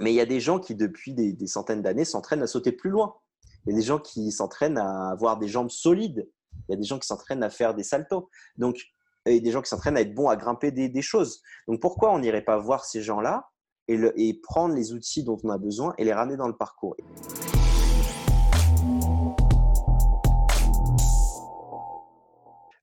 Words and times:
Mais 0.00 0.12
il 0.12 0.16
y 0.16 0.20
a 0.20 0.26
des 0.26 0.40
gens 0.40 0.58
qui, 0.58 0.74
depuis 0.74 1.12
des, 1.12 1.46
centaines 1.46 1.82
d'années, 1.82 2.06
s'entraînent 2.06 2.42
à 2.42 2.46
sauter 2.46 2.72
plus 2.72 2.88
loin. 2.88 3.14
Il 3.66 3.72
y 3.72 3.76
a 3.76 3.78
des 3.78 3.84
gens 3.84 3.98
qui 3.98 4.32
s'entraînent 4.32 4.78
à 4.78 5.10
avoir 5.10 5.38
des 5.38 5.46
jambes 5.46 5.68
solides. 5.68 6.26
Il 6.68 6.72
y 6.72 6.74
a 6.74 6.78
des 6.78 6.86
gens 6.86 6.98
qui 6.98 7.06
s'entraînent 7.06 7.42
à 7.42 7.50
faire 7.50 7.74
des 7.74 7.82
saltos. 7.82 8.30
Donc, 8.56 8.80
et 9.26 9.42
des 9.42 9.50
gens 9.50 9.60
qui 9.60 9.68
s'entraînent 9.68 9.98
à 9.98 10.00
être 10.00 10.14
bons 10.14 10.30
à 10.30 10.36
grimper 10.36 10.72
des, 10.72 11.02
choses. 11.02 11.42
Donc, 11.68 11.82
pourquoi 11.82 12.14
on 12.14 12.18
n'irait 12.18 12.44
pas 12.44 12.56
voir 12.56 12.86
ces 12.86 13.02
gens-là 13.02 13.50
et, 13.88 14.00
et 14.16 14.40
prendre 14.42 14.74
les 14.74 14.94
outils 14.94 15.22
dont 15.22 15.36
on 15.44 15.50
a 15.50 15.58
besoin 15.58 15.92
et 15.98 16.04
les 16.04 16.14
ramener 16.14 16.38
dans 16.38 16.48
le 16.48 16.56
parcours? 16.56 16.96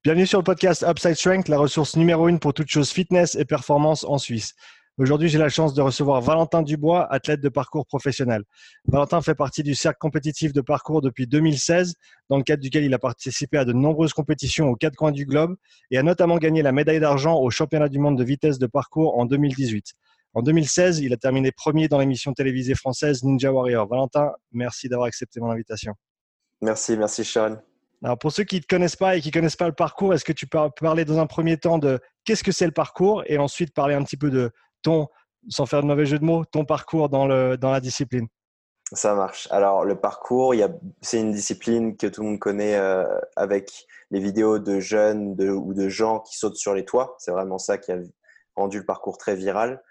Bienvenue 0.04 0.28
sur 0.28 0.40
le 0.40 0.44
podcast 0.44 0.86
Upside 0.88 1.16
Strength, 1.16 1.48
la 1.48 1.58
ressource 1.58 1.96
numéro 1.98 2.28
une 2.28 2.40
pour 2.40 2.54
toute 2.54 2.70
chose 2.70 2.92
fitness 2.92 3.34
et 3.36 3.44
performance 3.44 4.06
en 4.06 4.20
Suisse. 4.20 4.54
Aujourd'hui, 5.00 5.30
j'ai 5.30 5.38
la 5.38 5.50
chance 5.50 5.76
de 5.76 5.82
recevoir 5.84 6.22
Valentin 6.22 6.64
Dubois, 6.64 7.06
athlète 7.14 7.40
de 7.40 7.50
parcours 7.50 7.86
professionnel. 7.86 8.42
Valentin 8.88 9.22
fait 9.22 9.36
partie 9.36 9.62
du 9.62 9.76
cercle 9.76 10.00
compétitif 10.00 10.54
de 10.54 10.62
parcours 10.62 11.04
depuis 11.04 11.28
2016, 11.28 11.94
dans 12.30 12.38
le 12.38 12.44
cadre 12.44 12.64
duquel 12.64 12.84
il 12.84 12.92
a 12.96 12.98
participé 12.98 13.60
à 13.60 13.66
de 13.66 13.74
nombreuses 13.74 14.14
compétitions 14.14 14.70
aux 14.70 14.76
quatre 14.76 14.96
coins 14.96 15.12
du 15.12 15.28
globe 15.28 15.56
et 15.92 16.00
a 16.00 16.04
notamment 16.04 16.38
gagné 16.38 16.64
la 16.64 16.72
médaille 16.72 17.00
d'argent 17.00 17.36
au 17.36 17.52
championnat 17.52 17.90
du 17.90 18.00
monde 18.00 18.18
de 18.18 18.24
vitesse 18.24 18.58
de 18.58 18.66
parcours 18.66 19.20
en 19.20 19.26
2018. 19.26 19.94
En 20.34 20.42
2016, 20.42 20.98
il 21.02 21.14
a 21.14 21.18
terminé 21.18 21.52
premier 21.52 21.88
dans 21.88 22.00
l'émission 22.00 22.34
télévisée 22.34 22.74
française 22.74 23.24
Ninja 23.24 23.52
Warrior. 23.52 23.88
Valentin, 23.88 24.32
merci 24.52 24.90
d'avoir 24.90 25.08
accepté 25.08 25.40
mon 25.40 25.52
invitation. 25.52 25.94
Merci, 26.60 26.98
merci 26.98 27.24
Sharon. 27.24 27.60
Alors 28.04 28.18
pour 28.18 28.32
ceux 28.32 28.44
qui 28.44 28.56
ne 28.56 28.62
te 28.62 28.68
connaissent 28.68 28.96
pas 28.96 29.16
et 29.16 29.22
qui 29.22 29.30
ne 29.30 29.34
connaissent 29.34 29.56
pas 29.56 29.68
le 29.68 29.74
parcours, 29.74 30.14
est-ce 30.14 30.26
que 30.26 30.34
tu 30.34 30.48
peux 30.48 30.60
parler 30.80 31.06
dans 31.06 31.20
un 31.20 31.26
premier 31.26 31.58
temps 31.58 31.78
de 31.78 32.00
qu'est-ce 32.26 32.44
que 32.44 32.52
c'est 32.52 32.66
le 32.66 32.72
parcours 32.72 33.24
et 33.26 33.38
ensuite 33.38 33.74
parler 33.74 33.96
un 33.96 34.04
petit 34.04 34.18
peu 34.18 34.30
de 34.30 34.52
sans 35.50 35.66
faire 35.66 35.82
de 35.82 35.88
mauvais 35.88 36.06
jeu 36.06 36.20
de 36.20 36.26
mots, 36.26 36.46
ton 36.46 36.66
parcours 36.66 37.10
dans 37.10 37.28
la 37.28 37.80
discipline? 37.80 38.28
Ça 38.94 39.16
marche. 39.16 39.50
Alors 39.52 39.84
le 39.84 40.00
parcours, 40.00 40.54
c'est 41.02 41.20
une 41.20 41.32
discipline 41.32 41.98
que 41.98 42.08
tout 42.08 42.22
le 42.22 42.30
monde 42.30 42.40
connaît 42.40 42.78
euh, 42.78 43.04
avec 43.36 43.86
les 44.12 44.22
vidéos 44.22 44.60
de 44.60 44.80
jeunes 44.80 45.36
ou 45.40 45.74
de 45.74 45.90
gens 45.90 46.22
qui 46.22 46.38
sautent 46.38 46.56
sur 46.56 46.74
les 46.74 46.86
toits. 46.86 47.16
C'est 47.20 47.32
vraiment 47.32 47.58
ça 47.58 47.78
qui 47.78 47.92
a 47.92 47.98
rendu 48.56 48.80
le 48.80 48.86
parcours 48.86 49.18
très 49.18 49.36
viral. 49.36 49.84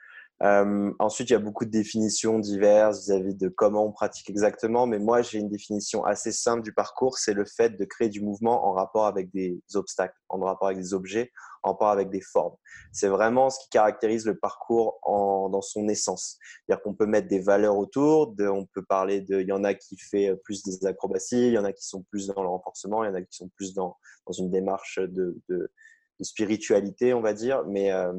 Euh, 0.43 0.93
ensuite, 0.99 1.31
il 1.31 1.33
y 1.33 1.37
a 1.37 1.41
beaucoup 1.41 1.65
de 1.65 1.71
définitions 1.71 2.39
diverses 2.39 3.07
vis-à-vis 3.07 3.35
de 3.35 3.49
comment 3.49 3.87
on 3.87 3.93
pratique 3.93 4.29
exactement, 4.29 4.87
mais 4.87 4.99
moi, 4.99 5.23
j'ai 5.23 5.39
une 5.39 5.49
définition 5.49 6.05
assez 6.05 6.31
simple 6.31 6.63
du 6.63 6.75
parcours, 6.75 7.17
c'est 7.17 7.33
le 7.33 7.47
fait 7.47 7.71
de 7.71 7.85
créer 7.87 8.11
du 8.11 8.21
mouvement 8.21 8.67
en 8.67 8.73
rapport 8.73 9.07
avec 9.07 9.31
des 9.33 9.59
obstacles, 9.75 10.17
en 10.29 10.39
rapport 10.41 10.69
avec 10.69 10.79
des 10.79 10.93
objets, 10.93 11.33
en 11.63 11.71
rapport 11.71 11.89
avec 11.89 12.11
des 12.11 12.21
formes. 12.21 12.55
C'est 12.93 13.09
vraiment 13.09 13.49
ce 13.49 13.61
qui 13.61 13.71
caractérise 13.71 14.27
le 14.27 14.39
parcours 14.39 14.99
en, 15.03 15.49
dans 15.49 15.63
son 15.63 15.89
essence. 15.89 16.39
C'est-à-dire 16.67 16.83
qu'on 16.83 16.95
peut 16.95 17.07
mettre 17.07 17.29
des 17.29 17.41
valeurs 17.41 17.79
autour, 17.79 18.35
de, 18.35 18.47
on 18.47 18.67
peut 18.67 18.85
parler 18.85 19.23
de, 19.23 19.41
il 19.41 19.49
y 19.49 19.53
en 19.53 19.65
a 19.65 19.73
qui 19.73 19.97
fait 19.97 20.37
plus 20.45 20.63
des 20.63 20.85
acrobaties, 20.87 21.47
il 21.47 21.53
y 21.55 21.59
en 21.59 21.65
a 21.65 21.73
qui 21.73 21.87
sont 21.87 22.03
plus 22.11 22.27
dans 22.27 22.43
le 22.43 22.49
renforcement, 22.49 23.05
il 23.05 23.07
y 23.09 23.11
en 23.11 23.15
a 23.15 23.23
qui 23.23 23.35
sont 23.35 23.49
plus 23.57 23.73
dans, 23.73 23.97
dans 24.27 24.35
une 24.35 24.51
démarche 24.51 24.99
de, 25.01 25.41
de 25.49 25.71
de 26.19 26.25
spiritualité, 26.25 27.15
on 27.15 27.21
va 27.21 27.33
dire. 27.33 27.65
Mais 27.67 27.93
euh, 27.93 28.13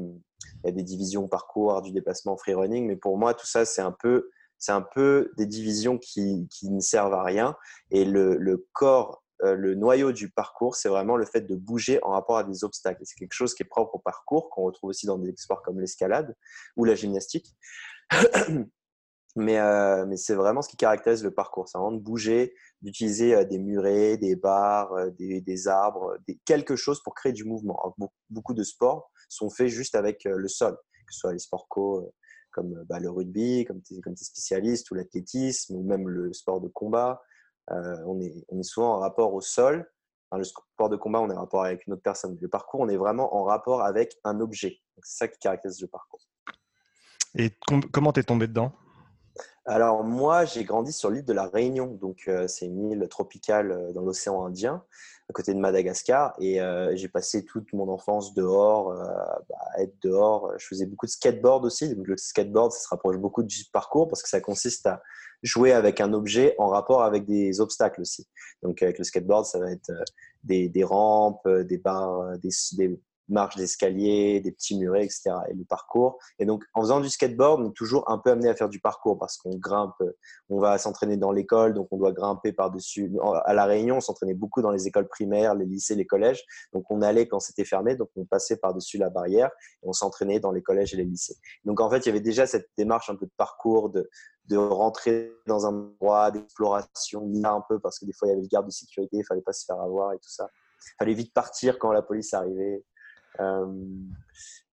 il 0.62 0.66
y 0.66 0.68
a 0.68 0.72
des 0.72 0.82
divisions 0.82 1.28
parcours, 1.28 1.82
du 1.82 1.92
déplacement, 1.92 2.36
free 2.36 2.54
running. 2.54 2.86
Mais 2.86 2.96
pour 2.96 3.18
moi, 3.18 3.34
tout 3.34 3.46
ça, 3.46 3.64
c'est 3.64 3.82
un 3.82 3.92
peu, 3.92 4.30
c'est 4.58 4.72
un 4.72 4.82
peu 4.82 5.32
des 5.36 5.46
divisions 5.46 5.98
qui, 5.98 6.48
qui, 6.50 6.70
ne 6.70 6.80
servent 6.80 7.14
à 7.14 7.22
rien. 7.22 7.56
Et 7.90 8.04
le, 8.04 8.36
le 8.36 8.66
corps, 8.72 9.22
euh, 9.42 9.54
le 9.54 9.74
noyau 9.74 10.12
du 10.12 10.30
parcours, 10.30 10.74
c'est 10.74 10.88
vraiment 10.88 11.16
le 11.16 11.24
fait 11.24 11.42
de 11.42 11.54
bouger 11.54 12.02
en 12.02 12.10
rapport 12.10 12.38
à 12.38 12.44
des 12.44 12.64
obstacles. 12.64 13.02
C'est 13.04 13.16
quelque 13.16 13.34
chose 13.34 13.54
qui 13.54 13.62
est 13.62 13.66
propre 13.66 13.96
au 13.96 13.98
parcours, 13.98 14.50
qu'on 14.50 14.62
retrouve 14.62 14.90
aussi 14.90 15.06
dans 15.06 15.18
des 15.18 15.32
sports 15.36 15.62
comme 15.62 15.80
l'escalade 15.80 16.34
ou 16.76 16.84
la 16.84 16.94
gymnastique. 16.94 17.56
Mais, 19.36 19.60
euh, 19.60 20.04
mais 20.04 20.16
c'est 20.16 20.34
vraiment 20.34 20.62
ce 20.62 20.68
qui 20.68 20.76
caractérise 20.76 21.22
le 21.22 21.30
parcours. 21.30 21.68
C'est 21.68 21.78
vraiment 21.78 21.92
de 21.92 22.00
bouger, 22.00 22.54
d'utiliser 22.82 23.36
euh, 23.36 23.44
des 23.44 23.58
murets, 23.58 24.16
des 24.16 24.34
barres, 24.34 25.12
des, 25.12 25.40
des 25.40 25.68
arbres, 25.68 26.16
quelque 26.44 26.74
chose 26.74 27.00
pour 27.04 27.14
créer 27.14 27.32
du 27.32 27.44
mouvement. 27.44 27.94
beaucoup 28.30 28.54
de 28.54 28.64
sports 28.64 29.12
sont 29.28 29.50
faits 29.50 29.68
juste 29.68 29.94
avec 29.94 30.24
le 30.24 30.48
sol, 30.48 30.74
que 30.74 31.12
ce 31.12 31.20
soit 31.20 31.32
les 31.32 31.38
sports 31.38 31.68
co 31.68 32.12
comme 32.50 32.82
bah, 32.88 32.98
le 32.98 33.10
rugby, 33.10 33.64
comme 33.66 33.82
tu 33.82 33.94
es, 33.94 34.16
spécialiste, 34.16 34.90
ou 34.90 34.94
l'athlétisme, 34.94 35.76
ou 35.76 35.82
même 35.82 36.08
le 36.08 36.32
sport 36.32 36.60
de 36.60 36.68
combat. 36.68 37.22
on, 37.68 38.20
est, 38.20 38.34
on 38.48 38.58
est 38.58 38.64
souvent 38.64 38.94
en 38.94 38.98
rapport 38.98 39.32
au 39.32 39.40
sol. 39.40 39.88
le 40.32 40.44
sport 40.44 40.88
de 40.88 40.96
combat, 40.96 41.20
on 41.20 41.30
est 41.30 41.34
en 41.34 41.40
rapport 41.40 41.64
avec 41.64 41.86
une 41.86 41.92
autre 41.92 42.02
personne. 42.02 42.36
Le 42.40 42.48
parcours, 42.48 42.80
on 42.80 42.88
est 42.88 42.96
vraiment 42.96 43.36
en 43.36 43.44
rapport 43.44 43.82
avec 43.82 44.18
un 44.24 44.40
objet. 44.40 44.80
C'est 45.02 45.18
ça 45.18 45.28
qui 45.28 45.38
caractérise 45.38 45.80
le 45.80 45.86
parcours. 45.86 46.22
Et 47.36 47.50
comment 47.92 48.12
t'es 48.12 48.24
tombé 48.24 48.48
dedans? 48.48 48.72
Alors 49.68 50.02
moi, 50.02 50.46
j'ai 50.46 50.64
grandi 50.64 50.92
sur 50.92 51.10
l'île 51.10 51.26
de 51.26 51.32
la 51.34 51.46
Réunion, 51.46 51.88
donc 51.88 52.24
euh, 52.26 52.48
c'est 52.48 52.64
une 52.64 52.90
île 52.90 53.06
tropicale 53.08 53.70
euh, 53.70 53.92
dans 53.92 54.00
l'océan 54.00 54.46
Indien, 54.46 54.82
à 55.28 55.32
côté 55.34 55.52
de 55.52 55.58
Madagascar, 55.58 56.34
et 56.40 56.62
euh, 56.62 56.96
j'ai 56.96 57.08
passé 57.08 57.44
toute 57.44 57.70
mon 57.74 57.90
enfance 57.90 58.32
dehors, 58.32 58.94
bah, 58.94 59.56
être 59.76 59.94
dehors. 60.02 60.54
Je 60.56 60.66
faisais 60.66 60.86
beaucoup 60.86 61.04
de 61.04 61.10
skateboard 61.10 61.66
aussi, 61.66 61.94
donc 61.94 62.06
le 62.06 62.16
skateboard, 62.16 62.72
ça 62.72 62.80
se 62.80 62.88
rapproche 62.88 63.18
beaucoup 63.18 63.42
du 63.42 63.64
parcours 63.70 64.08
parce 64.08 64.22
que 64.22 64.30
ça 64.30 64.40
consiste 64.40 64.86
à 64.86 65.02
jouer 65.42 65.72
avec 65.72 66.00
un 66.00 66.14
objet 66.14 66.54
en 66.56 66.68
rapport 66.68 67.02
avec 67.02 67.26
des 67.26 67.60
obstacles 67.60 68.00
aussi. 68.00 68.26
Donc 68.62 68.82
avec 68.82 68.96
le 68.96 69.04
skateboard, 69.04 69.44
ça 69.44 69.58
va 69.58 69.70
être 69.70 69.92
des, 70.44 70.70
rampes, 70.82 71.46
des 71.46 71.76
barres, 71.76 72.38
des, 72.38 72.50
marches 73.28 73.56
d'escalier, 73.56 74.40
des 74.40 74.52
petits 74.52 74.78
murets, 74.78 75.04
etc. 75.04 75.30
Et 75.50 75.54
le 75.54 75.64
parcours. 75.64 76.18
Et 76.38 76.46
donc, 76.46 76.64
en 76.74 76.80
faisant 76.82 77.00
du 77.00 77.08
skateboard, 77.08 77.60
on 77.60 77.70
est 77.70 77.74
toujours 77.74 78.10
un 78.10 78.18
peu 78.18 78.30
amené 78.30 78.48
à 78.48 78.54
faire 78.54 78.68
du 78.68 78.80
parcours 78.80 79.18
parce 79.18 79.36
qu'on 79.36 79.56
grimpe, 79.56 79.94
on 80.48 80.58
va 80.58 80.78
s'entraîner 80.78 81.16
dans 81.16 81.32
l'école, 81.32 81.74
donc 81.74 81.88
on 81.90 81.96
doit 81.96 82.12
grimper 82.12 82.52
par-dessus. 82.52 83.12
À 83.44 83.54
La 83.54 83.64
Réunion, 83.66 83.96
on 83.96 84.00
s'entraînait 84.00 84.34
beaucoup 84.34 84.62
dans 84.62 84.70
les 84.70 84.86
écoles 84.86 85.08
primaires, 85.08 85.54
les 85.54 85.66
lycées, 85.66 85.94
les 85.94 86.06
collèges. 86.06 86.44
Donc, 86.72 86.90
on 86.90 87.02
allait 87.02 87.28
quand 87.28 87.40
c'était 87.40 87.64
fermé, 87.64 87.96
donc 87.96 88.10
on 88.16 88.24
passait 88.24 88.56
par-dessus 88.56 88.98
la 88.98 89.10
barrière 89.10 89.50
et 89.82 89.88
on 89.88 89.92
s'entraînait 89.92 90.40
dans 90.40 90.52
les 90.52 90.62
collèges 90.62 90.94
et 90.94 90.96
les 90.96 91.04
lycées. 91.04 91.36
Donc, 91.64 91.80
en 91.80 91.90
fait, 91.90 91.98
il 91.98 92.06
y 92.06 92.10
avait 92.10 92.20
déjà 92.20 92.46
cette 92.46 92.68
démarche 92.76 93.10
un 93.10 93.16
peu 93.16 93.26
de 93.26 93.32
parcours, 93.36 93.90
de, 93.90 94.08
de 94.48 94.56
rentrer 94.56 95.32
dans 95.46 95.66
un 95.66 95.92
endroit 96.00 96.30
d'exploration, 96.30 97.30
un 97.44 97.64
peu 97.68 97.78
parce 97.78 97.98
que 97.98 98.06
des 98.06 98.12
fois, 98.12 98.28
il 98.28 98.30
y 98.30 98.32
avait 98.32 98.42
le 98.42 98.48
garde 98.48 98.66
de 98.66 98.70
sécurité, 98.70 99.18
il 99.18 99.24
fallait 99.24 99.42
pas 99.42 99.52
se 99.52 99.64
faire 99.64 99.80
avoir 99.80 100.12
et 100.12 100.18
tout 100.18 100.30
ça. 100.30 100.48
Il 100.80 100.96
fallait 100.98 101.14
vite 101.14 101.34
partir 101.34 101.78
quand 101.78 101.92
la 101.92 102.02
police 102.02 102.32
arrivait. 102.34 102.84
Euh, 103.40 103.66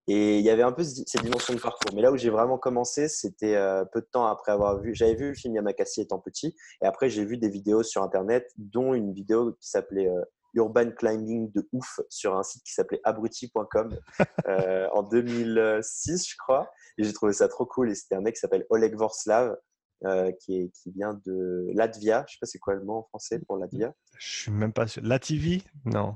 et 0.07 0.37
il 0.37 0.45
y 0.45 0.51
avait 0.51 0.63
un 0.63 0.71
peu 0.71 0.83
cette 0.83 1.23
dimension 1.23 1.53
de 1.55 1.59
parcours. 1.59 1.91
Mais 1.95 2.01
là 2.01 2.11
où 2.11 2.17
j'ai 2.17 2.29
vraiment 2.29 2.59
commencé, 2.59 3.07
c'était 3.07 3.55
euh, 3.55 3.85
peu 3.85 4.01
de 4.01 4.07
temps 4.11 4.25
après 4.27 4.51
avoir 4.51 4.79
vu. 4.79 4.93
J'avais 4.93 5.15
vu 5.15 5.29
le 5.29 5.33
film 5.33 5.55
Yamakasi 5.55 6.01
étant 6.01 6.19
petit. 6.19 6.55
Et 6.81 6.85
après, 6.85 7.09
j'ai 7.09 7.25
vu 7.25 7.37
des 7.37 7.49
vidéos 7.49 7.81
sur 7.81 8.03
Internet, 8.03 8.51
dont 8.57 8.93
une 8.93 9.13
vidéo 9.13 9.53
qui 9.53 9.67
s'appelait 9.67 10.07
euh, 10.07 10.21
Urban 10.53 10.91
Climbing 10.91 11.51
de 11.51 11.67
ouf 11.73 11.99
sur 12.09 12.37
un 12.37 12.43
site 12.43 12.63
qui 12.63 12.73
s'appelait 12.73 13.01
abruti.com 13.03 13.97
en 14.47 15.03
2006, 15.03 16.29
je 16.29 16.35
crois. 16.37 16.71
Et 16.97 17.03
j'ai 17.03 17.11
trouvé 17.11 17.33
ça 17.33 17.47
trop 17.47 17.65
cool. 17.65 17.89
Et 17.91 17.95
c'était 17.95 18.15
un 18.15 18.21
mec 18.21 18.35
qui 18.35 18.39
s'appelle 18.39 18.65
Oleg 18.69 18.95
Vorslav. 18.95 19.57
qui, 20.39 20.55
est, 20.55 20.69
qui 20.69 20.91
vient 20.91 21.19
de 21.25 21.67
Latvia. 21.73 22.23
Je 22.27 22.33
sais 22.33 22.37
pas 22.39 22.45
c'est 22.45 22.59
quoi 22.59 22.75
le 22.75 22.85
mot 22.85 22.99
en 22.99 23.03
français 23.03 23.39
pour 23.39 23.57
Latvia. 23.57 23.93
Je 24.17 24.43
suis 24.43 24.51
même 24.51 24.71
pas 24.71 24.87
sûr. 24.87 25.01
Lativie 25.03 25.65
Non. 25.83 26.15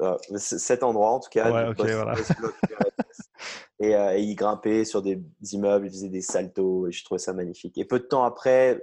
Euh, 0.00 0.16
cet 0.36 0.82
endroit 0.82 1.10
en 1.10 1.20
tout 1.20 1.30
cas. 1.30 1.48
et, 3.80 3.94
euh, 3.94 4.16
et, 4.16 4.22
il 4.22 4.34
grimpait 4.34 4.84
sur 4.84 5.02
des 5.02 5.22
immeubles, 5.52 5.86
il 5.86 5.90
faisait 5.90 6.08
des 6.08 6.22
saltos 6.22 6.88
et 6.88 6.92
je 6.92 7.04
trouvais 7.04 7.18
ça 7.18 7.32
magnifique. 7.32 7.76
Et 7.78 7.84
peu 7.84 7.98
de 7.98 8.04
temps 8.04 8.24
après, 8.24 8.82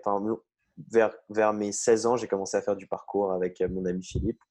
vers, 0.91 1.13
vers 1.29 1.53
mes 1.53 1.71
16 1.71 2.05
ans, 2.05 2.15
j'ai 2.15 2.27
commencé 2.27 2.57
à 2.57 2.61
faire 2.61 2.75
du 2.75 2.87
parcours 2.87 3.31
avec 3.31 3.61
mon 3.61 3.85
ami 3.85 4.03
Philippe. 4.03 4.41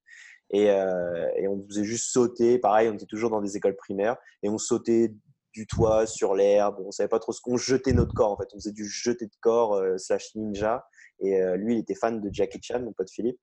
Et, 0.51 0.71
euh, 0.71 1.29
et, 1.37 1.47
on 1.47 1.65
faisait 1.69 1.85
juste 1.85 2.11
sauter. 2.11 2.59
Pareil, 2.59 2.89
on 2.89 2.95
était 2.95 3.07
toujours 3.07 3.31
dans 3.31 3.41
des 3.41 3.57
écoles 3.57 3.77
primaires 3.77 4.17
et 4.43 4.49
on 4.49 4.59
sautait 4.59 5.15
du 5.53 5.67
toit 5.67 6.07
sur 6.07 6.35
l'herbe. 6.35 6.77
On 6.85 6.91
savait 6.91 7.09
pas 7.09 7.19
trop 7.19 7.33
ce 7.33 7.41
qu'on 7.41 7.57
jetait 7.57 7.93
notre 7.93 8.15
corps 8.15 8.33
en 8.33 8.37
fait. 8.37 8.49
On 8.53 8.59
faisait 8.59 8.73
du 8.73 8.87
jeté 8.87 9.27
de 9.27 9.37
corps 9.41 9.81
slash 9.97 10.35
ninja. 10.35 10.87
Et 11.21 11.41
lui, 11.57 11.75
il 11.75 11.79
était 11.81 11.95
fan 11.95 12.21
de 12.21 12.31
Jackie 12.33 12.61
Chan, 12.63 12.81
mon 12.81 12.93
pote 12.93 13.11
Philippe. 13.11 13.39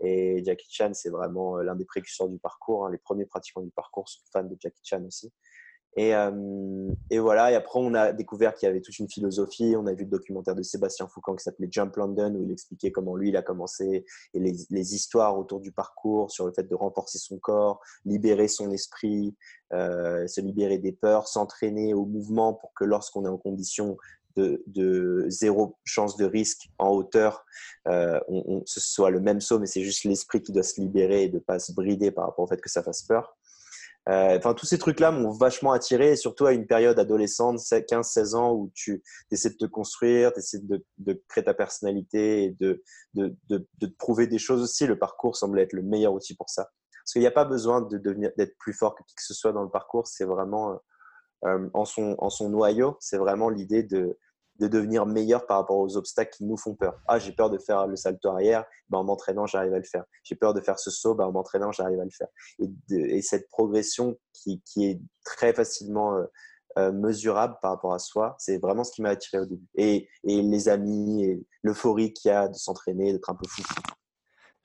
Et 0.00 0.42
Jackie 0.44 0.68
Chan, 0.70 0.92
c'est 0.94 1.10
vraiment 1.10 1.58
euh, 1.58 1.62
l'un 1.62 1.76
des 1.76 1.84
précurseurs 1.84 2.28
du 2.28 2.38
parcours. 2.38 2.86
Hein. 2.86 2.90
Les 2.90 2.98
premiers 2.98 3.26
pratiquants 3.26 3.62
du 3.62 3.70
parcours 3.70 4.08
sont 4.08 4.20
fans 4.32 4.44
de 4.44 4.56
Jackie 4.58 4.82
Chan 4.82 5.04
aussi. 5.06 5.32
Et, 5.96 6.14
euh, 6.14 6.88
et, 7.10 7.18
voilà, 7.18 7.50
et 7.50 7.56
après 7.56 7.80
on 7.80 7.94
a 7.94 8.12
découvert 8.12 8.54
qu'il 8.54 8.66
y 8.68 8.70
avait 8.70 8.80
toute 8.80 8.98
une 9.00 9.10
philosophie. 9.10 9.74
On 9.76 9.86
a 9.86 9.92
vu 9.92 10.04
le 10.04 10.10
documentaire 10.10 10.54
de 10.54 10.62
Sébastien 10.62 11.08
Foucan 11.08 11.34
qui 11.34 11.42
s'appelait 11.42 11.66
Jump 11.68 11.96
London, 11.96 12.32
où 12.36 12.44
il 12.44 12.52
expliquait 12.52 12.92
comment 12.92 13.16
lui 13.16 13.30
il 13.30 13.36
a 13.36 13.42
commencé 13.42 14.04
et 14.34 14.38
les, 14.38 14.54
les, 14.70 14.94
histoires 14.94 15.36
autour 15.36 15.58
du 15.58 15.72
parcours, 15.72 16.30
sur 16.30 16.46
le 16.46 16.52
fait 16.52 16.62
de 16.62 16.74
renforcer 16.76 17.18
son 17.18 17.38
corps, 17.38 17.80
libérer 18.04 18.46
son 18.46 18.70
esprit, 18.70 19.34
euh, 19.72 20.28
se 20.28 20.40
libérer 20.40 20.78
des 20.78 20.92
peurs, 20.92 21.26
s'entraîner 21.26 21.92
au 21.92 22.04
mouvement 22.04 22.54
pour 22.54 22.72
que 22.74 22.84
lorsqu'on 22.84 23.24
est 23.24 23.28
en 23.28 23.38
condition 23.38 23.96
de, 24.36 25.26
zéro 25.28 25.78
chance 25.84 26.16
de 26.16 26.24
risque 26.24 26.68
en 26.78 26.90
hauteur, 26.90 27.44
euh, 27.88 28.20
ce 28.66 28.80
soit 28.80 29.10
le 29.10 29.20
même 29.20 29.40
saut, 29.40 29.58
mais 29.58 29.66
c'est 29.66 29.82
juste 29.82 30.04
l'esprit 30.04 30.42
qui 30.42 30.52
doit 30.52 30.62
se 30.62 30.80
libérer 30.80 31.24
et 31.24 31.28
de 31.28 31.36
ne 31.36 31.40
pas 31.40 31.58
se 31.58 31.72
brider 31.72 32.10
par 32.10 32.26
rapport 32.26 32.44
au 32.44 32.48
fait 32.48 32.60
que 32.60 32.70
ça 32.70 32.82
fasse 32.82 33.02
peur. 33.02 33.36
Euh, 34.08 34.38
enfin, 34.38 34.54
tous 34.54 34.66
ces 34.66 34.78
trucs-là 34.78 35.10
m'ont 35.10 35.30
vachement 35.30 35.72
attiré, 35.72 36.16
surtout 36.16 36.46
à 36.46 36.52
une 36.52 36.66
période 36.66 36.98
adolescente, 36.98 37.58
15-16 37.58 38.34
ans, 38.34 38.54
où 38.54 38.70
tu 38.74 39.02
essaies 39.30 39.50
de 39.50 39.56
te 39.56 39.66
construire, 39.66 40.32
tu 40.32 40.40
essaies 40.40 40.60
de, 40.62 41.22
créer 41.28 41.44
ta 41.44 41.54
personnalité 41.54 42.44
et 42.44 42.50
de, 42.58 42.82
de, 43.14 43.36
de, 43.48 43.68
te 43.80 43.86
prouver 43.98 44.26
des 44.26 44.38
choses 44.38 44.62
aussi. 44.62 44.86
Le 44.86 44.98
parcours 44.98 45.36
semble 45.36 45.60
être 45.60 45.74
le 45.74 45.82
meilleur 45.82 46.14
outil 46.14 46.34
pour 46.34 46.48
ça. 46.48 46.70
Parce 47.04 47.12
qu'il 47.12 47.20
n'y 47.20 47.28
a 47.28 47.32
pas 47.32 47.44
besoin 47.44 47.82
d'être 47.82 48.56
plus 48.58 48.72
fort 48.72 48.94
que 48.94 49.02
qui 49.02 49.14
que 49.14 49.22
ce 49.22 49.34
soit 49.34 49.52
dans 49.52 49.62
le 49.62 49.70
parcours. 49.70 50.06
C'est 50.06 50.24
vraiment 50.24 50.72
euh, 50.72 50.76
en, 51.42 51.84
son, 51.84 52.16
en 52.18 52.30
son 52.30 52.50
noyau, 52.50 52.96
c'est 53.00 53.16
vraiment 53.16 53.48
l'idée 53.48 53.82
de, 53.82 54.18
de 54.60 54.68
devenir 54.68 55.06
meilleur 55.06 55.46
par 55.46 55.58
rapport 55.58 55.78
aux 55.78 55.96
obstacles 55.96 56.36
qui 56.36 56.44
nous 56.44 56.56
font 56.56 56.74
peur. 56.74 57.00
Ah, 57.08 57.18
j'ai 57.18 57.32
peur 57.32 57.50
de 57.50 57.58
faire 57.58 57.86
le 57.86 57.96
salto 57.96 58.28
arrière, 58.28 58.64
ben, 58.90 58.98
en 58.98 59.04
m'entraînant, 59.04 59.46
j'arrive 59.46 59.72
à 59.72 59.78
le 59.78 59.84
faire. 59.84 60.04
J'ai 60.22 60.34
peur 60.34 60.52
de 60.52 60.60
faire 60.60 60.78
ce 60.78 60.90
saut, 60.90 61.14
ben, 61.14 61.24
en 61.24 61.32
m'entraînant, 61.32 61.72
j'arrive 61.72 61.98
à 61.98 62.04
le 62.04 62.10
faire. 62.10 62.28
Et, 62.90 63.22
cette 63.22 63.48
progression 63.48 64.16
qui, 64.32 64.62
qui, 64.62 64.84
est 64.86 65.00
très 65.24 65.54
facilement 65.54 66.16
euh, 66.16 66.24
euh, 66.78 66.92
mesurable 66.92 67.56
par 67.62 67.72
rapport 67.72 67.94
à 67.94 67.98
soi, 67.98 68.36
c'est 68.38 68.58
vraiment 68.58 68.84
ce 68.84 68.92
qui 68.92 69.02
m'a 69.02 69.10
attiré 69.10 69.42
au 69.42 69.46
début. 69.46 69.66
Et, 69.76 70.08
et 70.24 70.42
les 70.42 70.68
amis, 70.68 71.24
et 71.24 71.46
l'euphorie 71.62 72.12
qu'il 72.12 72.30
y 72.30 72.32
a 72.32 72.48
de 72.48 72.54
s'entraîner, 72.54 73.12
d'être 73.12 73.30
un 73.30 73.34
peu 73.34 73.48
fou. 73.48 73.62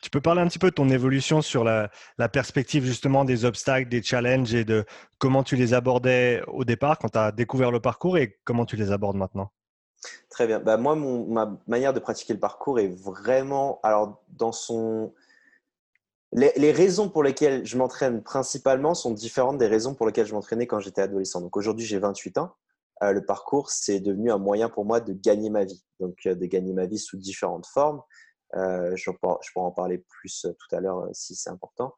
Tu 0.06 0.12
peux 0.12 0.22
parler 0.22 0.42
un 0.42 0.48
petit 0.48 0.60
peu 0.60 0.70
de 0.70 0.76
ton 0.76 0.88
évolution 0.90 1.42
sur 1.42 1.64
la, 1.64 1.90
perspective 2.32 2.86
justement 2.86 3.26
des 3.26 3.44
obstacles, 3.44 3.90
des 3.90 4.04
challenges 4.04 4.54
et 4.54 4.64
de 4.64 4.86
comment 5.18 5.42
tu 5.42 5.56
les 5.56 5.74
abordais 5.74 6.44
au 6.46 6.64
départ 6.64 7.00
quand 7.00 7.10
tu 7.10 7.18
as 7.18 7.32
découvert 7.32 7.72
le 7.72 7.80
parcours 7.80 8.20
et 8.20 8.38
comment 8.44 8.68
tu 8.68 8.76
les 8.76 8.92
abordes 8.92 9.18
maintenant? 9.18 9.50
Très 10.30 10.46
bien. 10.46 10.60
Bah, 10.60 10.78
moi, 10.78 10.96
ma 10.96 11.60
manière 11.66 11.92
de 11.92 12.00
pratiquer 12.00 12.34
le 12.34 12.40
parcours 12.40 12.80
est 12.80 12.90
vraiment. 12.90 13.80
Alors, 13.82 14.24
dans 14.30 14.52
son. 14.52 15.12
Les, 16.34 16.72
raisons 16.72 17.10
pour 17.10 17.24
lesquelles 17.24 17.66
je 17.66 17.76
m'entraîne 17.76 18.22
principalement 18.22 18.94
sont 18.94 19.10
différentes 19.10 19.58
des 19.58 19.66
raisons 19.66 19.96
pour 19.96 20.06
lesquelles 20.06 20.28
je 20.28 20.36
m'entraînais 20.36 20.68
quand 20.68 20.80
j'étais 20.80 21.02
adolescent. 21.02 21.42
Donc, 21.42 21.58
aujourd'hui, 21.58 21.84
j'ai 21.84 21.98
28 21.98 22.38
ans. 22.38 22.54
Euh, 23.02 23.12
le 23.12 23.26
parcours, 23.26 23.72
c'est 23.72 24.02
devenu 24.02 24.32
un 24.32 24.38
moyen 24.38 24.70
pour 24.70 24.86
moi 24.86 25.00
de 25.00 25.14
gagner 25.14 25.50
ma 25.50 25.66
vie. 25.66 25.84
Donc, 26.00 26.16
euh, 26.28 26.36
de 26.36 26.46
gagner 26.46 26.74
ma 26.74 26.86
vie 26.86 27.00
sous 27.00 27.18
différentes 27.18 27.66
formes. 27.66 28.04
Euh, 28.56 28.96
je, 28.96 29.12
pourrais, 29.12 29.38
en 29.56 29.72
parler 29.72 29.98
plus 29.98 30.46
tout 30.58 30.76
à 30.76 30.80
l'heure 30.80 31.08
si 31.14 31.36
c'est 31.36 31.50
important. 31.50 31.94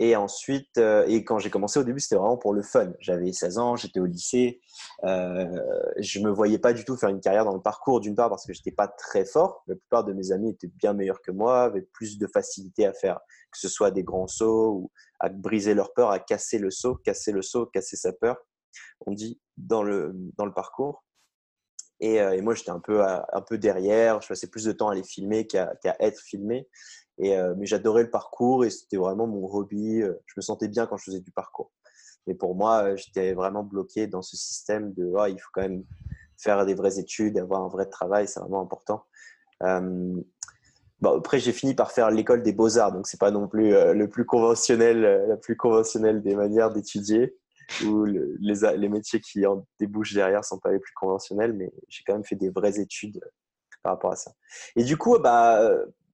Et 0.00 0.16
ensuite, 0.16 0.76
euh, 0.78 1.04
et 1.06 1.24
quand 1.24 1.38
j'ai 1.38 1.50
commencé 1.50 1.78
au 1.78 1.84
début, 1.84 2.00
c'était 2.00 2.16
vraiment 2.16 2.36
pour 2.36 2.52
le 2.52 2.62
fun. 2.62 2.92
J'avais 2.98 3.32
16 3.32 3.58
ans, 3.58 3.76
j'étais 3.76 4.00
au 4.00 4.06
lycée. 4.06 4.60
Euh, 5.04 5.46
je 5.98 6.18
me 6.18 6.30
voyais 6.30 6.58
pas 6.58 6.72
du 6.72 6.84
tout 6.84 6.96
faire 6.96 7.10
une 7.10 7.20
carrière 7.20 7.44
dans 7.44 7.54
le 7.54 7.62
parcours, 7.62 8.00
d'une 8.00 8.16
part 8.16 8.28
parce 8.28 8.44
que 8.44 8.52
j'étais 8.52 8.72
pas 8.72 8.88
très 8.88 9.24
fort. 9.24 9.62
La 9.68 9.76
plupart 9.76 10.02
de 10.04 10.12
mes 10.12 10.32
amis 10.32 10.50
étaient 10.50 10.66
bien 10.66 10.94
meilleurs 10.94 11.22
que 11.22 11.30
moi, 11.30 11.62
avaient 11.64 11.86
plus 11.92 12.18
de 12.18 12.26
facilité 12.26 12.86
à 12.86 12.92
faire, 12.92 13.20
que 13.52 13.58
ce 13.58 13.68
soit 13.68 13.92
des 13.92 14.02
grands 14.02 14.26
sauts 14.26 14.72
ou 14.72 14.90
à 15.20 15.28
briser 15.28 15.74
leur 15.74 15.92
peur, 15.94 16.10
à 16.10 16.18
casser 16.18 16.58
le 16.58 16.70
saut, 16.70 16.96
casser 16.96 17.30
le 17.30 17.42
saut, 17.42 17.66
casser 17.66 17.96
sa 17.96 18.12
peur. 18.12 18.36
On 19.06 19.12
dit 19.12 19.40
dans 19.56 19.84
le, 19.84 20.10
dans 20.36 20.46
le 20.46 20.52
parcours. 20.52 21.03
Et, 22.00 22.20
euh, 22.20 22.32
et 22.32 22.40
moi, 22.40 22.54
j'étais 22.54 22.70
un 22.70 22.80
peu, 22.80 23.02
un 23.02 23.40
peu 23.42 23.58
derrière. 23.58 24.20
Je 24.22 24.28
passais 24.28 24.48
plus 24.48 24.64
de 24.64 24.72
temps 24.72 24.88
à 24.88 24.94
les 24.94 25.02
filmer 25.02 25.46
qu'à 25.46 25.76
être 26.00 26.20
filmé. 26.20 26.68
Et, 27.18 27.36
euh, 27.36 27.54
mais 27.56 27.66
j'adorais 27.66 28.02
le 28.02 28.10
parcours 28.10 28.64
et 28.64 28.70
c'était 28.70 28.96
vraiment 28.96 29.26
mon 29.26 29.46
hobby. 29.46 30.02
Euh, 30.02 30.14
je 30.26 30.34
me 30.36 30.42
sentais 30.42 30.68
bien 30.68 30.86
quand 30.86 30.96
je 30.96 31.04
faisais 31.04 31.20
du 31.20 31.30
parcours. 31.30 31.70
Mais 32.26 32.34
pour 32.34 32.54
moi, 32.54 32.96
j'étais 32.96 33.34
vraiment 33.34 33.62
bloqué 33.62 34.06
dans 34.06 34.22
ce 34.22 34.36
système 34.36 34.92
de 34.94 35.12
oh, 35.14 35.26
il 35.26 35.38
faut 35.38 35.50
quand 35.52 35.62
même 35.62 35.84
faire 36.38 36.64
des 36.66 36.74
vraies 36.74 36.98
études, 36.98 37.38
avoir 37.38 37.62
un 37.62 37.68
vrai 37.68 37.86
travail, 37.86 38.26
c'est 38.26 38.40
vraiment 38.40 38.62
important. 38.62 39.04
Bon, 39.60 41.18
après, 41.18 41.38
j'ai 41.38 41.52
fini 41.52 41.74
par 41.74 41.92
faire 41.92 42.10
l'école 42.10 42.42
des 42.42 42.54
beaux-arts, 42.54 42.92
donc 42.92 43.06
c'est 43.06 43.20
pas 43.20 43.30
non 43.30 43.46
plus 43.46 43.72
le 43.72 44.08
plus 44.08 44.24
conventionnel, 44.24 45.26
la 45.28 45.36
plus 45.36 45.54
conventionnelle 45.54 46.22
des 46.22 46.34
manières 46.34 46.70
d'étudier, 46.70 47.36
ou 47.84 48.04
les, 48.04 48.54
les, 48.76 48.88
métiers 48.88 49.20
qui 49.20 49.46
en 49.46 49.66
débouchent 49.78 50.14
derrière 50.14 50.44
sont 50.44 50.58
pas 50.58 50.72
les 50.72 50.78
plus 50.78 50.92
conventionnels, 50.94 51.52
mais 51.52 51.72
j'ai 51.88 52.02
quand 52.06 52.14
même 52.14 52.24
fait 52.24 52.36
des 52.36 52.50
vraies 52.50 52.78
études 52.78 53.20
par 53.82 53.92
rapport 53.92 54.12
à 54.12 54.16
ça. 54.16 54.32
Et 54.76 54.84
du 54.84 54.96
coup, 54.96 55.18
bah, 55.18 55.60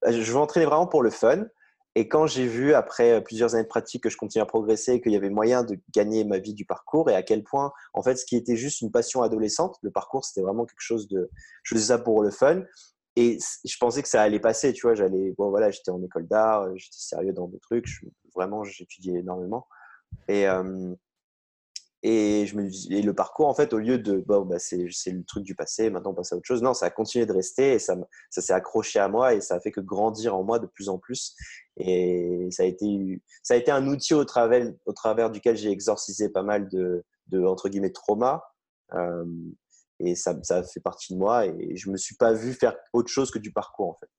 je 0.07 0.33
m'entraînais 0.33 0.65
vraiment 0.65 0.87
pour 0.87 1.03
le 1.03 1.09
fun. 1.09 1.45
Et 1.95 2.07
quand 2.07 2.25
j'ai 2.25 2.47
vu, 2.47 2.73
après 2.73 3.21
plusieurs 3.21 3.53
années 3.53 3.63
de 3.63 3.67
pratique, 3.67 4.03
que 4.03 4.09
je 4.09 4.15
continuais 4.15 4.43
à 4.43 4.45
progresser, 4.45 5.01
qu'il 5.01 5.11
y 5.11 5.17
avait 5.17 5.29
moyen 5.29 5.63
de 5.63 5.77
gagner 5.93 6.23
ma 6.23 6.39
vie 6.39 6.53
du 6.53 6.65
parcours 6.65 7.09
et 7.09 7.15
à 7.15 7.21
quel 7.21 7.43
point, 7.43 7.73
en 7.93 8.01
fait, 8.01 8.15
ce 8.15 8.25
qui 8.25 8.37
était 8.37 8.55
juste 8.55 8.79
une 8.79 8.91
passion 8.91 9.23
adolescente, 9.23 9.77
le 9.81 9.91
parcours, 9.91 10.23
c'était 10.23 10.41
vraiment 10.41 10.65
quelque 10.65 10.79
chose 10.79 11.09
de. 11.09 11.29
Je 11.63 11.75
faisais 11.75 11.87
ça 11.87 11.97
pour 11.97 12.23
le 12.23 12.31
fun. 12.31 12.63
Et 13.17 13.39
je 13.65 13.77
pensais 13.77 14.01
que 14.01 14.07
ça 14.07 14.21
allait 14.21 14.39
passer, 14.39 14.71
tu 14.71 14.83
vois. 14.83 14.95
J'allais, 14.95 15.33
bon, 15.37 15.49
voilà, 15.49 15.69
j'étais 15.69 15.91
en 15.91 16.01
école 16.01 16.27
d'art, 16.27 16.69
j'étais 16.77 16.95
sérieux 16.97 17.33
dans 17.33 17.47
des 17.47 17.59
trucs, 17.59 17.89
vraiment, 18.33 18.63
j'étudiais 18.63 19.19
énormément. 19.19 19.67
Et, 20.29 20.47
euh, 20.47 20.95
et, 22.03 22.45
je 22.47 22.55
me 22.55 22.69
et 22.91 23.01
le 23.01 23.13
parcours, 23.13 23.47
en 23.47 23.53
fait, 23.53 23.73
au 23.73 23.77
lieu 23.77 23.97
de 23.97 24.17
bon, 24.17 24.45
bah, 24.45 24.57
c'est 24.59 24.77
le 24.77 25.23
truc 25.23 25.43
du 25.43 25.55
passé, 25.55 25.89
maintenant 25.89 26.11
on 26.11 26.15
passe 26.15 26.33
à 26.33 26.35
autre 26.35 26.45
chose, 26.47 26.61
non, 26.63 26.73
ça 26.73 26.87
a 26.87 26.89
continué 26.89 27.25
de 27.25 27.33
rester 27.33 27.73
et 27.73 27.79
ça, 27.79 27.95
ça 28.29 28.41
s'est 28.41 28.53
accroché 28.53 28.99
à 28.99 29.07
moi 29.07 29.33
et 29.33 29.41
ça 29.41 29.55
a 29.55 29.59
fait 29.59 29.71
que 29.71 29.81
grandir 29.81 30.35
en 30.35 30.43
moi 30.43 30.59
de 30.59 30.67
plus 30.67 30.89
en 30.89 30.97
plus. 30.97 31.35
Et 31.77 32.47
ça 32.51 32.63
a 32.63 32.65
été, 32.65 33.21
ça 33.43 33.53
a 33.53 33.57
été 33.57 33.71
un 33.71 33.87
outil 33.87 34.13
au 34.13 34.25
travers, 34.25 34.71
au 34.85 34.93
travers 34.93 35.29
duquel 35.29 35.55
j'ai 35.57 35.69
exorcisé 35.69 36.29
pas 36.29 36.43
mal 36.43 36.67
de, 36.69 37.03
de 37.27 37.43
entre 37.45 37.69
guillemets, 37.69 37.91
traumas. 37.91 38.41
Euh, 38.93 39.25
et 39.99 40.15
ça, 40.15 40.35
ça 40.43 40.63
fait 40.63 40.79
partie 40.79 41.13
de 41.13 41.19
moi 41.19 41.45
et 41.45 41.75
je 41.75 41.89
me 41.91 41.97
suis 41.97 42.15
pas 42.15 42.33
vu 42.33 42.53
faire 42.53 42.75
autre 42.93 43.09
chose 43.09 43.29
que 43.29 43.39
du 43.39 43.51
parcours, 43.51 43.89
en 43.89 43.95
fait. 43.95 44.09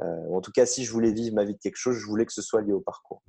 Euh, 0.00 0.34
en 0.34 0.40
tout 0.40 0.52
cas, 0.52 0.66
si 0.66 0.84
je 0.84 0.92
voulais 0.92 1.12
vivre 1.12 1.34
ma 1.34 1.44
vie 1.44 1.54
de 1.54 1.58
quelque 1.58 1.76
chose, 1.76 1.96
je 1.96 2.06
voulais 2.06 2.26
que 2.26 2.32
ce 2.32 2.42
soit 2.42 2.62
lié 2.62 2.72
au 2.72 2.80
parcours. 2.80 3.22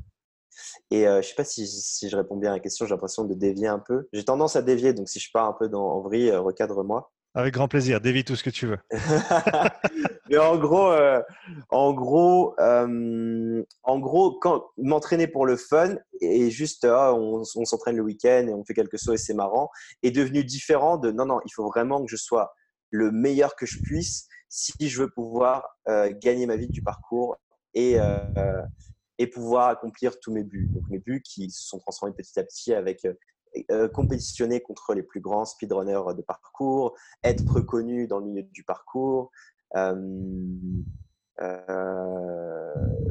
Et 0.91 1.07
euh, 1.07 1.13
je 1.13 1.17
ne 1.17 1.21
sais 1.23 1.35
pas 1.35 1.43
si, 1.43 1.67
si, 1.67 2.09
je 2.09 2.15
réponds 2.15 2.37
bien 2.37 2.51
à 2.51 2.53
la 2.53 2.59
question, 2.59 2.85
j'ai 2.85 2.93
l'impression 2.93 3.23
de 3.23 3.33
dévier 3.33 3.67
un 3.67 3.79
peu. 3.79 4.07
J'ai 4.13 4.23
tendance 4.23 4.55
à 4.55 4.61
dévier, 4.61 4.93
donc 4.93 5.09
si 5.09 5.19
je 5.19 5.29
pars 5.31 5.47
un 5.47 5.53
peu 5.53 5.69
dans, 5.69 5.83
en 5.83 6.01
vrille, 6.01 6.29
euh, 6.29 6.41
recadre-moi. 6.41 7.11
Avec 7.35 7.55
grand 7.55 7.67
plaisir, 7.67 7.99
dévie 7.99 8.23
tout 8.23 8.35
ce 8.35 8.43
que 8.43 8.51
tu 8.51 8.67
veux. 8.67 8.77
Mais 10.29 10.37
en 10.37 10.55
gros, 10.57 10.91
euh, 10.91 11.19
en 11.69 11.91
gros, 11.91 12.55
en 12.59 13.99
gros, 13.99 14.37
quand 14.39 14.65
m'entraîner 14.77 15.25
pour 15.25 15.47
le 15.47 15.55
fun 15.55 15.95
et 16.21 16.51
juste, 16.51 16.85
ah, 16.85 17.11
on, 17.15 17.43
s'entraîne 17.43 17.95
le 17.95 18.03
week-end 18.03 18.45
et 18.47 18.53
on 18.53 18.63
fait 18.63 18.75
quelques 18.75 18.99
sauts 18.99 19.13
et 19.13 19.17
c'est 19.17 19.33
marrant, 19.33 19.69
est 20.03 20.11
devenu 20.11 20.43
différent 20.43 20.97
de 20.97 21.11
non, 21.11 21.25
non, 21.25 21.39
il 21.45 21.51
faut 21.51 21.65
vraiment 21.65 22.05
que 22.05 22.11
je 22.11 22.17
sois 22.17 22.53
le 22.91 23.11
meilleur 23.11 23.55
que 23.55 23.65
je 23.65 23.79
puisse 23.81 24.27
si 24.47 24.87
je 24.87 25.01
veux 25.01 25.09
pouvoir 25.09 25.67
gagner 26.21 26.45
ma 26.45 26.55
vie 26.55 26.67
du 26.67 26.83
parcours 26.83 27.37
et, 27.73 27.97
et 29.17 29.27
pouvoir 29.27 29.69
accomplir 29.69 30.19
tous 30.19 30.31
mes 30.31 30.43
buts. 30.43 30.69
Donc 30.71 30.83
mes 30.89 30.99
buts 30.99 31.21
qui 31.23 31.49
se 31.49 31.63
sont 31.63 31.79
transformés 31.79 32.13
petit 32.15 32.39
à 32.39 32.43
petit 32.43 32.73
avec 32.73 33.05
euh, 33.05 33.13
euh, 33.71 33.87
compétitionner 33.87 34.61
contre 34.61 34.93
les 34.93 35.03
plus 35.03 35.19
grands 35.19 35.45
speedrunners 35.45 36.15
de 36.15 36.21
parcours, 36.21 36.95
être 37.23 37.47
reconnu 37.47 38.07
dans 38.07 38.19
le 38.19 38.25
milieu 38.25 38.43
du 38.43 38.63
parcours, 38.63 39.31
euh, 39.75 39.97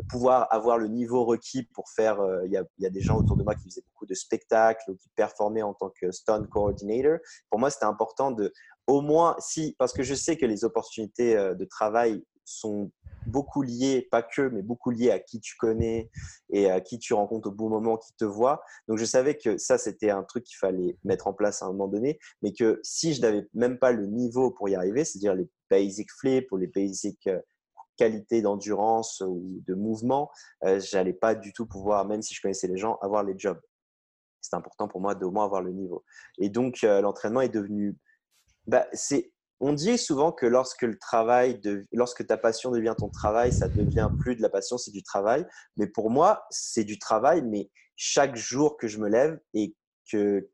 pouvoir 0.08 0.52
avoir 0.52 0.78
le 0.78 0.88
niveau 0.88 1.24
requis 1.24 1.64
pour 1.74 1.88
faire. 1.90 2.20
Il 2.44 2.52
y, 2.52 2.86
a 2.86 2.90
des 2.90 3.00
gens 3.00 3.16
autour 3.16 3.36
de 3.36 3.42
moi 3.42 3.54
qui 3.54 3.64
faisaient 3.64 3.84
beaucoup 3.92 4.06
de 4.06 4.14
spectacles 4.14 4.90
ou 4.90 4.96
qui 4.96 5.08
performaient 5.10 5.62
en 5.62 5.74
tant 5.74 5.90
que 5.90 6.10
stunt 6.10 6.44
coordinator. 6.46 7.18
Pour 7.50 7.58
moi, 7.58 7.70
c'était 7.70 7.84
important 7.84 8.30
de, 8.30 8.52
au 8.86 9.00
moins, 9.00 9.36
si, 9.38 9.74
parce 9.78 9.92
que 9.92 10.02
je 10.02 10.14
sais 10.14 10.36
que 10.36 10.46
les 10.46 10.64
opportunités 10.64 11.34
de 11.34 11.64
travail 11.64 12.24
sont 12.44 12.90
beaucoup 13.26 13.62
liés, 13.62 14.08
pas 14.10 14.22
que, 14.22 14.42
mais 14.48 14.62
beaucoup 14.62 14.90
liés 14.90 15.10
à 15.10 15.18
qui 15.18 15.40
tu 15.40 15.56
connais 15.56 16.10
et 16.50 16.70
à 16.70 16.80
qui 16.80 16.98
tu 16.98 17.14
rencontres 17.14 17.48
au 17.48 17.52
bon 17.52 17.68
moment, 17.68 17.96
qui 17.96 18.12
te 18.14 18.24
voit. 18.24 18.62
Donc 18.88 18.98
je 18.98 19.04
savais 19.04 19.36
que 19.36 19.58
ça, 19.58 19.78
c'était 19.78 20.10
un 20.10 20.22
truc 20.22 20.44
qu'il 20.44 20.56
fallait 20.56 20.96
mettre 21.04 21.26
en 21.26 21.32
place 21.32 21.62
à 21.62 21.66
un 21.66 21.68
moment 21.68 21.88
donné, 21.88 22.18
mais 22.42 22.52
que 22.52 22.80
si 22.82 23.14
je 23.14 23.20
n'avais 23.20 23.48
même 23.54 23.78
pas 23.78 23.92
le 23.92 24.06
niveau 24.06 24.50
pour 24.50 24.68
y 24.68 24.74
arriver, 24.74 25.04
c'est-à-dire 25.04 25.34
les 25.34 25.48
basic 25.70 26.10
flips 26.12 26.50
ou 26.52 26.56
les 26.56 26.66
basic 26.66 27.26
euh, 27.26 27.40
qualités 27.96 28.42
d'endurance 28.42 29.22
ou 29.26 29.62
de 29.66 29.74
mouvement, 29.74 30.30
euh, 30.64 30.80
j'allais 30.80 31.12
pas 31.12 31.34
du 31.34 31.52
tout 31.52 31.66
pouvoir, 31.66 32.06
même 32.06 32.22
si 32.22 32.34
je 32.34 32.40
connaissais 32.40 32.68
les 32.68 32.76
gens, 32.76 32.96
avoir 33.02 33.22
les 33.22 33.34
jobs. 33.36 33.60
C'est 34.40 34.56
important 34.56 34.88
pour 34.88 35.00
moi 35.00 35.14
d'au 35.14 35.30
moins 35.30 35.44
avoir 35.44 35.62
le 35.62 35.72
niveau. 35.72 36.04
Et 36.38 36.48
donc 36.48 36.82
euh, 36.84 37.00
l'entraînement 37.00 37.42
est 37.42 37.48
devenu, 37.48 37.96
bah, 38.66 38.86
c'est 38.92 39.32
on 39.62 39.72
dit 39.72 39.96
souvent 39.96 40.32
que 40.32 40.44
lorsque 40.44 40.82
le 40.82 40.98
travail, 40.98 41.60
de, 41.60 41.86
lorsque 41.92 42.26
ta 42.26 42.36
passion 42.36 42.72
devient 42.72 42.96
ton 42.98 43.08
travail, 43.08 43.52
ça 43.52 43.68
devient 43.68 44.10
plus 44.18 44.34
de 44.34 44.42
la 44.42 44.48
passion, 44.48 44.76
c'est 44.76 44.90
du 44.90 45.04
travail. 45.04 45.46
Mais 45.76 45.86
pour 45.86 46.10
moi, 46.10 46.44
c'est 46.50 46.82
du 46.82 46.98
travail, 46.98 47.42
mais 47.42 47.70
chaque 47.94 48.34
jour 48.34 48.76
que 48.76 48.88
je 48.88 48.98
me 48.98 49.08
lève 49.08 49.38
et 49.54 49.76
que 50.10 50.50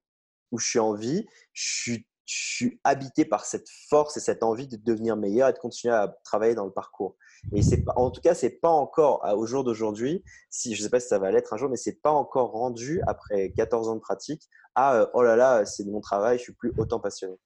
où 0.52 0.58
je 0.58 0.68
suis 0.68 0.78
en 0.78 0.92
vie, 0.92 1.26
je 1.54 1.96
suis, 2.26 2.80
habité 2.84 3.24
par 3.24 3.46
cette 3.46 3.66
force 3.88 4.18
et 4.18 4.20
cette 4.20 4.42
envie 4.42 4.68
de 4.68 4.76
devenir 4.76 5.16
meilleur 5.16 5.48
et 5.48 5.54
de 5.54 5.58
continuer 5.58 5.94
à 5.94 6.14
travailler 6.24 6.54
dans 6.54 6.66
le 6.66 6.72
parcours. 6.72 7.16
Et 7.54 7.62
c'est 7.62 7.82
en 7.96 8.10
tout 8.10 8.20
cas, 8.20 8.34
c'est 8.34 8.60
pas 8.60 8.68
encore 8.68 9.24
au 9.34 9.46
jour 9.46 9.64
d'aujourd'hui. 9.64 10.22
Si 10.50 10.74
je 10.74 10.82
sais 10.82 10.90
pas 10.90 11.00
si 11.00 11.08
ça 11.08 11.18
va 11.18 11.30
l'être 11.30 11.54
un 11.54 11.56
jour, 11.56 11.70
mais 11.70 11.78
c'est 11.78 12.02
pas 12.02 12.10
encore 12.10 12.50
rendu 12.50 13.00
après 13.06 13.52
14 13.52 13.88
ans 13.88 13.94
de 13.94 14.00
pratique 14.00 14.42
à 14.74 15.08
oh 15.14 15.22
là 15.22 15.36
là, 15.36 15.64
c'est 15.64 15.86
mon 15.86 16.02
travail, 16.02 16.36
je 16.36 16.42
suis 16.42 16.52
plus 16.52 16.74
autant 16.76 17.00
passionné. 17.00 17.38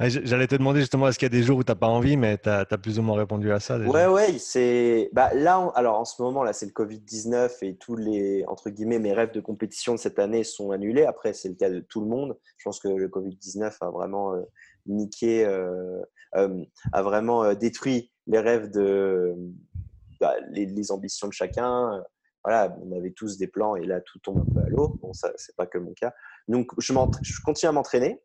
J'allais 0.00 0.46
te 0.46 0.54
demander 0.54 0.78
justement, 0.78 1.08
est-ce 1.08 1.18
qu'il 1.18 1.26
y 1.26 1.34
a 1.34 1.36
des 1.36 1.42
jours 1.42 1.58
où 1.58 1.64
tu 1.64 1.72
n'as 1.72 1.76
pas 1.76 1.88
envie, 1.88 2.16
mais 2.16 2.38
tu 2.38 2.48
as, 2.48 2.64
plus 2.66 3.00
ou 3.00 3.02
moins 3.02 3.18
répondu 3.18 3.50
à 3.50 3.58
ça 3.58 3.78
déjà? 3.80 3.90
Ouais, 3.90 4.06
ouais, 4.06 4.38
c'est. 4.38 5.10
Bah, 5.12 5.34
là, 5.34 5.72
alors 5.74 5.98
en 5.98 6.04
ce 6.04 6.22
moment, 6.22 6.44
là, 6.44 6.52
c'est 6.52 6.66
le 6.66 6.72
Covid-19 6.72 7.50
et 7.62 7.76
tous 7.76 7.96
les, 7.96 8.44
entre 8.46 8.70
guillemets, 8.70 9.00
mes 9.00 9.12
rêves 9.12 9.32
de 9.32 9.40
compétition 9.40 9.94
de 9.94 9.98
cette 9.98 10.20
année 10.20 10.44
sont 10.44 10.70
annulés. 10.70 11.04
Après, 11.04 11.32
c'est 11.32 11.48
le 11.48 11.56
cas 11.56 11.68
de 11.68 11.80
tout 11.80 12.00
le 12.00 12.06
monde. 12.06 12.38
Je 12.58 12.64
pense 12.64 12.78
que 12.78 12.86
le 12.86 13.08
Covid-19 13.08 13.76
a 13.80 13.90
vraiment 13.90 14.34
euh, 14.34 14.42
niqué, 14.86 15.44
euh, 15.44 16.00
euh, 16.36 16.64
a 16.92 17.02
vraiment 17.02 17.52
détruit 17.54 18.12
les 18.28 18.38
rêves 18.38 18.70
de. 18.70 19.34
Bah, 20.20 20.34
les, 20.50 20.92
ambitions 20.92 21.26
de 21.26 21.32
chacun. 21.32 22.04
Voilà, 22.44 22.76
on 22.80 22.96
avait 22.96 23.10
tous 23.10 23.36
des 23.36 23.48
plans 23.48 23.74
et 23.74 23.84
là, 23.84 24.00
tout 24.00 24.20
tombe 24.20 24.38
un 24.38 24.54
peu 24.54 24.64
à 24.64 24.68
l'eau. 24.68 24.96
Bon, 25.02 25.12
ça, 25.12 25.32
c'est 25.34 25.56
pas 25.56 25.66
que 25.66 25.78
mon 25.78 25.92
cas. 25.92 26.14
Donc, 26.46 26.70
je 26.78 26.92
continue 27.44 27.68
à 27.68 27.72
m'entraîner 27.72 28.20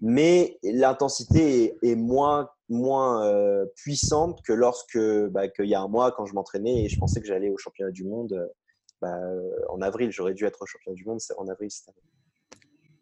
mais 0.00 0.58
l'intensité 0.62 1.76
est, 1.82 1.94
moins, 1.94 2.48
moins 2.68 3.26
euh, 3.26 3.66
puissante 3.76 4.40
que 4.44 4.52
lorsque, 4.52 4.98
bah, 5.30 5.42
y 5.58 5.74
a 5.74 5.80
un 5.80 5.88
mois, 5.88 6.12
quand 6.12 6.26
je 6.26 6.34
m'entraînais 6.34 6.84
et 6.84 6.88
je 6.88 6.98
pensais 6.98 7.20
que 7.20 7.26
j'allais 7.26 7.50
au 7.50 7.58
championnat 7.58 7.90
du 7.90 8.04
monde 8.04 8.32
euh, 8.32 8.46
bah, 9.00 9.18
en 9.68 9.82
avril. 9.82 10.10
J'aurais 10.10 10.34
dû 10.34 10.44
être 10.44 10.62
au 10.62 10.66
championnat 10.66 10.94
du 10.94 11.04
monde 11.04 11.18
en 11.36 11.48
avril 11.48 11.70
cette 11.70 11.88
année. 11.88 11.98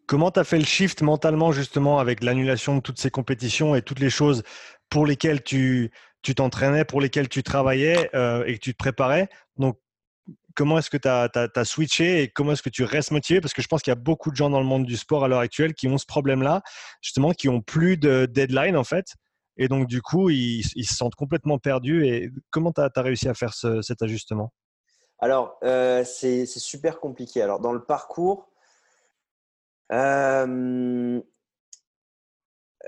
Comment 0.07 0.31
tu 0.31 0.39
as 0.39 0.43
fait 0.43 0.57
le 0.57 0.65
shift 0.65 1.03
mentalement 1.03 1.51
justement 1.51 1.99
avec 1.99 2.23
l'annulation 2.23 2.75
de 2.75 2.81
toutes 2.81 2.99
ces 2.99 3.11
compétitions 3.11 3.75
et 3.75 3.81
toutes 3.81 3.99
les 3.99 4.09
choses 4.09 4.43
pour 4.89 5.05
lesquelles 5.05 5.41
tu 5.41 5.91
t'entraînais, 6.35 6.83
pour 6.85 6.99
lesquelles 6.99 7.29
tu 7.29 7.43
travaillais 7.43 8.09
euh, 8.13 8.43
et 8.45 8.55
que 8.55 8.59
tu 8.59 8.73
te 8.73 8.77
préparais? 8.77 9.29
Comment 10.55 10.77
est-ce 10.77 10.89
que 10.89 10.97
tu 10.97 11.07
as, 11.07 11.65
switché 11.65 12.23
et 12.23 12.27
comment 12.29 12.53
est-ce 12.53 12.61
que 12.61 12.69
tu 12.69 12.83
restes 12.83 13.11
motivé? 13.11 13.41
Parce 13.41 13.53
que 13.53 13.61
je 13.61 13.67
pense 13.67 13.81
qu'il 13.81 13.91
y 13.91 13.93
a 13.93 13.99
beaucoup 13.99 14.31
de 14.31 14.35
gens 14.35 14.49
dans 14.49 14.59
le 14.59 14.65
monde 14.65 14.85
du 14.85 14.97
sport 14.97 15.23
à 15.23 15.27
l'heure 15.27 15.39
actuelle 15.39 15.73
qui 15.73 15.87
ont 15.87 15.97
ce 15.97 16.05
problème-là, 16.05 16.61
justement, 17.01 17.31
qui 17.31 17.49
ont 17.49 17.61
plus 17.61 17.97
de 17.97 18.25
deadline 18.25 18.75
en 18.75 18.83
fait. 18.83 19.15
Et 19.57 19.67
donc, 19.67 19.87
du 19.87 20.01
coup, 20.01 20.29
ils, 20.29 20.63
se 20.63 20.95
sentent 20.95 21.15
complètement 21.15 21.59
perdus. 21.59 22.07
Et 22.07 22.31
comment 22.49 22.71
tu 22.71 22.81
as, 22.81 22.91
réussi 22.95 23.27
à 23.27 23.33
faire 23.33 23.53
cet 23.53 24.01
ajustement? 24.01 24.51
Alors, 25.19 25.57
euh, 25.63 26.03
c'est 26.03 26.45
super 26.45 26.99
compliqué. 26.99 27.41
Alors, 27.41 27.59
dans 27.59 27.73
le 27.73 27.83
parcours, 27.83 28.49
euh, 29.91 31.21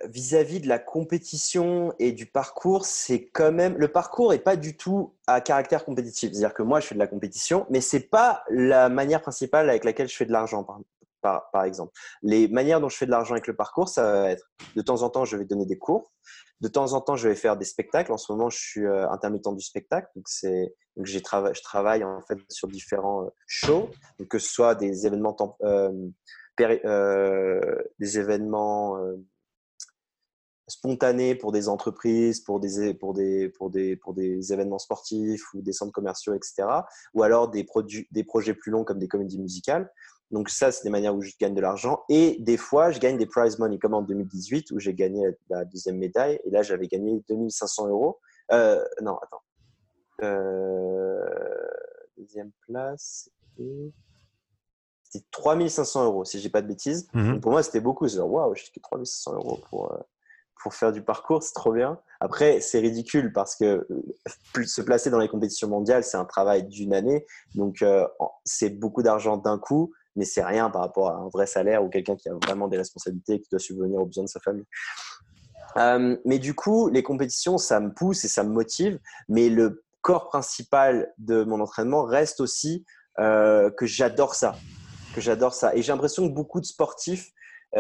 vis-à-vis 0.05 0.59
de 0.59 0.67
la 0.67 0.79
compétition 0.79 1.93
et 1.99 2.11
du 2.11 2.25
parcours, 2.25 2.85
c'est 2.85 3.27
quand 3.27 3.51
même 3.51 3.77
le 3.77 3.87
parcours 3.87 4.31
n'est 4.31 4.39
pas 4.39 4.55
du 4.55 4.75
tout 4.75 5.15
à 5.27 5.41
caractère 5.41 5.85
compétitif. 5.85 6.31
C'est-à-dire 6.31 6.53
que 6.53 6.63
moi, 6.63 6.79
je 6.79 6.87
fais 6.87 6.95
de 6.95 6.99
la 6.99 7.07
compétition, 7.07 7.65
mais 7.69 7.81
c'est 7.81 8.09
pas 8.09 8.43
la 8.49 8.89
manière 8.89 9.21
principale 9.21 9.69
avec 9.69 9.83
laquelle 9.83 10.09
je 10.09 10.15
fais 10.15 10.25
de 10.25 10.31
l'argent, 10.31 10.65
par, 11.21 11.63
exemple. 11.63 11.93
Les 12.21 12.47
manières 12.47 12.81
dont 12.81 12.89
je 12.89 12.97
fais 12.97 13.05
de 13.05 13.11
l'argent 13.11 13.33
avec 13.33 13.47
le 13.47 13.55
parcours, 13.55 13.87
ça 13.87 14.03
va 14.03 14.31
être 14.31 14.51
de 14.75 14.81
temps 14.81 15.03
en 15.03 15.09
temps, 15.09 15.25
je 15.25 15.37
vais 15.37 15.45
donner 15.45 15.65
des 15.65 15.77
cours. 15.77 16.11
De 16.59 16.67
temps 16.67 16.93
en 16.93 17.01
temps, 17.01 17.15
je 17.15 17.27
vais 17.27 17.35
faire 17.35 17.57
des 17.57 17.65
spectacles. 17.65 18.11
En 18.11 18.17
ce 18.17 18.31
moment, 18.31 18.49
je 18.49 18.57
suis 18.57 18.85
euh, 18.85 19.09
intermittent 19.09 19.53
du 19.55 19.63
spectacle, 19.63 20.07
donc 20.15 20.27
c'est 20.27 20.73
j'ai 21.01 21.19
je 21.19 21.61
travaille 21.63 22.03
en 22.03 22.21
fait 22.21 22.37
sur 22.49 22.67
différents 22.67 23.23
euh, 23.23 23.29
shows, 23.47 23.89
que 24.29 24.37
ce 24.37 24.47
soit 24.47 24.75
des 24.75 25.07
événements 25.07 25.35
euh, 25.63 25.91
des 27.99 28.19
événements 28.19 28.97
spontané 30.67 31.35
pour 31.35 31.51
des 31.51 31.67
entreprises, 31.67 32.39
pour 32.39 32.59
des, 32.59 32.93
pour, 32.93 33.13
des, 33.13 33.49
pour, 33.49 33.69
des, 33.69 33.95
pour 33.95 34.13
des 34.13 34.53
événements 34.53 34.79
sportifs 34.79 35.53
ou 35.53 35.61
des 35.61 35.73
centres 35.73 35.91
commerciaux, 35.91 36.33
etc. 36.33 36.63
Ou 37.13 37.23
alors 37.23 37.49
des, 37.49 37.63
produits, 37.63 38.07
des 38.11 38.23
projets 38.23 38.53
plus 38.53 38.71
longs 38.71 38.83
comme 38.83 38.99
des 38.99 39.07
comédies 39.07 39.39
musicales. 39.39 39.91
Donc 40.31 40.49
ça, 40.49 40.71
c'est 40.71 40.83
des 40.83 40.89
manières 40.89 41.15
où 41.15 41.21
je 41.21 41.31
gagne 41.39 41.53
de 41.53 41.61
l'argent. 41.61 42.03
Et 42.09 42.37
des 42.39 42.57
fois, 42.57 42.91
je 42.91 42.99
gagne 42.99 43.17
des 43.17 43.25
prize 43.25 43.59
money, 43.59 43.77
comme 43.77 43.93
en 43.93 44.01
2018 44.01 44.71
où 44.71 44.79
j'ai 44.79 44.93
gagné 44.93 45.29
la 45.49 45.65
deuxième 45.65 45.97
médaille. 45.97 46.39
Et 46.45 46.49
là, 46.49 46.63
j'avais 46.63 46.87
gagné 46.87 47.21
2500 47.29 47.89
euros. 47.89 48.19
Euh, 48.51 48.83
non, 49.01 49.17
attends. 49.17 49.41
Euh, 50.23 51.19
deuxième 52.17 52.51
place, 52.61 53.29
c'était 55.03 55.25
3500 55.31 56.05
euros, 56.05 56.25
si 56.25 56.37
je 56.37 56.43
dis 56.43 56.49
pas 56.49 56.61
de 56.61 56.67
bêtises. 56.67 57.07
Mhm. 57.13 57.39
pour 57.41 57.51
moi, 57.51 57.61
c'était 57.61 57.81
beaucoup. 57.81 58.07
C'est 58.07 58.17
genre, 58.17 58.31
waouh, 58.31 58.55
j'ai 58.55 58.63
3500 58.81 59.35
euros 59.35 59.59
pour, 59.69 59.91
euh, 59.93 59.97
pour 60.63 60.73
faire 60.73 60.93
du 60.93 61.03
parcours, 61.03 61.43
c'est 61.43 61.53
trop 61.53 61.73
bien. 61.73 61.99
Après, 62.21 62.61
c'est 62.61 62.79
ridicule 62.79 63.33
parce 63.33 63.57
que 63.57 63.85
euh, 63.91 64.65
se 64.65 64.81
placer 64.81 65.09
dans 65.09 65.19
les 65.19 65.27
compétitions 65.27 65.67
mondiales, 65.67 66.05
c'est 66.05 66.15
un 66.15 66.23
travail 66.23 66.63
d'une 66.63 66.93
année. 66.93 67.25
Donc, 67.53 67.81
euh, 67.81 68.07
c'est 68.45 68.69
beaucoup 68.69 69.03
d'argent 69.03 69.35
d'un 69.35 69.59
coup, 69.59 69.91
mais 70.15 70.23
c'est 70.23 70.43
rien 70.43 70.69
par 70.69 70.81
rapport 70.81 71.09
à 71.09 71.15
un 71.15 71.27
vrai 71.27 71.47
salaire 71.47 71.83
ou 71.83 71.89
quelqu'un 71.89 72.15
qui 72.15 72.29
a 72.29 72.33
vraiment 72.45 72.69
des 72.69 72.77
responsabilités 72.77 73.33
et 73.33 73.41
qui 73.41 73.49
doit 73.51 73.59
subvenir 73.59 73.99
aux 73.99 74.05
besoins 74.05 74.23
de 74.23 74.29
sa 74.29 74.39
famille. 74.39 74.63
Euh, 75.75 76.15
mais 76.23 76.39
du 76.39 76.55
coup, 76.55 76.87
les 76.87 77.03
compétitions, 77.03 77.57
ça 77.57 77.81
me 77.81 77.93
pousse 77.93 78.23
et 78.23 78.29
ça 78.29 78.43
me 78.43 78.49
motive. 78.49 78.99
Mais 79.27 79.49
le 79.49 79.83
corps 79.99 80.29
principal 80.29 81.13
de 81.17 81.43
mon 81.43 81.59
entraînement 81.59 82.03
reste 82.03 82.39
aussi 82.39 82.85
que 83.17 83.85
j'adore 83.85 84.33
ça. 84.33 84.55
Que 85.13 85.21
j'adore 85.21 85.53
ça. 85.53 85.75
Et 85.75 85.81
j'ai 85.81 85.91
l'impression 85.91 86.27
que 86.27 86.33
beaucoup 86.33 86.61
de 86.61 86.65
sportifs 86.65 87.31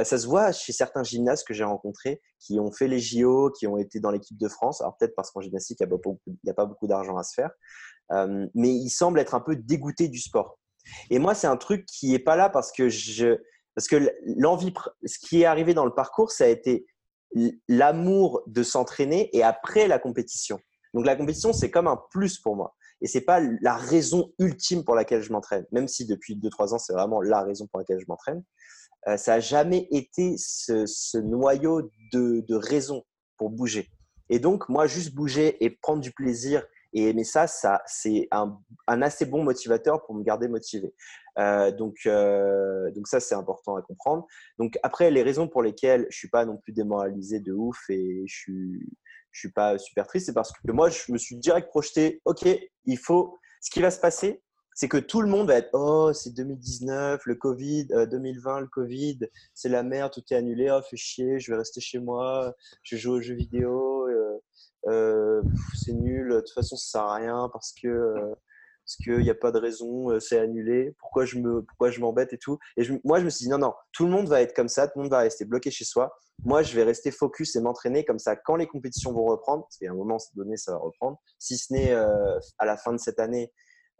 ça 0.03 0.17
se 0.17 0.25
voit 0.25 0.51
chez 0.51 0.73
certains 0.73 1.03
gymnastes 1.03 1.47
que 1.47 1.53
j'ai 1.53 1.63
rencontrés 1.63 2.21
qui 2.39 2.59
ont 2.59 2.71
fait 2.71 2.87
les 2.87 2.99
JO, 2.99 3.51
qui 3.51 3.67
ont 3.67 3.77
été 3.77 3.99
dans 3.99 4.11
l'équipe 4.11 4.37
de 4.37 4.47
France. 4.47 4.81
Alors 4.81 4.97
peut-être 4.97 5.15
parce 5.15 5.31
qu'en 5.31 5.41
gymnastique, 5.41 5.79
il 5.81 5.87
n'y 6.43 6.49
a, 6.49 6.53
pas 6.53 6.65
beaucoup 6.65 6.87
d'argent 6.87 7.15
à 7.17 7.23
se 7.23 7.33
faire. 7.33 7.51
Euh, 8.11 8.47
mais 8.55 8.69
ils 8.69 8.89
semblent 8.89 9.19
être 9.19 9.35
un 9.35 9.39
peu 9.39 9.55
dégoûtés 9.55 10.07
du 10.07 10.19
sport. 10.19 10.57
Et 11.09 11.19
moi, 11.19 11.35
c'est 11.35 11.47
un 11.47 11.57
truc 11.57 11.85
qui 11.85 12.11
n'est 12.11 12.19
pas 12.19 12.35
là 12.35 12.49
parce 12.49 12.71
que 12.71 12.89
parce 13.75 13.87
que 13.87 14.11
l'envie, 14.37 14.73
ce 15.05 15.17
qui 15.17 15.41
est 15.41 15.45
arrivé 15.45 15.73
dans 15.73 15.85
le 15.85 15.93
parcours, 15.93 16.31
ça 16.31 16.43
a 16.43 16.47
été 16.47 16.85
l'amour 17.67 18.43
de 18.45 18.61
s'entraîner 18.61 19.35
et 19.35 19.43
après 19.43 19.87
la 19.87 19.97
compétition. 19.97 20.59
Donc 20.93 21.05
la 21.05 21.15
compétition, 21.15 21.53
c'est 21.53 21.71
comme 21.71 21.87
un 21.87 21.99
plus 22.11 22.37
pour 22.37 22.55
moi. 22.55 22.75
Et 23.01 23.07
c'est 23.07 23.21
pas 23.21 23.41
la 23.61 23.75
raison 23.75 24.31
ultime 24.39 24.83
pour 24.83 24.95
laquelle 24.95 25.21
je 25.21 25.31
m'entraîne, 25.31 25.65
même 25.71 25.87
si 25.87 26.05
depuis 26.05 26.35
2-3 26.37 26.75
ans, 26.75 26.79
c'est 26.79 26.93
vraiment 26.93 27.21
la 27.21 27.41
raison 27.41 27.67
pour 27.67 27.79
laquelle 27.79 27.99
je 27.99 28.05
m'entraîne. 28.07 28.43
Euh, 29.07 29.17
ça 29.17 29.33
n'a 29.33 29.39
jamais 29.39 29.87
été 29.91 30.35
ce, 30.37 31.17
noyau 31.17 31.89
de, 32.11 32.55
raison 32.55 33.03
pour 33.37 33.49
bouger. 33.49 33.89
Et 34.29 34.39
donc, 34.39 34.69
moi, 34.69 34.87
juste 34.87 35.13
bouger 35.13 35.63
et 35.63 35.69
prendre 35.69 36.01
du 36.01 36.11
plaisir 36.11 36.65
et 36.95 37.09
aimer 37.09 37.23
ça, 37.23 37.47
ça 37.47 37.81
c'est 37.87 38.27
un, 38.31 38.55
assez 38.87 39.25
bon 39.25 39.43
motivateur 39.43 40.05
pour 40.05 40.15
me 40.15 40.23
garder 40.23 40.47
motivé. 40.47 40.93
Euh, 41.39 41.71
donc, 41.71 41.95
euh, 42.05 42.91
donc 42.91 43.07
ça, 43.07 43.19
c'est 43.19 43.35
important 43.35 43.75
à 43.75 43.81
comprendre. 43.81 44.27
Donc 44.59 44.77
après, 44.83 45.09
les 45.09 45.23
raisons 45.23 45.47
pour 45.47 45.63
lesquelles 45.63 46.05
je 46.09 46.17
suis 46.17 46.29
pas 46.29 46.45
non 46.45 46.57
plus 46.57 46.71
démoralisé 46.71 47.39
de 47.39 47.51
ouf 47.51 47.77
et 47.89 48.23
je 48.27 48.35
suis, 48.35 48.79
je 49.31 49.39
suis 49.39 49.51
pas 49.51 49.77
super 49.79 50.05
triste, 50.05 50.27
c'est 50.27 50.33
parce 50.33 50.51
que 50.51 50.71
moi, 50.71 50.89
je 50.89 51.11
me 51.11 51.17
suis 51.17 51.35
direct 51.35 51.67
projeté. 51.69 52.21
Ok, 52.25 52.47
il 52.85 52.97
faut. 52.97 53.37
Ce 53.61 53.71
qui 53.71 53.81
va 53.81 53.91
se 53.91 53.99
passer, 53.99 54.43
c'est 54.75 54.87
que 54.87 54.97
tout 54.97 55.21
le 55.21 55.27
monde 55.27 55.47
va 55.47 55.55
être 55.55 55.69
oh 55.73 56.11
c'est 56.13 56.33
2019 56.33 57.25
le 57.25 57.35
Covid 57.35 57.87
2020 58.09 58.57
euh, 58.57 58.59
le 58.61 58.67
Covid 58.67 59.19
c'est 59.53 59.69
la 59.69 59.83
merde 59.83 60.11
tout 60.11 60.23
est 60.31 60.35
annulé 60.35 60.69
oh 60.71 60.81
fais 60.89 60.97
chier 60.97 61.39
je 61.39 61.51
vais 61.51 61.57
rester 61.57 61.81
chez 61.81 61.99
moi 61.99 62.53
je 62.83 62.97
joue 62.97 63.13
aux 63.13 63.21
jeux 63.21 63.35
vidéo 63.35 64.07
euh, 64.07 64.39
euh, 64.87 65.41
c'est 65.75 65.93
nul 65.93 66.29
de 66.29 66.39
toute 66.39 66.53
façon 66.53 66.75
ça 66.75 66.99
sert 66.99 67.01
à 67.01 67.15
rien 67.15 67.49
parce 67.51 67.73
que 67.81 68.15
parce 68.85 68.97
qu'il 68.97 69.19
n'y 69.19 69.29
a 69.29 69.35
pas 69.35 69.51
de 69.53 69.59
raison 69.59 70.19
c'est 70.19 70.37
annulé 70.37 70.93
pourquoi 70.99 71.23
je 71.25 71.39
me 71.39 71.61
pourquoi 71.61 71.89
je 71.89 72.01
m'embête 72.01 72.33
et 72.33 72.37
tout. 72.37 72.59
Et 72.75 72.83
moi 73.05 73.19
je 73.19 73.23
me 73.23 73.29
suis 73.29 73.45
dit 73.45 73.49
non 73.49 73.57
non 73.57 73.73
tout 73.93 74.03
le 74.03 74.11
monde 74.11 74.27
va 74.27 74.41
être 74.41 74.53
comme 74.53 74.67
ça 74.67 74.87
tout 74.87 74.97
le 74.97 75.03
monde 75.03 75.11
va 75.11 75.19
rester 75.19 75.45
bloqué 75.45 75.71
chez 75.71 75.85
soi. 75.85 76.13
Moi 76.43 76.63
je 76.63 76.75
vais 76.75 76.83
rester 76.83 77.09
focus 77.09 77.55
et 77.55 77.61
m'entraîner 77.61 78.03
comme 78.03 78.19
ça 78.19 78.35
quand 78.35 78.57
les 78.57 78.67
compétitions 78.67 79.13
vont 79.13 79.23
reprendre 79.23 79.63
parce 79.63 79.77
qu'à 79.77 79.89
un 79.89 79.95
moment 79.95 80.17
donné 80.35 80.57
ça 80.57 80.73
va 80.73 80.79
reprendre. 80.79 81.17
Si 81.39 81.57
ce 81.57 81.71
n'est 81.71 81.93
à 81.93 82.65
la 82.65 82.75
fin 82.75 82.91
de 82.91 82.97
cette 82.97 83.21
année 83.21 83.53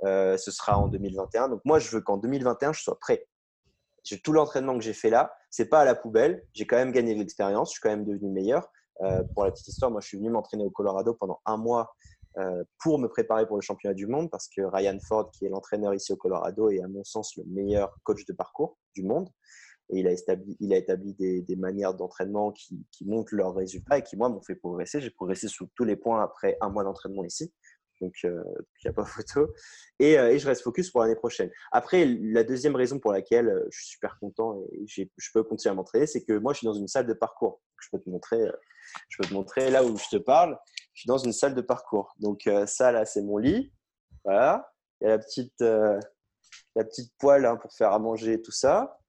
euh, 0.06 0.38
ce 0.38 0.52
sera 0.52 0.78
en 0.78 0.88
2021. 0.88 1.50
Donc 1.50 1.62
moi, 1.66 1.80
je 1.80 1.90
veux 1.90 2.02
qu'en 2.02 2.18
2021, 2.18 2.74
je 2.74 2.82
sois 2.82 3.00
prêt. 3.00 3.26
J'ai 4.04 4.20
tout 4.20 4.34
l'entraînement 4.34 4.78
que 4.78 4.84
j'ai 4.84 4.94
fait 4.94 5.10
là, 5.10 5.34
c'est 5.50 5.70
pas 5.70 5.82
à 5.82 5.86
la 5.86 5.96
poubelle. 5.96 6.46
J'ai 6.54 6.68
quand 6.68 6.76
même 6.76 6.92
gagné 6.92 7.16
l'expérience. 7.16 7.70
Je 7.70 7.74
suis 7.74 7.82
quand 7.82 7.90
même 7.90 8.06
devenu 8.06 8.30
meilleur. 8.30 8.68
Euh, 9.02 9.24
pour 9.34 9.46
la 9.46 9.52
petite 9.52 9.68
histoire, 9.68 9.92
moi, 9.92 10.02
je 10.02 10.08
suis 10.08 10.18
venu 10.18 10.30
m'entraîner 10.30 10.66
au 10.66 10.70
Colorado 10.70 11.14
pendant 11.14 11.40
un 11.46 11.58
mois 11.58 11.96
euh, 12.38 12.64
pour 12.80 13.00
me 13.00 13.08
préparer 13.08 13.48
pour 13.48 13.56
le 13.56 13.62
championnat 13.62 13.94
du 13.94 14.08
monde 14.08 14.30
parce 14.30 14.50
que 14.50 14.62
Ryan 14.62 14.98
Ford, 15.08 15.32
qui 15.32 15.46
est 15.46 15.50
l'entraîneur 15.50 15.94
ici 15.94 16.12
au 16.12 16.18
Colorado, 16.18 16.70
est 16.70 16.82
à 16.82 16.88
mon 16.88 17.04
sens 17.04 17.38
le 17.38 17.44
meilleur 17.46 17.96
coach 18.04 18.26
de 18.26 18.34
parcours 18.34 18.78
du 18.94 19.04
monde. 19.04 19.30
Et 19.90 20.00
il 20.00 20.08
a 20.08 20.12
établi, 20.12 20.58
il 20.60 20.74
a 20.74 20.78
établi 20.78 21.14
des, 21.14 21.56
manières 21.56 21.94
d'entraînement 21.94 22.52
qui, 22.52 22.86
qui, 22.92 23.06
montrent 23.06 23.36
leurs 23.36 23.54
résultats 23.54 24.00
et 24.00 24.02
qui, 24.02 24.18
moi, 24.18 24.30
m'ont 24.30 24.42
fait 24.42 24.56
progresser. 24.56 25.00
J'ai 25.02 25.12
progressé 25.12 25.48
sous 25.48 25.68
tous 25.76 25.84
les 25.84 25.96
points 25.96 26.24
après 26.24 26.58
un 26.62 26.70
mois 26.70 26.84
d'entraînement 26.84 27.24
ici 27.24 27.54
donc 28.04 28.16
euh, 28.26 28.44
il 28.84 28.88
n'y 28.88 28.90
a 28.90 28.94
pas 28.94 29.06
photo. 29.06 29.54
Euh, 30.02 30.28
et, 30.30 30.40
je 30.40 30.48
reste 30.48 30.62
focus 30.62 30.92
pour 30.92 31.02
l'année 31.02 31.16
prochaine. 31.16 31.50
Après, 31.72 32.06
la 32.06 32.44
deuxième 32.44 32.76
raison 32.76 33.00
pour 33.00 33.14
laquelle 33.14 33.48
euh, 33.48 33.68
je 33.72 33.80
suis 33.80 33.88
super 33.92 34.20
content 34.20 34.62
et 34.72 34.86
je 34.88 35.30
peux 35.34 35.44
continuer 35.44 35.72
à 35.72 35.76
m'entraîner, 35.76 36.06
c'est 36.06 36.24
que 36.24 36.34
moi, 36.34 36.54
je 36.54 36.60
suis 36.60 36.66
dans 36.66 36.74
une 36.74 36.88
salle 36.88 37.08
de 37.08 37.14
parcours. 37.14 37.62
Je 37.80 37.90
peux 37.92 38.00
te 38.00 38.10
montrer, 38.10 38.40
je 39.10 39.18
peux 39.18 39.28
te 39.28 39.34
montrer 39.34 39.70
là 39.70 39.84
où 39.84 39.98
je 39.98 40.18
te 40.18 40.18
parle. 40.18 40.58
Je 40.94 41.02
suis 41.02 41.08
dans 41.08 41.18
une 41.18 41.34
salle 41.34 41.56
de 41.56 41.62
parcours. 41.62 42.14
Donc 42.20 42.50
ça, 42.66 42.92
là, 42.92 43.06
c'est 43.06 43.22
mon 43.22 43.38
lit. 43.38 43.74
Voilà. 44.24 44.72
Il 45.02 45.06
y 45.06 45.08
a 45.08 45.18
la 45.18 45.20
petite, 45.20 45.60
la 45.60 46.84
petite 46.86 47.12
poêle 47.18 47.46
hein, 47.46 47.58
pour 47.58 47.74
faire 47.74 47.92
à 47.92 48.00
manger 48.00 48.42
tout 48.42 48.54
ça. 48.54 49.02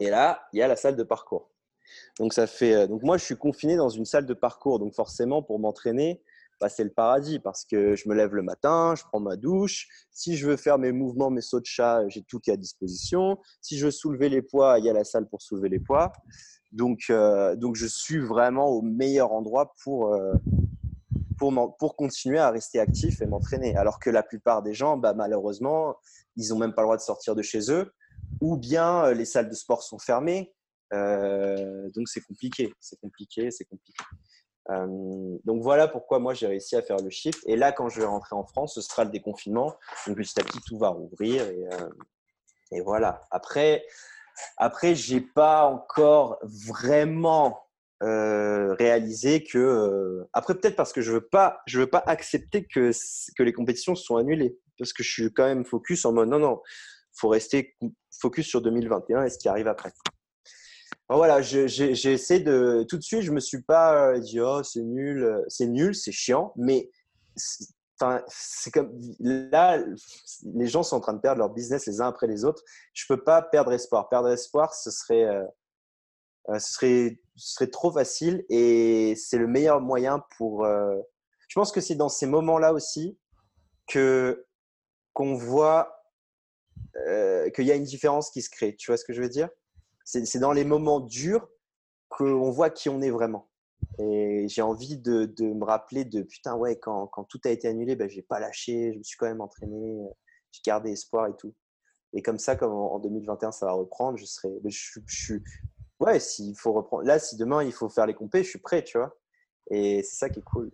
Et 0.00 0.10
là, 0.10 0.42
il 0.52 0.58
y 0.58 0.62
a 0.62 0.66
la 0.66 0.74
salle 0.74 0.96
de 0.96 1.04
parcours. 1.04 1.52
Donc, 2.18 2.32
ça 2.32 2.48
fait, 2.48 2.88
donc 2.88 3.02
moi, 3.04 3.16
je 3.16 3.24
suis 3.24 3.36
confiné 3.36 3.76
dans 3.76 3.90
une 3.90 4.04
salle 4.04 4.26
de 4.26 4.34
parcours. 4.34 4.80
Donc 4.80 4.92
forcément, 4.92 5.40
pour 5.40 5.60
m'entraîner, 5.60 6.20
bah, 6.60 6.68
c'est 6.68 6.84
le 6.84 6.90
paradis 6.90 7.38
parce 7.38 7.64
que 7.64 7.94
je 7.94 8.08
me 8.08 8.14
lève 8.14 8.34
le 8.34 8.42
matin, 8.42 8.94
je 8.96 9.04
prends 9.04 9.20
ma 9.20 9.36
douche. 9.36 9.86
Si 10.10 10.36
je 10.36 10.48
veux 10.48 10.56
faire 10.56 10.78
mes 10.78 10.92
mouvements, 10.92 11.30
mes 11.30 11.40
sauts 11.40 11.60
de 11.60 11.66
chat, 11.66 12.08
j'ai 12.08 12.22
tout 12.22 12.40
qui 12.40 12.50
est 12.50 12.54
à 12.54 12.56
disposition. 12.56 13.38
Si 13.60 13.78
je 13.78 13.86
veux 13.86 13.90
soulever 13.92 14.28
les 14.28 14.42
poids, 14.42 14.78
il 14.78 14.84
y 14.84 14.90
a 14.90 14.92
la 14.92 15.04
salle 15.04 15.28
pour 15.28 15.40
soulever 15.40 15.68
les 15.68 15.78
poids. 15.78 16.12
Donc, 16.72 17.04
euh, 17.10 17.56
donc 17.56 17.76
je 17.76 17.86
suis 17.86 18.18
vraiment 18.18 18.66
au 18.66 18.82
meilleur 18.82 19.32
endroit 19.32 19.74
pour, 19.82 20.12
euh, 20.12 20.34
pour, 21.38 21.76
pour 21.78 21.96
continuer 21.96 22.38
à 22.38 22.50
rester 22.50 22.80
actif 22.80 23.22
et 23.22 23.26
m'entraîner. 23.26 23.76
Alors 23.76 24.00
que 24.00 24.10
la 24.10 24.22
plupart 24.22 24.62
des 24.62 24.74
gens, 24.74 24.96
bah, 24.96 25.14
malheureusement, 25.14 25.96
ils 26.36 26.48
n'ont 26.48 26.58
même 26.58 26.74
pas 26.74 26.82
le 26.82 26.86
droit 26.86 26.96
de 26.96 27.02
sortir 27.02 27.34
de 27.34 27.42
chez 27.42 27.70
eux 27.70 27.92
ou 28.40 28.56
bien 28.56 29.04
euh, 29.04 29.14
les 29.14 29.24
salles 29.24 29.48
de 29.48 29.54
sport 29.54 29.82
sont 29.82 29.98
fermées. 29.98 30.52
donc 30.90 32.08
c'est 32.08 32.22
compliqué, 32.22 32.72
c'est 32.80 32.98
compliqué, 33.00 33.50
c'est 33.50 33.64
compliqué. 33.64 34.02
Euh, 34.70 35.38
donc 35.44 35.62
voilà 35.62 35.88
pourquoi 35.88 36.18
moi 36.18 36.34
j'ai 36.34 36.46
réussi 36.46 36.76
à 36.76 36.82
faire 36.82 36.98
le 36.98 37.10
shift. 37.10 37.40
Et 37.46 37.56
là, 37.56 37.72
quand 37.72 37.88
je 37.88 38.00
vais 38.00 38.06
rentrer 38.06 38.36
en 38.36 38.44
France, 38.44 38.74
ce 38.74 38.80
sera 38.80 39.04
le 39.04 39.10
déconfinement. 39.10 39.74
Donc 40.06 40.16
petit 40.16 40.38
à 40.38 40.44
petit, 40.44 40.60
tout 40.66 40.78
va 40.78 40.88
rouvrir. 40.88 41.46
Et, 41.46 41.68
euh, 41.72 42.82
voilà. 42.82 43.22
Après, 43.30 43.84
après 44.56 44.94
j'ai 44.94 45.20
pas 45.20 45.66
encore 45.66 46.38
vraiment 46.42 47.60
euh, 48.02 48.74
réalisé 48.74 49.42
que. 49.42 50.26
après, 50.32 50.54
peut-être 50.54 50.76
parce 50.76 50.92
que 50.92 51.00
je 51.00 51.12
veux 51.12 51.28
veux 51.74 51.86
pas 51.90 52.02
accepter 52.06 52.66
que, 52.66 52.90
que 53.36 53.42
les 53.42 53.52
compétitions 53.52 53.94
sont 53.94 54.16
annulées. 54.16 54.58
Parce 54.78 54.92
que 54.92 55.02
je 55.02 55.10
suis 55.10 55.32
quand 55.32 55.46
même 55.46 55.64
focus 55.64 56.04
en 56.04 56.12
mode 56.12 56.28
non, 56.28 56.38
non, 56.38 56.60
faut 57.12 57.28
rester 57.28 57.76
focus 58.20 58.46
sur 58.46 58.62
2021 58.62 59.24
et 59.24 59.30
ce 59.30 59.38
qui 59.38 59.48
arrive 59.48 59.68
après 59.68 59.90
voilà, 61.16 61.40
j'ai 61.40 62.12
essayé 62.12 62.40
de. 62.40 62.84
Tout 62.88 62.98
de 62.98 63.02
suite, 63.02 63.22
je 63.22 63.32
me 63.32 63.40
suis 63.40 63.62
pas 63.62 64.10
euh, 64.10 64.18
dit, 64.18 64.40
oh, 64.40 64.62
c'est 64.62 64.82
nul, 64.82 65.24
euh, 65.24 65.42
c'est 65.48 65.66
nul, 65.66 65.94
c'est 65.94 66.12
chiant, 66.12 66.52
mais 66.56 66.90
c'est 68.28 68.70
comme 68.70 68.92
là, 69.18 69.82
les 70.54 70.66
gens 70.66 70.82
sont 70.82 70.96
en 70.96 71.00
train 71.00 71.14
de 71.14 71.20
perdre 71.20 71.38
leur 71.38 71.48
business 71.48 71.86
les 71.86 72.02
uns 72.02 72.08
après 72.08 72.26
les 72.26 72.44
autres. 72.44 72.62
Je 72.92 73.06
peux 73.08 73.22
pas 73.24 73.40
perdre 73.40 73.72
espoir. 73.72 74.10
Perdre 74.10 74.28
espoir, 74.28 74.74
ce 74.74 74.90
serait, 74.90 75.24
euh, 75.24 76.58
ce 76.58 76.74
serait, 76.74 77.20
ce 77.36 77.54
serait 77.54 77.70
trop 77.70 77.90
facile 77.90 78.44
et 78.50 79.14
c'est 79.16 79.38
le 79.38 79.46
meilleur 79.46 79.80
moyen 79.80 80.22
pour. 80.36 80.64
je 80.64 81.54
pense 81.54 81.72
que 81.72 81.80
c'est 81.80 81.96
dans 81.96 82.08
ces 82.10 82.26
moments-là 82.26 82.72
aussi 82.72 83.18
que 83.88 84.46
qu'on 85.14 85.34
voit 85.34 86.04
qu'il 87.54 87.64
y 87.64 87.72
a 87.72 87.74
une 87.74 87.84
différence 87.84 88.30
qui 88.30 88.42
se 88.42 88.50
crée. 88.50 88.76
Tu 88.76 88.90
vois 88.90 88.98
ce 88.98 89.04
que 89.04 89.12
je 89.12 89.22
veux 89.22 89.28
dire? 89.28 89.48
C'est 90.08 90.38
dans 90.38 90.52
les 90.52 90.64
moments 90.64 91.00
durs 91.00 91.46
qu'on 92.08 92.50
voit 92.50 92.70
qui 92.70 92.88
on 92.88 93.02
est 93.02 93.10
vraiment. 93.10 93.50
Et 93.98 94.46
j'ai 94.48 94.62
envie 94.62 94.96
de, 94.96 95.30
me 95.40 95.64
rappeler 95.64 96.04
de 96.04 96.22
putain, 96.22 96.56
ouais, 96.56 96.78
quand, 96.78 97.10
tout 97.28 97.40
a 97.44 97.50
été 97.50 97.68
annulé, 97.68 97.94
ben, 97.94 98.08
j'ai 98.08 98.22
pas 98.22 98.40
lâché, 98.40 98.92
je 98.94 98.98
me 98.98 99.02
suis 99.02 99.18
quand 99.18 99.26
même 99.26 99.42
entraîné, 99.42 99.98
j'ai 100.50 100.62
gardé 100.64 100.92
espoir 100.92 101.26
et 101.26 101.36
tout. 101.36 101.54
Et 102.14 102.22
comme 102.22 102.38
ça, 102.38 102.56
comme 102.56 102.72
en, 102.72 102.98
2021, 102.98 103.52
ça 103.52 103.66
va 103.66 103.72
reprendre, 103.72 104.16
je 104.16 104.24
serai. 104.24 104.48
Je, 104.64 105.00
je, 105.06 105.34
ouais, 106.00 106.18
s'il 106.20 106.56
faut 106.56 106.72
reprendre. 106.72 107.04
Là, 107.04 107.18
si 107.18 107.36
demain 107.36 107.62
il 107.62 107.72
faut 107.72 107.90
faire 107.90 108.06
les 108.06 108.14
compés, 108.14 108.42
je 108.42 108.48
suis 108.48 108.60
prêt, 108.60 108.82
tu 108.82 108.96
vois. 108.96 109.14
Et 109.70 110.02
c'est 110.02 110.16
ça 110.16 110.30
qui 110.30 110.38
est 110.38 110.44
cool. 110.44 110.72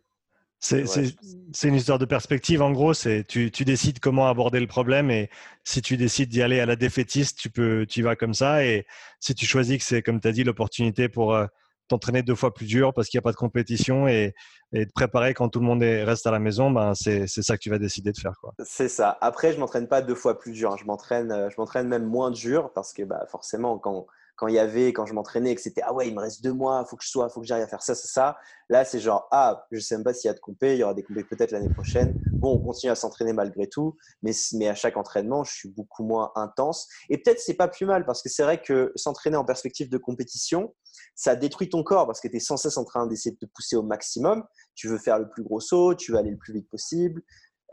C'est 0.64 1.68
une 1.68 1.74
histoire 1.74 1.98
de 1.98 2.06
perspective. 2.06 2.62
En 2.62 2.72
gros, 2.72 2.94
c'est 2.94 3.24
tu, 3.24 3.50
tu, 3.50 3.64
décides 3.64 4.00
comment 4.00 4.28
aborder 4.28 4.60
le 4.60 4.66
problème 4.66 5.10
et 5.10 5.28
si 5.62 5.82
tu 5.82 5.96
décides 5.96 6.30
d'y 6.30 6.42
aller 6.42 6.58
à 6.58 6.66
la 6.66 6.74
défaitiste, 6.74 7.38
tu 7.38 7.50
peux, 7.50 7.84
tu 7.86 8.00
y 8.00 8.02
vas 8.02 8.16
comme 8.16 8.32
ça. 8.32 8.64
Et 8.64 8.86
si 9.20 9.34
tu 9.34 9.44
choisis 9.44 9.78
que 9.78 9.84
c'est, 9.84 10.02
comme 10.02 10.20
tu 10.20 10.28
as 10.28 10.32
dit, 10.32 10.42
l'opportunité 10.42 11.10
pour 11.10 11.34
euh, 11.34 11.46
t'entraîner 11.88 12.22
deux 12.22 12.34
fois 12.34 12.54
plus 12.54 12.66
dur 12.66 12.94
parce 12.94 13.08
qu'il 13.08 13.18
n'y 13.18 13.22
a 13.22 13.24
pas 13.24 13.32
de 13.32 13.36
compétition 13.36 14.08
et, 14.08 14.34
et 14.72 14.86
te 14.86 14.92
préparer 14.92 15.34
quand 15.34 15.50
tout 15.50 15.60
le 15.60 15.66
monde 15.66 15.82
reste 15.82 16.26
à 16.26 16.30
la 16.30 16.38
maison, 16.38 16.70
ben 16.70 16.94
c'est 16.94 17.26
ça 17.26 17.56
que 17.56 17.62
tu 17.62 17.68
vas 17.68 17.78
décider 17.78 18.12
de 18.12 18.18
faire. 18.18 18.32
C'est 18.64 18.88
ça. 18.88 19.18
Après, 19.20 19.52
je 19.52 19.60
m'entraîne 19.60 19.86
pas 19.86 20.00
deux 20.00 20.14
fois 20.14 20.38
plus 20.38 20.52
dur. 20.52 20.72
Hein. 20.72 20.76
Je 20.80 20.86
m'entraîne, 20.86 21.30
euh, 21.30 21.50
je 21.50 21.56
m'entraîne 21.58 21.88
même 21.88 22.06
moins 22.06 22.30
dur 22.30 22.72
parce 22.74 22.94
que 22.94 23.02
bah, 23.02 23.26
forcément, 23.30 23.78
quand 23.78 24.06
quand 24.36 24.48
il 24.48 24.54
y 24.54 24.58
avait, 24.58 24.92
quand 24.92 25.06
je 25.06 25.14
m'entraînais 25.14 25.54
que 25.54 25.60
c'était 25.60 25.82
ah 25.82 25.92
ouais, 25.92 26.08
il 26.08 26.14
me 26.14 26.20
reste 26.20 26.42
deux 26.42 26.52
mois, 26.52 26.84
faut 26.84 26.96
que 26.96 27.04
je 27.04 27.08
sois, 27.08 27.28
faut 27.28 27.40
que 27.40 27.46
j'arrive 27.46 27.64
à 27.64 27.68
faire 27.68 27.82
ça, 27.82 27.94
ça, 27.94 28.08
ça. 28.08 28.36
Là, 28.68 28.84
c'est 28.84 29.00
genre 29.00 29.28
ah, 29.30 29.66
je 29.70 29.78
sais 29.78 29.96
même 29.96 30.04
pas 30.04 30.14
s'il 30.14 30.28
y 30.28 30.30
a 30.30 30.34
de 30.34 30.40
compé, 30.40 30.74
il 30.74 30.78
y 30.78 30.82
aura 30.82 30.94
des 30.94 31.02
compé 31.02 31.24
peut-être 31.24 31.50
l'année 31.50 31.72
prochaine. 31.72 32.20
Bon, 32.32 32.54
on 32.54 32.58
continue 32.58 32.90
à 32.90 32.94
s'entraîner 32.94 33.32
malgré 33.32 33.68
tout, 33.68 33.96
mais, 34.22 34.32
mais 34.54 34.68
à 34.68 34.74
chaque 34.74 34.96
entraînement, 34.96 35.44
je 35.44 35.52
suis 35.52 35.68
beaucoup 35.68 36.04
moins 36.04 36.32
intense. 36.34 36.88
Et 37.10 37.18
peut-être 37.18 37.40
c'est 37.40 37.54
pas 37.54 37.68
plus 37.68 37.86
mal 37.86 38.04
parce 38.06 38.22
que 38.22 38.28
c'est 38.28 38.42
vrai 38.42 38.60
que 38.60 38.92
s'entraîner 38.96 39.36
en 39.36 39.44
perspective 39.44 39.88
de 39.88 39.98
compétition, 39.98 40.74
ça 41.14 41.36
détruit 41.36 41.68
ton 41.68 41.82
corps 41.82 42.06
parce 42.06 42.20
que 42.20 42.28
tu 42.28 42.36
es 42.36 42.40
sans 42.40 42.56
cesse 42.56 42.76
en 42.76 42.84
train 42.84 43.06
d'essayer 43.06 43.32
de 43.32 43.38
te 43.38 43.46
pousser 43.46 43.76
au 43.76 43.82
maximum. 43.82 44.44
Tu 44.74 44.88
veux 44.88 44.98
faire 44.98 45.18
le 45.18 45.28
plus 45.28 45.42
gros 45.42 45.60
saut, 45.60 45.94
tu 45.94 46.12
veux 46.12 46.18
aller 46.18 46.30
le 46.30 46.38
plus 46.38 46.52
vite 46.52 46.68
possible. 46.68 47.22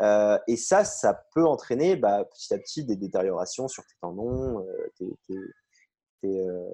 Euh, 0.02 0.38
et 0.47 0.58
ça, 0.58 0.84
ça 0.84 1.26
peut 1.34 1.45
entraîner 1.45 1.95
bah, 1.95 2.26
petit 2.26 2.54
à 2.54 2.58
petit 2.58 2.84
des 2.86 2.95
détériorations 2.95 3.67
sur 3.67 3.84
tes 3.84 3.95
tendons, 4.02 4.60
euh, 4.60 4.91
tes, 5.28 5.36
euh, 6.27 6.69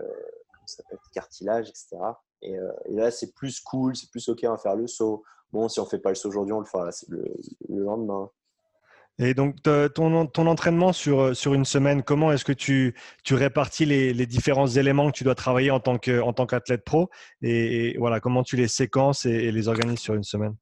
cartilage, 1.14 1.70
etc. 1.70 1.98
Euh, 2.44 2.72
et, 2.86 2.94
là, 2.94 3.12
c'est 3.12 3.34
plus 3.34 3.60
cool, 3.62 3.96
c'est 3.96 4.10
plus 4.10 4.28
OK 4.30 4.44
à 4.44 4.58
faire 4.58 4.76
le 4.76 4.88
saut. 4.88 5.24
Bon, 5.52 5.70
si 5.70 5.80
on 5.80 5.86
fait 5.86 6.00
pas 6.00 6.10
le 6.10 6.16
saut 6.16 6.30
aujourd'hui, 6.30 6.54
on 6.54 6.60
le 6.60 6.66
fera 6.66 6.90
le, 7.08 7.24
lendemain. 7.70 8.30
Et 9.20 9.34
donc, 9.34 9.56
ton, 9.64 10.28
ton, 10.28 10.46
entraînement 10.46 10.94
sur, 10.94 11.20
euh, 11.22 11.34
sur 11.34 11.54
une 11.56 11.66
semaine, 11.66 12.04
comment 12.04 12.32
est-ce 12.32 12.46
que 12.46 12.54
tu, 12.54 12.96
tu 13.24 13.34
répartis 13.34 13.86
les, 13.86 14.14
les, 14.14 14.26
différents 14.28 14.68
éléments 14.68 15.10
que 15.10 15.18
tu 15.18 15.24
dois 15.24 15.34
travailler 15.34 15.72
en 15.72 15.80
tant 15.80 15.98
qu'athlète 15.98 16.84
pro? 16.84 17.10
Et, 17.42 17.98
voilà, 17.98 18.20
comment 18.20 18.44
tu 18.44 18.56
les 18.58 18.68
séquences 18.68 19.26
et 19.26 19.52
les 19.52 19.68
organises 19.68 20.00
sur 20.00 20.14
une 20.14 20.24
semaine? 20.24 20.56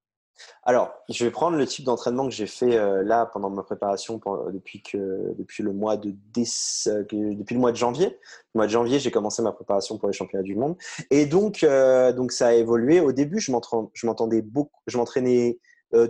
Alors, 0.63 0.93
je 1.09 1.23
vais 1.23 1.31
prendre 1.31 1.57
le 1.57 1.65
type 1.65 1.85
d'entraînement 1.85 2.25
que 2.25 2.33
j'ai 2.33 2.47
fait 2.47 2.75
euh, 2.77 3.03
là 3.03 3.25
pendant 3.25 3.49
ma 3.49 3.63
préparation 3.63 4.19
depuis, 4.51 4.81
que, 4.81 5.33
depuis, 5.37 5.63
le 5.63 5.73
mois 5.73 5.97
de 5.97 6.09
euh, 6.09 7.03
depuis 7.03 7.55
le 7.55 7.59
mois 7.59 7.71
de 7.71 7.77
janvier. 7.77 8.17
Le 8.53 8.59
mois 8.59 8.65
de 8.65 8.71
janvier, 8.71 8.99
j'ai 8.99 9.11
commencé 9.11 9.41
ma 9.41 9.51
préparation 9.51 9.97
pour 9.97 10.07
les 10.07 10.13
championnats 10.13 10.43
du 10.43 10.55
monde. 10.55 10.75
Et 11.11 11.25
donc, 11.25 11.63
euh, 11.63 12.11
donc 12.13 12.31
ça 12.31 12.47
a 12.47 12.53
évolué. 12.53 12.99
Au 12.99 13.11
début, 13.11 13.39
je 13.39 13.51
m'entraînais 13.51 14.41
beaucoup, 14.41 14.81
je 14.87 14.97
m'entraînais 14.97 15.59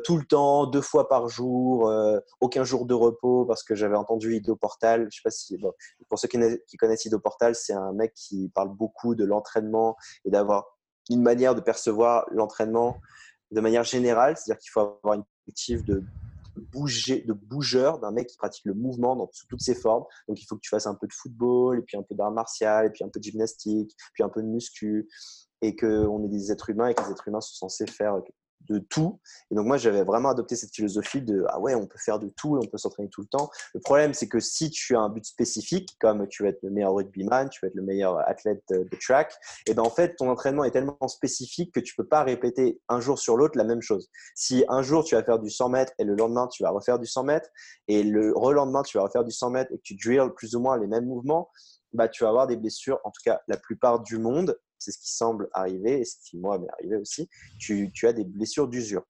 tout 0.04 0.18
le 0.18 0.24
temps, 0.24 0.66
deux 0.66 0.82
fois 0.82 1.08
par 1.08 1.28
jour, 1.28 1.94
aucun 2.40 2.64
jour 2.64 2.88
de 2.88 2.96
repos 2.96 3.46
parce 3.46 3.62
que 3.62 3.76
j'avais 3.76 3.98
entendu 3.98 4.36
Ido 4.36 4.56
Portal. 4.56 5.08
Je 5.12 5.18
sais 5.18 5.22
pas 5.24 5.30
si, 5.30 5.60
pour 6.10 6.18
ceux 6.18 6.28
qui 6.28 6.78
connaissent 6.78 7.06
Ido 7.06 7.20
Portal, 7.20 7.54
c'est 7.54 7.74
un 7.74 7.94
mec 7.94 8.14
qui 8.16 8.50
parle 8.56 8.70
beaucoup 8.70 9.14
de 9.14 9.26
l'entraînement 9.26 9.96
et 10.24 10.32
d'avoir 10.32 10.76
une 11.12 11.22
manière 11.22 11.54
de 11.54 11.62
percevoir 11.62 12.26
l'entraînement 12.32 13.00
de 13.56 13.62
manière 13.62 13.84
générale, 13.84 14.36
c'est-à-dire 14.38 14.60
qu'il 14.60 14.70
faut 14.72 14.82
avoir 14.82 15.16
une 15.16 15.24
perspective 15.24 15.86
de 15.86 16.04
bouger, 16.74 17.22
de 17.22 17.34
bougeur, 17.34 18.00
d'un 18.00 18.12
mec 18.12 18.28
qui 18.28 18.38
pratique 18.38 18.66
le 18.66 18.74
mouvement 18.74 19.16
dans 19.16 19.30
toutes 19.50 19.62
ses 19.62 19.76
formes. 19.76 20.04
Donc 20.28 20.42
il 20.42 20.46
faut 20.46 20.56
que 20.56 20.62
tu 20.62 20.70
fasses 20.70 20.88
un 20.88 20.96
peu 20.96 21.08
de 21.08 21.14
football, 21.14 21.80
et 21.80 21.82
puis 21.82 21.98
un 21.98 22.04
peu 22.04 22.16
d'art 22.16 22.32
martial, 22.32 22.86
et 22.86 22.90
puis 22.90 23.04
un 23.04 23.10
peu 23.10 23.20
de 23.20 23.24
gymnastique, 23.24 23.96
puis 24.14 24.24
un 24.24 24.30
peu 24.30 24.42
de 24.42 24.48
muscu, 24.48 25.08
et 25.62 25.76
qu'on 25.76 26.24
est 26.26 26.30
des 26.30 26.52
êtres 26.52 26.70
humains 26.70 26.90
et 26.90 26.94
que 26.94 27.02
les 27.04 27.12
êtres 27.12 27.28
humains 27.28 27.42
sont 27.42 27.56
censés 27.56 27.88
faire 27.88 28.22
de 28.68 28.80
tout. 28.80 29.20
Et 29.52 29.56
donc 29.56 29.66
moi, 29.66 29.78
j'avais 29.78 30.04
vraiment 30.04 30.30
adopté 30.30 30.56
cette 30.56 30.74
philosophie 30.74 31.22
de 31.22 31.46
ah 31.50 31.60
ouais, 31.60 31.76
on 31.76 31.88
peut 31.88 31.98
faire 31.98 32.20
de 32.20 32.30
tout 32.30 32.58
et 32.58 32.66
on 32.66 32.70
peut 32.70 32.78
s'entraîner 32.78 33.10
tout 33.10 33.22
le 33.22 33.28
temps. 33.28 33.50
Le 33.74 33.80
problème, 33.80 34.14
c'est 34.14 34.28
que 34.28 34.40
si 34.40 34.70
tu 34.70 34.96
as 34.96 35.00
un 35.00 35.10
but 35.10 35.26
spécifique, 35.26 35.96
comme 36.00 36.28
tu 36.28 36.44
veux 36.44 36.50
être 36.50 36.62
le 36.64 36.70
meilleur 36.70 36.94
rugbyman, 36.94 37.50
tu 37.50 37.60
veux 37.62 37.70
être 37.70 37.76
le 37.76 37.84
meilleur 37.84 38.18
athlète 38.28 38.64
de 38.70 38.98
track, 39.00 39.34
et 39.68 39.74
ben 39.74 39.84
en 39.84 39.90
fait, 39.90 40.16
ton 40.16 40.30
entraînement 40.30 40.64
est 40.64 40.72
tellement 40.72 41.08
spécifique 41.08 41.74
que 41.74 41.80
tu 41.80 41.96
peux 41.96 42.08
pas 42.08 42.24
répéter 42.24 42.80
un 42.90 43.00
jour 43.00 43.20
sur 43.20 43.38
l'autre 43.38 43.58
la 43.58 43.64
même 43.64 43.82
chose. 43.82 44.10
Si 44.36 44.64
un 44.70 44.82
jour 44.82 45.04
tu 45.04 45.16
vas 45.16 45.24
faire 45.24 45.40
du 45.40 45.50
100 45.50 45.70
mètres 45.70 45.94
et 45.98 46.04
le 46.04 46.16
lendemain 46.16 46.48
tu 46.48 46.64
vas 46.64 46.70
refaire 46.70 47.00
du 47.00 47.06
100 47.06 47.24
mètres 47.24 47.50
et 47.88 48.04
le 48.04 48.34
relendemain 48.36 48.84
tu 48.84 48.98
vas 48.98 49.04
refaire 49.04 49.24
du 49.24 49.32
100 49.32 49.50
mètres 49.52 49.72
et 49.74 49.78
que 49.78 49.84
tu 49.84 49.96
drills 49.96 50.34
plus 50.36 50.56
ou 50.56 50.60
moins 50.60 50.78
les 50.78 50.88
mêmes 50.88 51.06
mouvements, 51.06 51.50
bah, 51.94 52.10
tu 52.10 52.24
vas 52.24 52.30
avoir 52.30 52.48
des 52.48 52.58
blessures, 52.58 53.00
en 53.04 53.12
tout 53.12 53.22
cas 53.24 53.42
la 53.48 53.58
plupart 53.58 54.02
du 54.02 54.18
monde, 54.18 54.58
c'est 54.80 54.92
ce 54.92 54.98
qui 54.98 55.12
semble 55.12 55.50
arriver 55.54 56.00
et 56.00 56.06
ce 56.06 56.16
qui, 56.24 56.38
moi, 56.38 56.60
m'est 56.60 56.72
arrivé 56.72 56.96
aussi, 56.96 57.30
tu, 57.60 57.92
as 58.04 58.14
des 58.14 58.26
blessures 58.26 58.68
d'usure. 58.68 59.04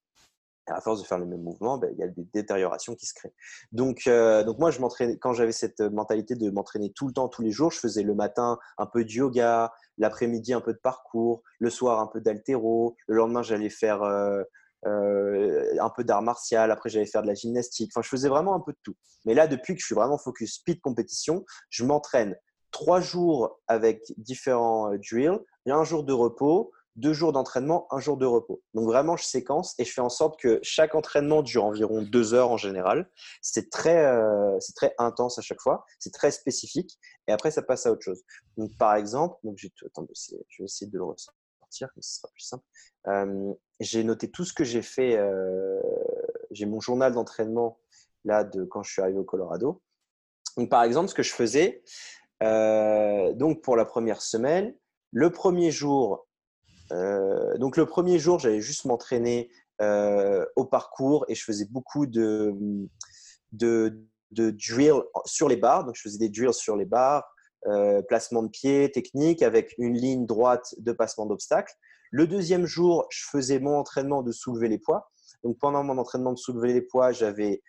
À 0.68 0.80
force 0.80 1.00
de 1.00 1.06
faire 1.06 1.18
le 1.18 1.26
même 1.26 1.42
mouvement, 1.42 1.78
ben, 1.78 1.92
il 1.92 1.98
y 2.00 2.02
a 2.02 2.08
des 2.08 2.24
détériorations 2.34 2.96
qui 2.96 3.06
se 3.06 3.14
créent. 3.14 3.34
Donc, 3.70 4.08
euh, 4.08 4.44
moi, 4.58 4.72
je 4.72 4.80
quand 5.20 5.32
j'avais 5.32 5.52
cette 5.52 5.80
mentalité 5.80 6.34
de 6.34 6.50
m'entraîner 6.50 6.92
tout 6.92 7.06
le 7.06 7.12
temps, 7.12 7.28
tous 7.28 7.42
les 7.42 7.52
jours, 7.52 7.70
je 7.70 7.78
faisais 7.78 8.02
le 8.02 8.16
matin 8.16 8.58
un 8.76 8.86
peu 8.86 9.04
de 9.04 9.10
yoga, 9.10 9.72
l'après-midi 9.96 10.52
un 10.54 10.60
peu 10.60 10.72
de 10.72 10.78
parcours, 10.78 11.42
le 11.60 11.70
soir 11.70 12.00
un 12.00 12.08
peu 12.08 12.20
d'altéro, 12.20 12.96
le 13.06 13.14
lendemain 13.14 13.42
j'allais 13.42 13.70
faire 13.70 14.02
euh, 14.02 14.42
euh, 14.86 15.74
un 15.80 15.90
peu 15.90 16.04
d'art 16.04 16.22
martial, 16.22 16.70
après 16.70 16.90
j'allais 16.90 17.06
faire 17.06 17.22
de 17.22 17.26
la 17.26 17.34
gymnastique. 17.34 17.90
Enfin, 17.94 18.02
je 18.02 18.08
faisais 18.08 18.28
vraiment 18.28 18.54
un 18.54 18.60
peu 18.60 18.72
de 18.72 18.78
tout. 18.82 18.94
Mais 19.24 19.34
là, 19.34 19.46
depuis 19.46 19.74
que 19.74 19.80
je 19.80 19.86
suis 19.86 19.94
vraiment 19.94 20.18
focus 20.18 20.56
speed 20.56 20.80
compétition, 20.80 21.44
je 21.70 21.84
m'entraîne 21.84 22.36
trois 22.76 23.00
jours 23.00 23.58
avec 23.68 24.12
différents 24.18 24.90
drills, 24.96 25.40
il 25.64 25.70
y 25.70 25.72
a 25.72 25.76
un 25.76 25.84
jour 25.84 26.04
de 26.04 26.12
repos, 26.12 26.72
deux 26.96 27.14
jours 27.14 27.32
d'entraînement, 27.32 27.86
un 27.90 28.00
jour 28.00 28.18
de 28.18 28.26
repos. 28.26 28.62
Donc 28.74 28.84
vraiment, 28.84 29.16
je 29.16 29.24
séquence 29.24 29.74
et 29.78 29.84
je 29.86 29.90
fais 29.90 30.02
en 30.02 30.10
sorte 30.10 30.38
que 30.38 30.60
chaque 30.62 30.94
entraînement 30.94 31.40
dure 31.40 31.64
environ 31.64 32.02
deux 32.02 32.34
heures 32.34 32.50
en 32.50 32.58
général. 32.58 33.10
C'est 33.40 33.70
très, 33.70 34.04
euh, 34.04 34.60
c'est 34.60 34.74
très 34.74 34.94
intense 34.98 35.38
à 35.38 35.40
chaque 35.40 35.62
fois, 35.62 35.86
c'est 35.98 36.12
très 36.12 36.30
spécifique 36.30 36.98
et 37.28 37.32
après 37.32 37.50
ça 37.50 37.62
passe 37.62 37.86
à 37.86 37.92
autre 37.92 38.02
chose. 38.02 38.22
Donc 38.58 38.76
par 38.76 38.94
exemple, 38.94 39.36
donc 39.42 39.56
j'ai, 39.56 39.72
attendez, 39.86 40.12
je 40.14 40.62
vais 40.62 40.66
essayer 40.66 40.90
de 40.90 40.98
le 40.98 41.04
ressortir, 41.04 41.88
ce 41.98 42.16
sera 42.16 42.28
plus 42.28 42.44
simple. 42.44 42.64
Euh, 43.08 43.54
j'ai 43.80 44.04
noté 44.04 44.30
tout 44.30 44.44
ce 44.44 44.52
que 44.52 44.64
j'ai 44.64 44.82
fait. 44.82 45.16
Euh, 45.16 45.80
j'ai 46.50 46.66
mon 46.66 46.80
journal 46.80 47.14
d'entraînement 47.14 47.80
là 48.26 48.44
de 48.44 48.64
quand 48.64 48.82
je 48.82 48.92
suis 48.92 49.00
arrivé 49.00 49.18
au 49.18 49.24
Colorado. 49.24 49.80
Donc 50.58 50.68
par 50.70 50.82
exemple, 50.82 51.08
ce 51.08 51.14
que 51.14 51.22
je 51.22 51.32
faisais, 51.32 51.82
donc 52.40 53.62
pour 53.62 53.76
la 53.76 53.84
première 53.84 54.22
semaine, 54.22 54.74
le 55.12 55.30
premier 55.30 55.70
jour, 55.70 56.26
euh, 56.92 57.56
donc 57.58 57.76
le 57.76 57.86
premier 57.86 58.18
jour, 58.18 58.38
j'allais 58.38 58.60
juste 58.60 58.84
m'entraîner 58.84 59.50
euh, 59.80 60.44
au 60.56 60.64
parcours 60.64 61.24
et 61.28 61.34
je 61.34 61.44
faisais 61.44 61.66
beaucoup 61.70 62.06
de, 62.06 62.54
de, 63.52 64.04
de 64.30 64.50
drills 64.50 65.02
sur 65.24 65.48
les 65.48 65.56
barres. 65.56 65.84
Donc 65.84 65.96
je 65.96 66.02
faisais 66.02 66.18
des 66.18 66.28
drills 66.28 66.54
sur 66.54 66.76
les 66.76 66.84
barres, 66.84 67.24
euh, 67.66 68.02
placement 68.02 68.42
de 68.42 68.48
pied, 68.48 68.90
technique 68.90 69.42
avec 69.42 69.74
une 69.78 69.94
ligne 69.96 70.26
droite 70.26 70.74
de 70.78 70.92
passement 70.92 71.26
d'obstacles. 71.26 71.74
Le 72.10 72.26
deuxième 72.26 72.66
jour, 72.66 73.06
je 73.10 73.24
faisais 73.30 73.58
mon 73.58 73.76
entraînement 73.76 74.22
de 74.22 74.32
soulever 74.32 74.68
les 74.68 74.78
poids. 74.78 75.10
Donc 75.42 75.58
pendant 75.58 75.82
mon 75.82 75.98
entraînement 75.98 76.32
de 76.32 76.38
soulever 76.38 76.72
les 76.72 76.82
poids, 76.82 77.12
j'avais 77.12 77.62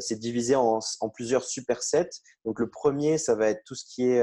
c'est 0.00 0.18
divisé 0.18 0.54
en, 0.54 0.78
en, 1.00 1.08
plusieurs 1.08 1.44
supersets. 1.44 2.10
Donc 2.44 2.60
le 2.60 2.68
premier, 2.68 3.18
ça 3.18 3.34
va 3.34 3.48
être 3.48 3.62
tout 3.64 3.74
ce 3.74 3.84
qui 3.84 4.08
est 4.08 4.22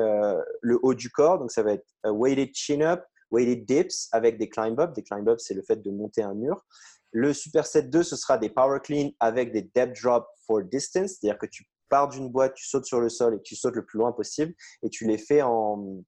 le 0.61 0.79
haut 0.81 0.93
du 0.93 1.09
corps. 1.09 1.39
Donc 1.39 1.51
ça 1.51 1.63
va 1.63 1.73
être 1.73 1.85
weighted 2.05 2.51
chin-up, 2.53 3.03
weighted 3.31 3.65
dips 3.65 4.07
avec 4.11 4.37
des 4.37 4.49
climb-up. 4.49 4.93
Des 4.93 5.03
climb-up, 5.03 5.39
c'est 5.39 5.53
le 5.53 5.63
fait 5.63 5.77
de 5.77 5.91
monter 5.91 6.21
un 6.21 6.33
mur. 6.33 6.65
Le 7.11 7.33
superset 7.33 7.83
2, 7.83 8.03
ce 8.03 8.15
sera 8.15 8.37
des 8.37 8.49
power 8.49 8.79
clean 8.83 9.09
avec 9.19 9.51
des 9.51 9.63
depth 9.63 10.01
drop 10.01 10.27
for 10.45 10.61
distance, 10.63 11.13
c'est-à-dire 11.13 11.39
que 11.39 11.47
tu 11.47 11.65
pars 11.89 12.07
d'une 12.07 12.29
boîte, 12.29 12.53
tu 12.53 12.67
sautes 12.67 12.85
sur 12.85 13.01
le 13.01 13.09
sol 13.09 13.35
et 13.35 13.41
tu 13.41 13.55
sautes 13.55 13.75
le 13.75 13.85
plus 13.85 13.97
loin 13.97 14.11
possible 14.11 14.53
et 14.83 14.89
tu 14.89 15.07
les 15.07 15.17
fais 15.17 15.41
en, 15.41 16.03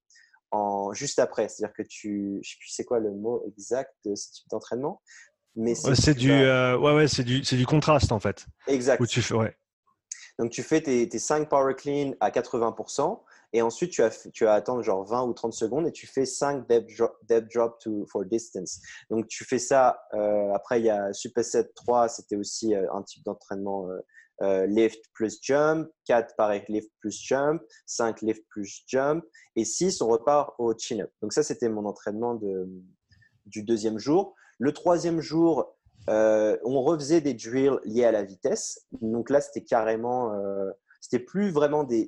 en 0.52 0.94
juste 0.94 1.18
après. 1.18 1.50
C'est-à-dire 1.50 1.74
que 1.74 1.82
tu, 1.82 2.40
je 2.44 2.52
sais 2.52 2.58
plus 2.60 2.70
c'est 2.70 2.86
quoi 2.86 3.00
le 3.00 3.12
mot 3.12 3.44
exact 3.48 3.94
de 4.06 4.14
ce 4.14 4.32
type 4.32 4.48
d'entraînement, 4.50 5.02
mais 5.56 5.76
c'est 5.76 6.14
du, 6.14 6.32
euh, 6.32 6.78
ouais, 6.78 6.94
ouais, 6.96 7.08
c'est 7.08 7.24
du, 7.24 7.42
du, 7.42 7.66
contraste 7.66 8.12
en 8.12 8.20
fait. 8.20 8.46
Exact. 8.68 9.02
Où 9.02 9.08
tu 9.08 9.22
fais, 9.22 9.34
ouais. 9.34 9.56
Donc 10.40 10.52
tu 10.52 10.64
fais 10.64 10.82
tes, 10.82 11.08
tes 11.08 11.20
5 11.20 11.50
power 11.50 11.76
clean 11.76 12.14
à 12.20 12.30
80%. 12.30 13.20
Et 13.54 13.62
ensuite, 13.62 13.92
tu 13.92 14.02
as, 14.02 14.28
tu 14.34 14.48
as 14.48 14.54
attendre 14.54 14.82
genre 14.82 15.04
20 15.04 15.24
ou 15.24 15.34
30 15.34 15.54
secondes 15.54 15.88
et 15.88 15.92
tu 15.92 16.08
fais 16.08 16.26
5 16.26 16.68
depth 16.68 16.90
drop, 16.98 17.18
drop 17.54 17.80
to, 17.80 18.06
for 18.10 18.24
distance. 18.26 18.80
Donc, 19.10 19.28
tu 19.28 19.44
fais 19.44 19.60
ça. 19.60 20.00
Euh, 20.14 20.54
après, 20.54 20.80
il 20.80 20.86
y 20.86 20.90
a 20.90 21.12
Superset 21.12 21.70
3, 21.76 22.08
c'était 22.08 22.38
aussi 22.38 22.74
euh, 22.74 22.86
un 22.94 23.04
type 23.04 23.26
d'entraînement 23.26 23.90
euh, 23.90 24.00
euh, 24.42 24.66
lift 24.68 25.04
plus 25.14 25.38
jump. 25.42 25.90
4, 26.06 26.36
pareil, 26.38 26.64
lift 26.70 26.90
plus 27.02 27.22
jump. 27.22 27.62
5, 27.88 28.22
lift 28.22 28.44
plus 28.50 28.84
jump. 28.88 29.26
Et 29.58 29.66
6, 29.66 30.02
on 30.02 30.08
repart 30.08 30.54
au 30.58 30.74
chin-up. 30.78 31.12
Donc, 31.22 31.34
ça, 31.34 31.44
c'était 31.44 31.68
mon 31.68 31.86
entraînement 31.86 32.36
de, 32.36 32.70
du 33.48 33.64
deuxième 33.64 34.00
jour. 34.00 34.34
Le 34.62 34.71
troisième 34.74 35.21
jour, 35.21 35.76
euh, 36.08 36.56
on 36.63 36.84
refaisait 36.84 37.19
des 37.19 37.34
drills 37.34 37.80
liés 37.84 38.06
à 38.06 38.12
la 38.12 38.24
vitesse. 38.24 38.86
Donc 39.02 39.32
là, 39.32 39.41
c'était 39.41 39.63
carrément 39.63 40.34
euh, 40.34 40.69
c'était 41.02 41.19
plus 41.19 41.50
vraiment 41.50 41.84
des, 41.84 42.08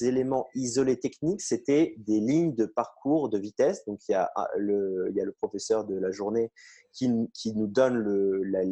éléments 0.00 0.48
isolés 0.56 0.98
techniques, 0.98 1.40
c'était 1.40 1.94
des 1.98 2.18
lignes 2.18 2.56
de 2.56 2.66
parcours 2.66 3.28
de 3.28 3.38
vitesse. 3.38 3.84
Donc, 3.86 4.00
il 4.08 4.12
y 4.12 4.14
a 4.16 4.32
le, 4.56 5.06
il 5.10 5.16
y 5.16 5.20
a 5.20 5.24
le 5.24 5.30
professeur 5.32 5.84
de 5.84 5.94
la 5.94 6.10
journée 6.10 6.50
qui, 6.92 7.08
qui 7.32 7.54
nous 7.54 7.68
donne 7.68 7.94
le, 7.94 8.42
la, 8.42 8.64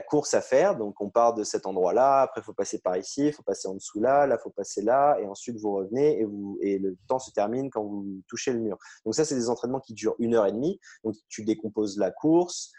course 0.00 0.34
à 0.34 0.40
faire. 0.40 0.76
Donc, 0.76 1.00
on 1.00 1.10
part 1.10 1.34
de 1.34 1.44
cet 1.44 1.66
endroit-là, 1.66 2.22
après, 2.22 2.40
il 2.40 2.44
faut 2.44 2.52
passer 2.52 2.80
par 2.80 2.96
ici, 2.96 3.26
il 3.26 3.32
faut 3.32 3.42
passer 3.42 3.68
en 3.68 3.74
dessous 3.74 4.00
là, 4.00 4.26
là, 4.26 4.36
il 4.38 4.42
faut 4.42 4.50
passer 4.50 4.82
là, 4.82 5.16
et 5.20 5.26
ensuite, 5.26 5.58
vous 5.58 5.72
revenez 5.72 6.24
et 6.60 6.78
le 6.78 6.96
temps 7.08 7.18
se 7.18 7.30
termine 7.30 7.70
quand 7.70 7.82
vous 7.82 8.20
touchez 8.28 8.52
le 8.52 8.60
mur. 8.60 8.78
Donc, 9.04 9.14
ça, 9.14 9.24
c'est 9.24 9.36
des 9.36 9.48
entraînements 9.48 9.80
qui 9.80 9.94
durent 9.94 10.16
une 10.18 10.34
heure 10.34 10.46
et 10.46 10.52
demie. 10.52 10.80
Donc, 11.04 11.14
tu 11.28 11.44
décomposes 11.44 11.98
la 11.98 12.10
course, 12.10 12.72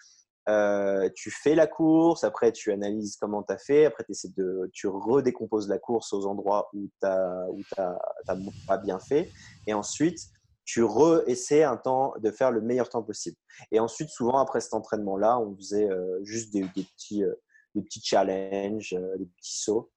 euh, 0.50 1.10
tu 1.14 1.30
fais 1.30 1.56
la 1.56 1.68
course, 1.68 2.24
après 2.24 2.54
tu 2.54 2.72
analyses 2.72 3.18
comment 3.18 3.44
tu 3.44 3.52
as 3.52 3.58
fait, 3.58 3.86
après 3.86 4.06
de, 4.38 4.70
tu 4.72 4.88
redécomposes 4.88 5.68
la 5.68 5.78
course 5.78 6.14
aux 6.14 6.26
endroits 6.26 6.70
où 6.74 6.88
tu 6.88 7.08
n'as 7.08 8.38
pas 8.66 8.78
bien 8.78 8.98
fait, 9.00 9.30
et 9.66 9.74
ensuite 9.74 10.20
tu 10.68 10.84
re-essaies 10.84 11.64
un 11.64 11.78
temps 11.78 12.14
de 12.20 12.30
faire 12.30 12.52
le 12.52 12.62
meilleur 12.62 12.90
temps 12.90 13.02
possible. 13.02 13.38
Et 13.72 13.80
ensuite, 13.80 14.10
souvent 14.10 14.38
après 14.38 14.62
cet 14.62 14.76
entraînement-là, 14.76 15.40
on 15.40 15.56
faisait 15.56 15.90
euh, 15.90 16.20
juste 16.24 16.54
des, 16.54 16.62
petits, 16.62 17.24
euh, 17.24 17.34
des 17.74 17.82
petits 17.82 18.02
challenges, 18.04 18.96
des 19.18 19.26
petits 19.26 19.58
sauts. 19.58 19.90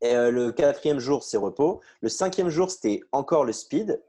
Et 0.00 0.14
le 0.14 0.52
quatrième 0.52 0.98
jour, 0.98 1.24
c'est 1.24 1.36
repos. 1.36 1.80
Le 2.00 2.08
cinquième 2.08 2.48
jour, 2.48 2.70
c'était 2.70 3.00
encore 3.12 3.44
le 3.44 3.52
speed 3.52 4.00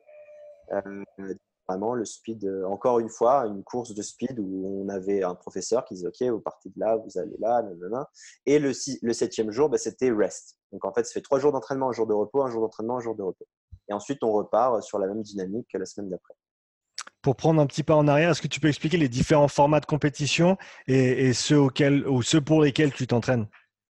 vraiment 1.69 1.93
le 1.93 2.03
speed, 2.03 2.45
euh, 2.45 2.65
encore 2.65 2.99
une 2.99 3.09
fois, 3.09 3.45
une 3.45 3.63
course 3.63 3.93
de 3.93 4.01
speed 4.01 4.39
où 4.39 4.83
on 4.83 4.89
avait 4.89 5.23
un 5.23 5.35
professeur 5.35 5.85
qui 5.85 5.93
disait 5.93 6.07
OK, 6.07 6.21
vous 6.21 6.41
partez 6.41 6.69
de 6.69 6.79
là, 6.79 6.97
vous 6.97 7.17
allez 7.19 7.35
là, 7.39 7.61
nanana. 7.61 8.09
Et 8.45 8.57
le, 8.57 8.71
le 9.01 9.13
septième 9.13 9.51
jour, 9.51 9.69
bah, 9.69 9.77
c'était 9.77 10.11
rest. 10.11 10.57
Donc 10.71 10.83
en 10.83 10.93
fait, 10.93 11.03
ça 11.05 11.13
fait 11.13 11.21
trois 11.21 11.39
jours 11.39 11.51
d'entraînement, 11.51 11.89
un 11.89 11.93
jour 11.93 12.07
de 12.07 12.13
repos, 12.13 12.41
un 12.41 12.49
jour 12.49 12.61
d'entraînement, 12.61 12.97
un 12.97 13.01
jour 13.01 13.15
de 13.15 13.21
repos. 13.21 13.45
Et 13.89 13.93
ensuite, 13.93 14.23
on 14.23 14.31
repart 14.31 14.81
sur 14.83 14.99
la 14.99 15.07
même 15.07 15.21
dynamique 15.21 15.67
que 15.71 15.77
la 15.77 15.85
semaine 15.85 16.09
d'après. 16.09 16.33
Pour 17.21 17.35
prendre 17.35 17.61
un 17.61 17.65
petit 17.65 17.83
pas 17.83 17.95
en 17.95 18.07
arrière, 18.07 18.31
est-ce 18.31 18.41
que 18.41 18.47
tu 18.47 18.59
peux 18.59 18.69
expliquer 18.69 18.97
les 18.97 19.09
différents 19.09 19.47
formats 19.47 19.79
de 19.79 19.85
compétition 19.85 20.57
et, 20.87 21.33
ceux, 21.33 21.59
auxquels, 21.59 22.07
ou 22.07 22.21
ceux 22.21 22.41
pour 22.41 22.61
lesquels 22.61 22.93
tu 22.93 23.07
t'entraînes? 23.07 23.47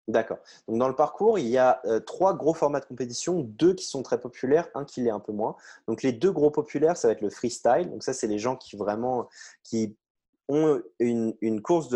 D'accord. 0.07 0.39
Donc 0.67 0.79
dans 0.79 0.87
le 0.87 0.95
parcours, 0.95 1.37
il 1.37 1.45
y 1.45 1.59
a 1.59 1.81
euh, 1.85 1.99
trois 1.99 2.33
gros 2.33 2.55
formats 2.55 2.79
de 2.79 2.85
compétition, 2.85 3.41
deux 3.41 3.75
qui 3.75 3.85
sont 3.85 4.01
très 4.01 4.19
populaires, 4.19 4.67
un 4.73 4.83
qui 4.83 5.01
l'est 5.01 5.11
un 5.11 5.19
peu 5.19 5.31
moins. 5.31 5.55
Donc 5.87 6.01
les 6.01 6.11
deux 6.11 6.31
gros 6.31 6.49
populaires, 6.49 6.97
ça 6.97 7.07
va 7.07 7.11
être 7.11 7.21
le 7.21 7.29
freestyle. 7.29 7.91
Donc 7.91 8.01
ça, 8.01 8.13
c'est 8.13 8.25
les 8.25 8.39
gens 8.39 8.55
qui 8.55 8.75
vraiment 8.75 9.29
qui 9.63 9.95
ont 10.49 10.81
une, 10.97 11.61
course 11.61 11.95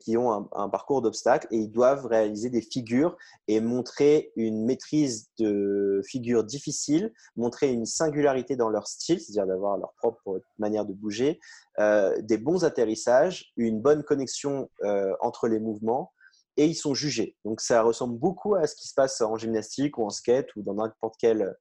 qui 0.00 0.16
ont 0.16 0.48
un, 0.52 0.68
parcours 0.68 1.00
d'obstacles 1.00 1.46
et 1.52 1.58
ils 1.58 1.70
doivent 1.70 2.06
réaliser 2.06 2.50
des 2.50 2.60
figures 2.60 3.16
et 3.46 3.60
montrer 3.60 4.32
une 4.34 4.64
maîtrise 4.64 5.30
de 5.38 6.02
figures 6.04 6.42
difficiles, 6.42 7.12
montrer 7.36 7.72
une 7.72 7.86
singularité 7.86 8.56
dans 8.56 8.68
leur 8.68 8.88
style, 8.88 9.20
c'est-à-dire 9.20 9.46
d'avoir 9.46 9.78
leur 9.78 9.94
propre 9.94 10.42
manière 10.58 10.84
de 10.84 10.92
bouger, 10.92 11.38
euh, 11.78 12.20
des 12.20 12.36
bons 12.36 12.64
atterrissages, 12.64 13.52
une 13.56 13.80
bonne 13.80 14.02
connexion 14.02 14.68
euh, 14.82 15.14
entre 15.20 15.46
les 15.46 15.60
mouvements 15.60 16.12
et 16.56 16.66
ils 16.66 16.74
sont 16.74 16.94
jugés. 16.94 17.36
Donc 17.44 17.60
ça 17.60 17.82
ressemble 17.82 18.18
beaucoup 18.18 18.56
à 18.56 18.66
ce 18.66 18.74
qui 18.74 18.88
se 18.88 18.94
passe 18.94 19.20
en 19.20 19.36
gymnastique 19.36 19.98
ou 19.98 20.04
en 20.04 20.10
skate 20.10 20.48
ou 20.56 20.62
dans 20.62 20.74
n'importe 20.74 21.14
quelle 21.20 21.54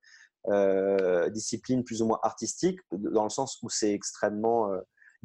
euh, 0.47 1.29
discipline 1.29 1.83
plus 1.83 2.01
ou 2.01 2.07
moins 2.07 2.19
artistique, 2.23 2.79
dans 2.91 3.23
le 3.23 3.29
sens 3.29 3.59
où 3.61 3.69
c'est 3.69 3.93
extrêmement 3.93 4.71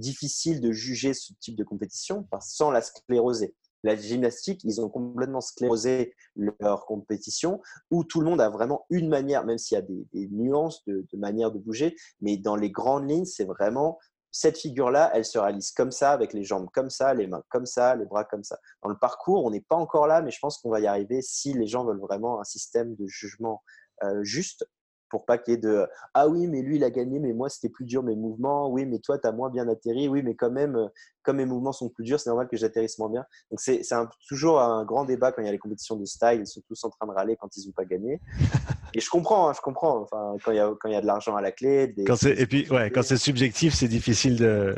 difficile 0.03 0.61
de 0.61 0.73
juger 0.73 1.15
ce 1.15 1.33
type 1.41 1.57
de 1.57 1.65
compétition 1.65 2.29
sans 2.41 2.71
la 2.71 2.83
scléroser. 2.83 3.55
La 3.85 3.97
gymnastique, 3.97 4.63
ils 4.65 4.81
ont 4.81 4.89
complètement 4.89 5.41
sclérosé 5.41 6.15
leur 6.37 6.87
compétition, 6.87 7.61
où 7.91 8.05
tout 8.05 8.21
le 8.21 8.27
monde 8.31 8.41
a 8.41 8.49
vraiment 8.49 8.87
une 8.91 9.09
manière, 9.09 9.45
même 9.45 9.59
s'il 9.59 9.77
y 9.77 9.79
a 9.79 9.83
des, 9.83 10.29
nuances 10.31 10.85
de, 10.87 11.05
manière 11.15 11.51
de 11.51 11.59
bouger, 11.59 11.97
mais 12.21 12.37
dans 12.37 12.55
les 12.55 12.71
grandes 12.71 13.11
lignes, 13.11 13.25
c'est 13.25 13.45
vraiment 13.45 13.99
cette 14.31 14.57
figure-là, 14.57 15.11
elle 15.15 15.27
se 15.27 15.39
réalise 15.39 15.73
comme 15.73 15.91
ça, 15.91 16.13
avec 16.13 16.33
les 16.33 16.43
jambes 16.43 16.69
comme 16.73 16.91
ça, 16.91 17.13
les 17.13 17.27
mains 17.27 17.43
comme 17.51 17.67
ça, 17.67 17.97
les 17.97 18.07
bras 18.07 18.25
comme 18.25 18.45
ça. 18.45 18.59
Dans 18.83 18.89
le 18.89 18.97
parcours, 18.97 19.45
on 19.45 19.51
n'est 19.51 19.61
pas 19.61 19.77
encore 19.77 20.07
là, 20.07 20.23
mais 20.23 20.31
je 20.31 20.39
pense 20.41 20.59
qu'on 20.59 20.71
va 20.71 20.81
y 20.81 20.87
arriver 20.87 21.21
si 21.21 21.53
les 21.53 21.67
gens 21.67 21.85
veulent 21.85 22.01
vraiment 22.01 22.41
un 22.41 22.45
système 22.45 22.95
de 22.95 23.07
jugement 23.07 23.63
euh, 24.03 24.25
juste 24.25 24.67
pour 25.13 25.27
pas 25.27 25.37
qu'il 25.37 25.53
y 25.53 25.55
ait 25.57 25.61
de 25.61 25.87
ah 26.15 26.27
oui 26.27 26.47
mais 26.47 26.63
lui 26.63 26.77
il 26.77 26.85
a 26.85 26.91
gagné 26.91 27.19
mais 27.19 27.35
moi 27.35 27.51
c'était 27.51 27.69
plus 27.69 27.85
dur 27.85 28.03
mes 28.03 28.17
mouvements 28.17 28.71
oui 28.71 28.87
mais 28.87 28.99
toi 28.99 29.19
tu 29.19 29.29
as 29.29 29.33
moins 29.33 29.51
bien 29.51 29.69
atterri 29.69 30.09
oui 30.09 30.23
mais 30.23 30.35
quand 30.35 30.51
même 30.51 30.89
comme 31.23 31.37
mes 31.37 31.45
mouvements 31.45 31.73
sont 31.73 31.91
plus 31.91 32.03
durs 32.03 32.19
c'est 32.19 32.31
normal 32.31 32.49
que 32.49 32.57
j'atterrisse 32.57 32.99
moins 32.99 33.11
bien 33.11 33.27
donc 33.51 33.61
c'est 33.61 33.83
toujours 34.27 34.59
un 34.59 34.87
grand 34.87 35.05
débat 35.05 35.31
quand 35.31 35.43
il 35.43 35.45
y 35.45 35.49
a 35.49 35.53
les 35.53 35.59
compétitions 35.59 35.97
de 35.97 36.07
style 36.07 36.39
ils 36.41 36.47
sont 36.47 36.63
tous 36.67 36.83
en 36.85 36.89
train 36.89 37.07
de 37.07 37.13
râler 37.13 37.37
quand 37.37 37.55
ils 37.59 37.67
n'ont 37.67 37.73
pas 37.73 37.85
gagné 37.85 38.23
et 38.95 39.01
je 39.01 39.11
comprends 39.11 39.51
hein, 39.51 39.53
je 39.55 39.61
comprends 39.61 40.01
enfin 40.01 40.35
quand 40.43 40.51
il 40.51 40.57
y 40.57 40.61
a 40.61 40.73
quand 40.81 40.89
il 40.89 40.95
y 40.95 40.97
a 40.97 41.03
de 41.03 41.07
l'argent 41.07 41.37
à 41.37 41.43
la 41.43 41.53
clé 41.53 41.95
quand 42.07 42.23
et 42.25 42.47
puis 42.47 42.67
ouais 42.71 42.91
quand 42.91 43.03
c'est 43.03 43.19
subjectif 43.19 43.75
c'est 43.75 43.89
difficile 43.89 44.39
de 44.39 44.75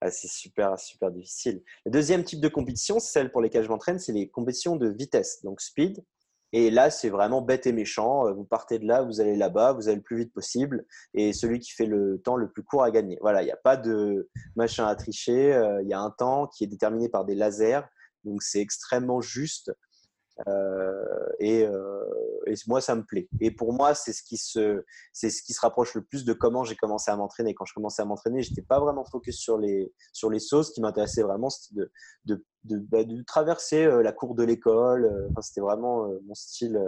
ah, 0.00 0.10
c'est 0.10 0.28
super, 0.28 0.78
super 0.78 1.10
difficile. 1.10 1.62
Le 1.86 1.90
deuxième 1.90 2.24
type 2.24 2.38
de 2.38 2.48
compétition, 2.48 3.00
celle 3.00 3.32
pour 3.32 3.40
lesquelles 3.40 3.64
je 3.64 3.70
m'entraîne, 3.70 3.98
c'est 3.98 4.12
les 4.12 4.28
compétitions 4.28 4.76
de 4.76 4.86
vitesse, 4.86 5.42
donc 5.42 5.62
speed. 5.62 6.04
Et 6.56 6.70
là, 6.70 6.88
c'est 6.88 7.08
vraiment 7.08 7.42
bête 7.42 7.66
et 7.66 7.72
méchant. 7.72 8.28
Euh, 8.28 8.32
vous 8.32 8.44
partez 8.44 8.78
de 8.78 8.86
là, 8.86 9.02
vous 9.02 9.20
allez 9.20 9.34
là-bas, 9.34 9.72
vous 9.72 9.88
allez 9.88 9.96
le 9.96 10.02
plus 10.02 10.18
vite 10.18 10.32
possible. 10.32 10.86
Et 11.12 11.32
celui 11.32 11.58
qui 11.58 11.72
fait 11.72 11.84
le 11.84 12.20
temps 12.22 12.36
le 12.36 12.48
plus 12.48 12.62
court 12.62 12.84
a 12.84 12.92
gagné. 12.92 13.18
Voilà, 13.20 13.42
il 13.42 13.46
n'y 13.46 13.50
a 13.50 13.56
pas 13.56 13.76
de 13.76 14.30
machin 14.54 14.86
à 14.86 14.94
tricher. 14.94 15.52
Euh, 15.52 15.82
il 15.82 15.88
y 15.88 15.94
a 15.94 15.98
un 15.98 16.10
temps 16.10 16.46
qui 16.46 16.62
est 16.62 16.68
déterminé 16.68 17.08
par 17.08 17.24
des 17.24 17.34
lasers. 17.34 17.80
Donc, 18.22 18.40
c'est 18.44 18.60
extrêmement 18.60 19.20
juste. 19.20 19.72
Et, 21.38 21.60
et, 22.46 22.54
moi, 22.66 22.80
ça 22.80 22.94
me 22.94 23.04
plaît. 23.04 23.28
Et 23.40 23.50
pour 23.50 23.72
moi, 23.72 23.94
c'est 23.94 24.12
ce 24.12 24.22
qui 24.22 24.36
se, 24.36 24.84
c'est 25.12 25.30
ce 25.30 25.42
qui 25.42 25.52
se 25.52 25.60
rapproche 25.60 25.94
le 25.94 26.04
plus 26.04 26.24
de 26.24 26.32
comment 26.32 26.64
j'ai 26.64 26.76
commencé 26.76 27.10
à 27.10 27.16
m'entraîner. 27.16 27.54
Quand 27.54 27.64
je 27.64 27.74
commençais 27.74 28.02
à 28.02 28.04
m'entraîner, 28.04 28.42
j'étais 28.42 28.62
pas 28.62 28.80
vraiment 28.80 29.04
focus 29.04 29.38
sur 29.38 29.58
les, 29.58 29.92
sur 30.12 30.30
les 30.30 30.40
sauts. 30.40 30.62
Ce 30.62 30.72
qui 30.72 30.80
m'intéressait 30.80 31.22
vraiment, 31.22 31.50
c'était 31.50 31.80
de, 31.80 31.92
de, 32.24 32.44
de, 32.64 32.78
bah, 32.78 32.98
traverser 33.26 33.86
la 33.86 34.12
cour 34.12 34.34
de 34.34 34.42
l'école. 34.42 35.28
Enfin, 35.30 35.42
c'était 35.42 35.60
vraiment 35.60 36.08
mon 36.26 36.34
style 36.34 36.80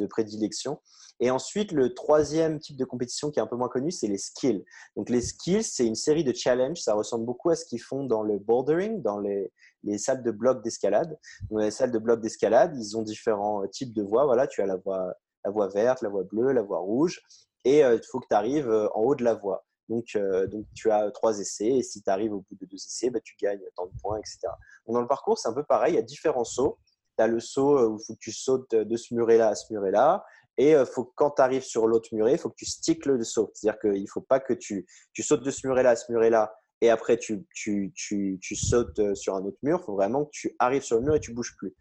de 0.00 0.06
prédilection. 0.06 0.80
Et 1.20 1.30
ensuite, 1.30 1.72
le 1.72 1.94
troisième 1.94 2.58
type 2.58 2.76
de 2.76 2.84
compétition 2.84 3.30
qui 3.30 3.38
est 3.38 3.42
un 3.42 3.46
peu 3.46 3.56
moins 3.56 3.68
connu, 3.68 3.90
c'est 3.90 4.08
les 4.08 4.18
skills. 4.18 4.64
Donc, 4.96 5.10
les 5.10 5.20
skills, 5.20 5.62
c'est 5.62 5.86
une 5.86 5.94
série 5.94 6.24
de 6.24 6.32
challenges. 6.32 6.80
Ça 6.80 6.94
ressemble 6.94 7.26
beaucoup 7.26 7.50
à 7.50 7.56
ce 7.56 7.64
qu'ils 7.66 7.82
font 7.82 8.04
dans 8.04 8.22
le 8.22 8.38
bouldering, 8.38 9.02
dans 9.02 9.18
les, 9.18 9.52
les 9.84 9.98
salles 9.98 10.22
de 10.22 10.30
blocs 10.30 10.62
d'escalade. 10.62 11.18
Dans 11.50 11.58
les 11.58 11.70
salles 11.70 11.92
de 11.92 11.98
blocs 11.98 12.20
d'escalade, 12.20 12.76
ils 12.76 12.96
ont 12.96 13.02
différents 13.02 13.66
types 13.68 13.92
de 13.92 14.02
voies. 14.02 14.24
Voilà, 14.24 14.46
tu 14.46 14.62
as 14.62 14.66
la 14.66 14.76
voie, 14.76 15.14
la 15.44 15.50
voie 15.50 15.68
verte, 15.68 16.02
la 16.02 16.08
voie 16.08 16.24
bleue, 16.24 16.52
la 16.52 16.62
voie 16.62 16.78
rouge. 16.78 17.20
Et 17.64 17.84
euh, 17.84 17.96
il 17.96 18.06
faut 18.10 18.20
que 18.20 18.26
tu 18.28 18.34
arrives 18.34 18.70
euh, 18.70 18.88
en 18.94 19.02
haut 19.02 19.14
de 19.14 19.24
la 19.24 19.34
voie. 19.34 19.64
Donc, 19.88 20.06
euh, 20.14 20.46
donc, 20.46 20.66
tu 20.74 20.90
as 20.90 21.10
trois 21.10 21.38
essais 21.40 21.66
et 21.66 21.82
si 21.82 22.02
tu 22.02 22.10
arrives 22.10 22.32
au 22.32 22.40
bout 22.40 22.56
de 22.60 22.66
deux 22.66 22.76
essais, 22.76 23.10
bah, 23.10 23.20
tu 23.22 23.34
gagnes 23.40 23.60
tant 23.74 23.86
de 23.86 23.92
points, 24.00 24.18
etc. 24.18 24.38
Dans 24.86 25.00
le 25.00 25.08
parcours, 25.08 25.38
c'est 25.38 25.48
un 25.48 25.52
peu 25.52 25.64
pareil. 25.64 25.94
Il 25.94 25.96
y 25.96 25.98
a 25.98 26.02
différents 26.02 26.44
sauts. 26.44 26.78
Tu 27.18 27.24
as 27.24 27.26
le 27.26 27.40
saut 27.40 27.88
où 27.88 27.98
il 27.98 28.04
faut 28.04 28.14
que 28.14 28.20
tu 28.20 28.32
sautes 28.32 28.74
de 28.74 28.96
ce 28.96 29.14
muret-là 29.14 29.48
à 29.48 29.54
ce 29.54 29.72
muret-là. 29.72 30.24
Et 30.60 30.74
euh, 30.74 30.84
faut, 30.84 31.10
quand 31.14 31.30
tu 31.30 31.40
arrives 31.40 31.62
sur 31.62 31.86
l'autre 31.86 32.10
muret, 32.12 32.32
il 32.32 32.38
faut 32.38 32.50
que 32.50 32.56
tu 32.56 32.66
sticks 32.66 33.06
le 33.06 33.24
saut. 33.24 33.50
C'est-à-dire 33.54 33.80
qu'il 33.80 34.02
ne 34.02 34.06
faut 34.06 34.20
pas 34.20 34.40
que 34.40 34.52
tu, 34.52 34.86
tu 35.14 35.22
sautes 35.22 35.42
de 35.42 35.50
ce 35.50 35.66
muret-là 35.66 35.90
à 35.90 35.96
ce 35.96 36.12
muret-là 36.12 36.54
et 36.80 36.90
après 36.90 37.16
tu, 37.16 37.46
tu, 37.54 37.92
tu, 37.94 38.38
tu, 38.40 38.56
sautes 38.56 38.98
euh, 38.98 39.14
sur 39.14 39.34
un 39.34 39.44
autre 39.44 39.58
mur. 39.62 39.80
Il 39.82 39.84
faut 39.84 39.94
vraiment 39.94 40.24
que 40.24 40.30
tu 40.32 40.54
arrives 40.58 40.82
sur 40.82 40.96
le 40.96 41.02
mur 41.02 41.14
et 41.14 41.20
tu 41.20 41.32
bouges 41.32 41.54
plus. 41.56 41.74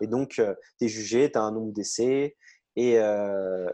Et 0.00 0.06
donc, 0.06 0.38
euh, 0.38 0.54
tu 0.78 0.86
es 0.86 0.88
jugé, 0.88 1.30
tu 1.30 1.38
as 1.38 1.42
un 1.42 1.52
nombre 1.52 1.72
d'essais. 1.72 2.36
Et, 2.76 2.94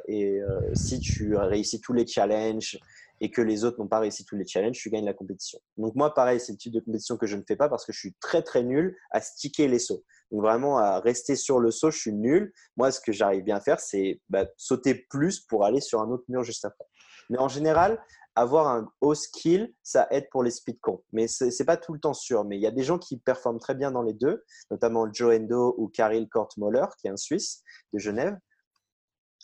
et 0.08 0.40
si 0.72 0.98
tu 0.98 1.36
réussis 1.36 1.78
tous 1.82 1.92
les 1.92 2.06
challenges 2.06 2.78
et 3.20 3.30
que 3.30 3.42
les 3.42 3.64
autres 3.64 3.78
n'ont 3.78 3.88
pas 3.88 3.98
réussi 3.98 4.24
tous 4.24 4.36
les 4.36 4.46
challenges, 4.46 4.78
tu 4.78 4.88
gagnes 4.88 5.04
la 5.04 5.12
compétition. 5.12 5.58
Donc 5.76 5.94
moi, 5.94 6.14
pareil, 6.14 6.40
c'est 6.40 6.52
le 6.52 6.58
type 6.58 6.72
de 6.72 6.80
compétition 6.80 7.18
que 7.18 7.26
je 7.26 7.36
ne 7.36 7.42
fais 7.46 7.56
pas 7.56 7.68
parce 7.68 7.84
que 7.84 7.92
je 7.92 7.98
suis 7.98 8.14
très 8.20 8.42
très 8.42 8.62
nul 8.62 8.96
à 9.10 9.20
sticker 9.20 9.68
les 9.68 9.78
sauts. 9.78 10.04
Donc 10.30 10.42
vraiment 10.42 10.78
à 10.78 11.00
rester 11.00 11.36
sur 11.36 11.60
le 11.60 11.70
saut, 11.70 11.90
je 11.90 11.98
suis 11.98 12.12
nul. 12.12 12.52
Moi, 12.76 12.90
ce 12.90 13.00
que 13.00 13.12
j'arrive 13.12 13.44
bien 13.44 13.56
à 13.56 13.60
faire, 13.60 13.78
c'est 13.78 14.20
bah, 14.28 14.46
sauter 14.56 14.94
plus 14.94 15.40
pour 15.40 15.64
aller 15.64 15.80
sur 15.80 16.00
un 16.00 16.08
autre 16.08 16.24
mur 16.28 16.42
juste 16.42 16.64
après. 16.64 16.84
Mais 17.30 17.38
en 17.38 17.48
général, 17.48 18.02
avoir 18.36 18.68
un 18.68 18.90
haut 19.00 19.14
skill, 19.14 19.72
ça 19.82 20.06
aide 20.10 20.28
pour 20.30 20.42
les 20.42 20.50
speed 20.50 20.80
comp. 20.80 21.02
Mais 21.12 21.28
ce 21.28 21.44
n'est 21.44 21.66
pas 21.66 21.76
tout 21.76 21.92
le 21.92 22.00
temps 22.00 22.14
sûr. 22.14 22.44
Mais 22.44 22.56
il 22.56 22.62
y 22.62 22.66
a 22.66 22.70
des 22.70 22.82
gens 22.82 22.98
qui 22.98 23.18
performent 23.18 23.60
très 23.60 23.74
bien 23.74 23.90
dans 23.90 24.02
les 24.02 24.12
deux, 24.12 24.44
notamment 24.70 25.10
Joe 25.12 25.36
Endo 25.36 25.74
ou 25.78 25.88
Karil 25.88 26.28
Kortmoller, 26.28 26.86
qui 26.98 27.06
est 27.06 27.10
un 27.10 27.16
Suisse 27.16 27.62
de 27.92 27.98
Genève. 27.98 28.36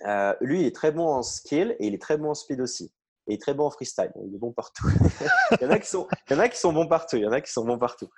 Euh, 0.06 0.34
lui, 0.40 0.60
il 0.60 0.66
est 0.66 0.74
très 0.74 0.92
bon 0.92 1.06
en 1.06 1.22
skill 1.22 1.76
et 1.78 1.86
il 1.86 1.94
est 1.94 2.02
très 2.02 2.16
bon 2.16 2.30
en 2.30 2.34
speed 2.34 2.60
aussi. 2.60 2.92
Et 3.26 3.32
il 3.32 3.34
est 3.34 3.40
très 3.40 3.54
bon 3.54 3.66
en 3.66 3.70
freestyle. 3.70 4.12
il 4.24 4.34
est 4.34 4.38
bon 4.38 4.52
partout. 4.52 4.88
il, 5.60 5.62
y 5.62 5.66
en 5.66 5.70
a 5.70 5.78
qui 5.78 5.88
sont, 5.88 6.08
il 6.28 6.32
y 6.32 6.36
en 6.36 6.40
a 6.40 6.48
qui 6.48 6.58
sont 6.58 6.72
bons 6.72 6.88
partout. 6.88 7.16
Il 7.16 7.22
y 7.22 7.26
en 7.26 7.32
a 7.32 7.40
qui 7.40 7.52
sont 7.52 7.64
bons 7.64 7.78
partout. 7.78 8.08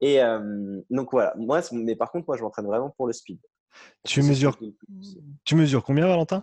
Et 0.00 0.22
euh, 0.22 0.80
donc 0.90 1.08
voilà, 1.12 1.34
moi, 1.36 1.60
mais 1.72 1.96
par 1.96 2.10
contre, 2.10 2.26
moi, 2.26 2.36
je 2.36 2.42
m'entraîne 2.42 2.66
vraiment 2.66 2.90
pour 2.90 3.06
le 3.06 3.12
speed. 3.12 3.38
Tu 4.04 4.22
mesures, 4.22 4.58
tu 5.44 5.54
mesures 5.54 5.84
combien, 5.84 6.06
Valentin? 6.06 6.42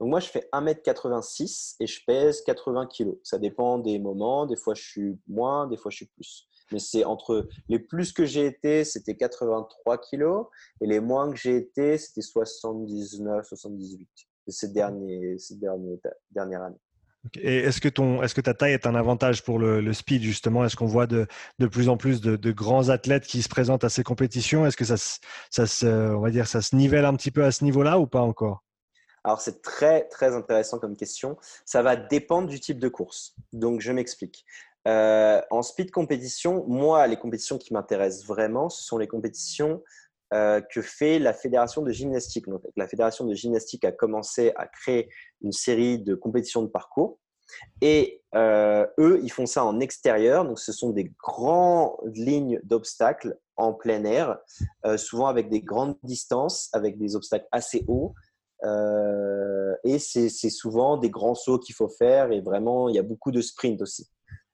Donc 0.00 0.08
moi, 0.08 0.20
je 0.20 0.28
fais 0.28 0.48
1m86 0.52 1.76
et 1.78 1.86
je 1.86 2.00
pèse 2.06 2.40
80 2.42 2.86
kg. 2.86 3.10
Ça 3.22 3.38
dépend 3.38 3.78
des 3.78 3.98
moments. 3.98 4.46
Des 4.46 4.56
fois, 4.56 4.72
je 4.72 4.82
suis 4.82 5.18
moins, 5.28 5.66
des 5.66 5.76
fois, 5.76 5.90
je 5.90 5.96
suis 5.98 6.06
plus. 6.06 6.48
Mais 6.72 6.78
c'est 6.78 7.04
entre 7.04 7.48
les 7.68 7.78
plus 7.78 8.12
que 8.12 8.24
j'ai 8.24 8.46
été, 8.46 8.84
c'était 8.84 9.16
83 9.16 9.98
kg 9.98 10.44
et 10.80 10.86
les 10.86 11.00
moins 11.00 11.30
que 11.30 11.36
j'ai 11.36 11.56
été, 11.56 11.98
c'était 11.98 12.22
79, 12.22 13.46
78 13.46 14.08
ces, 14.48 14.68
derniers, 14.68 15.38
ces 15.38 15.56
derniers, 15.56 16.00
dernières 16.30 16.62
années. 16.62 16.80
Et 17.38 17.58
est-ce 17.58 17.82
que, 17.82 17.88
ton, 17.88 18.22
est-ce 18.22 18.34
que 18.34 18.40
ta 18.40 18.54
taille 18.54 18.72
est 18.72 18.86
un 18.86 18.94
avantage 18.94 19.44
pour 19.44 19.58
le, 19.58 19.92
speed, 19.92 20.22
justement? 20.22 20.64
Est-ce 20.64 20.76
qu'on 20.76 20.86
voit 20.86 21.06
de, 21.06 21.26
de, 21.58 21.66
plus 21.66 21.90
en 21.90 21.98
plus 21.98 22.22
de, 22.22 22.52
grands 22.52 22.88
athlètes 22.88 23.26
qui 23.26 23.42
se 23.42 23.48
présentent 23.48 23.84
à 23.84 23.90
ces 23.90 24.02
compétitions? 24.02 24.64
Est-ce 24.64 24.78
que 24.78 24.86
ça, 24.86 24.96
ça, 25.50 25.66
se, 25.66 25.86
on 25.86 26.20
va 26.20 26.30
dire, 26.30 26.46
ça 26.46 26.62
se 26.62 26.74
nivelle 26.74 27.04
un 27.04 27.14
petit 27.14 27.30
peu 27.30 27.44
à 27.44 27.52
ce 27.52 27.64
niveau-là 27.64 27.98
ou 27.98 28.06
pas 28.06 28.22
encore? 28.22 28.64
Alors, 29.24 29.40
c'est 29.40 29.60
très, 29.62 30.08
très 30.08 30.34
intéressant 30.34 30.78
comme 30.78 30.96
question. 30.96 31.36
Ça 31.64 31.82
va 31.82 31.96
dépendre 31.96 32.48
du 32.48 32.58
type 32.58 32.78
de 32.78 32.88
course. 32.88 33.34
Donc, 33.52 33.80
je 33.80 33.92
m'explique. 33.92 34.46
Euh, 34.88 35.42
en 35.50 35.62
speed 35.62 35.90
compétition, 35.90 36.64
moi, 36.66 37.06
les 37.06 37.18
compétitions 37.18 37.58
qui 37.58 37.74
m'intéressent 37.74 38.26
vraiment, 38.26 38.70
ce 38.70 38.82
sont 38.82 38.96
les 38.96 39.08
compétitions 39.08 39.82
euh, 40.32 40.62
que 40.62 40.80
fait 40.80 41.18
la 41.18 41.34
fédération 41.34 41.82
de 41.82 41.90
gymnastique. 41.90 42.48
Donc, 42.48 42.62
la 42.76 42.88
fédération 42.88 43.26
de 43.26 43.34
gymnastique 43.34 43.84
a 43.84 43.92
commencé 43.92 44.52
à 44.56 44.66
créer 44.66 45.10
une 45.42 45.52
série 45.52 45.98
de 45.98 46.14
compétitions 46.14 46.62
de 46.62 46.68
parcours. 46.68 47.18
Et 47.82 48.22
euh, 48.34 48.86
eux, 48.98 49.20
ils 49.22 49.32
font 49.32 49.44
ça 49.44 49.64
en 49.64 49.80
extérieur. 49.80 50.46
Donc, 50.46 50.58
ce 50.58 50.72
sont 50.72 50.90
des 50.90 51.12
grandes 51.22 51.98
lignes 52.14 52.58
d'obstacles 52.62 53.36
en 53.56 53.74
plein 53.74 54.04
air, 54.04 54.38
souvent 54.96 55.26
avec 55.26 55.50
des 55.50 55.60
grandes 55.60 55.98
distances, 56.02 56.70
avec 56.72 56.96
des 56.96 57.14
obstacles 57.14 57.46
assez 57.52 57.84
hauts. 57.88 58.14
Et 58.62 59.98
c'est 59.98 60.28
souvent 60.50 60.96
des 60.96 61.10
grands 61.10 61.34
sauts 61.34 61.58
qu'il 61.58 61.74
faut 61.74 61.88
faire. 61.88 62.32
Et 62.32 62.40
vraiment, 62.40 62.88
il 62.88 62.94
y 62.94 62.98
a 62.98 63.02
beaucoup 63.02 63.30
de 63.30 63.40
sprint 63.40 63.80
aussi. 63.82 64.08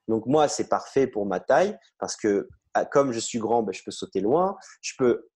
Donc, 0.09 0.27
moi, 0.27 0.49
c'est 0.49 0.69
parfait 0.69 1.07
pour 1.07 1.27
ma 1.27 1.41
taille 1.41 1.77
parce 1.99 2.17
que 2.17 2.49
ah, 2.75 2.85
comme 2.85 3.13
je 3.13 3.21
suis 3.21 3.39
grand, 3.39 3.63
ben, 3.63 3.73
je 3.73 3.83
peux 3.83 3.91
sauter 3.91 4.21
loin. 4.21 4.57
Je 4.83 4.93
peux 4.99 5.29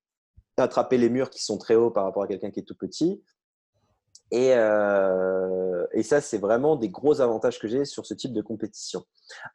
attraper 0.59 0.99
les 0.99 1.09
murs 1.09 1.31
qui 1.31 1.43
sont 1.43 1.57
très 1.57 1.75
hauts 1.75 1.91
par 1.91 2.05
rapport 2.05 2.23
à 2.23 2.27
quelqu'un 2.27 2.51
qui 2.51 2.61
est 2.61 2.65
tout 2.65 2.77
petit. 2.77 3.23
Et, 4.31 4.53
euh, 4.55 5.87
et 5.93 6.03
ça, 6.03 6.21
c'est 6.21 6.37
vraiment 6.37 6.77
des 6.77 6.91
gros 6.91 7.23
avantages 7.23 7.59
que 7.59 7.67
j'ai 7.67 7.87
sur 7.87 8.05
ce 8.05 8.13
type 8.13 8.35
de 8.35 8.43
compétition. 8.43 9.05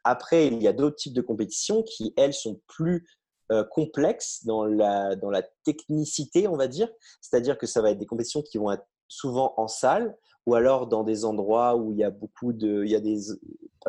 Après, 0.02 0.48
il 0.48 0.60
y 0.60 0.66
a 0.66 0.72
d'autres 0.72 0.96
types 0.96 1.14
de 1.14 1.22
compétitions 1.22 1.84
qui, 1.84 2.12
elles, 2.16 2.34
sont 2.34 2.60
plus 2.66 3.06
euh, 3.52 3.64
complexes 3.70 4.44
dans 4.44 4.64
la, 4.64 5.14
dans 5.14 5.30
la 5.30 5.42
technicité, 5.64 6.48
on 6.48 6.56
va 6.56 6.66
dire. 6.66 6.88
C'est-à-dire 7.20 7.56
que 7.56 7.66
ça 7.66 7.80
va 7.82 7.92
être 7.92 7.98
des 7.98 8.06
compétitions 8.06 8.42
qui 8.42 8.58
vont 8.58 8.72
être 8.72 8.84
souvent 9.08 9.54
en 9.56 9.68
salle 9.68 10.16
ou 10.46 10.54
alors 10.54 10.86
dans 10.86 11.02
des 11.02 11.24
endroits 11.24 11.76
où 11.76 11.92
il 11.92 11.98
y 11.98 12.04
a 12.04 12.10
beaucoup 12.10 12.52
de. 12.52 12.84
Il 12.84 12.90
y 12.90 12.94
a 12.94 13.00
des, 13.00 13.18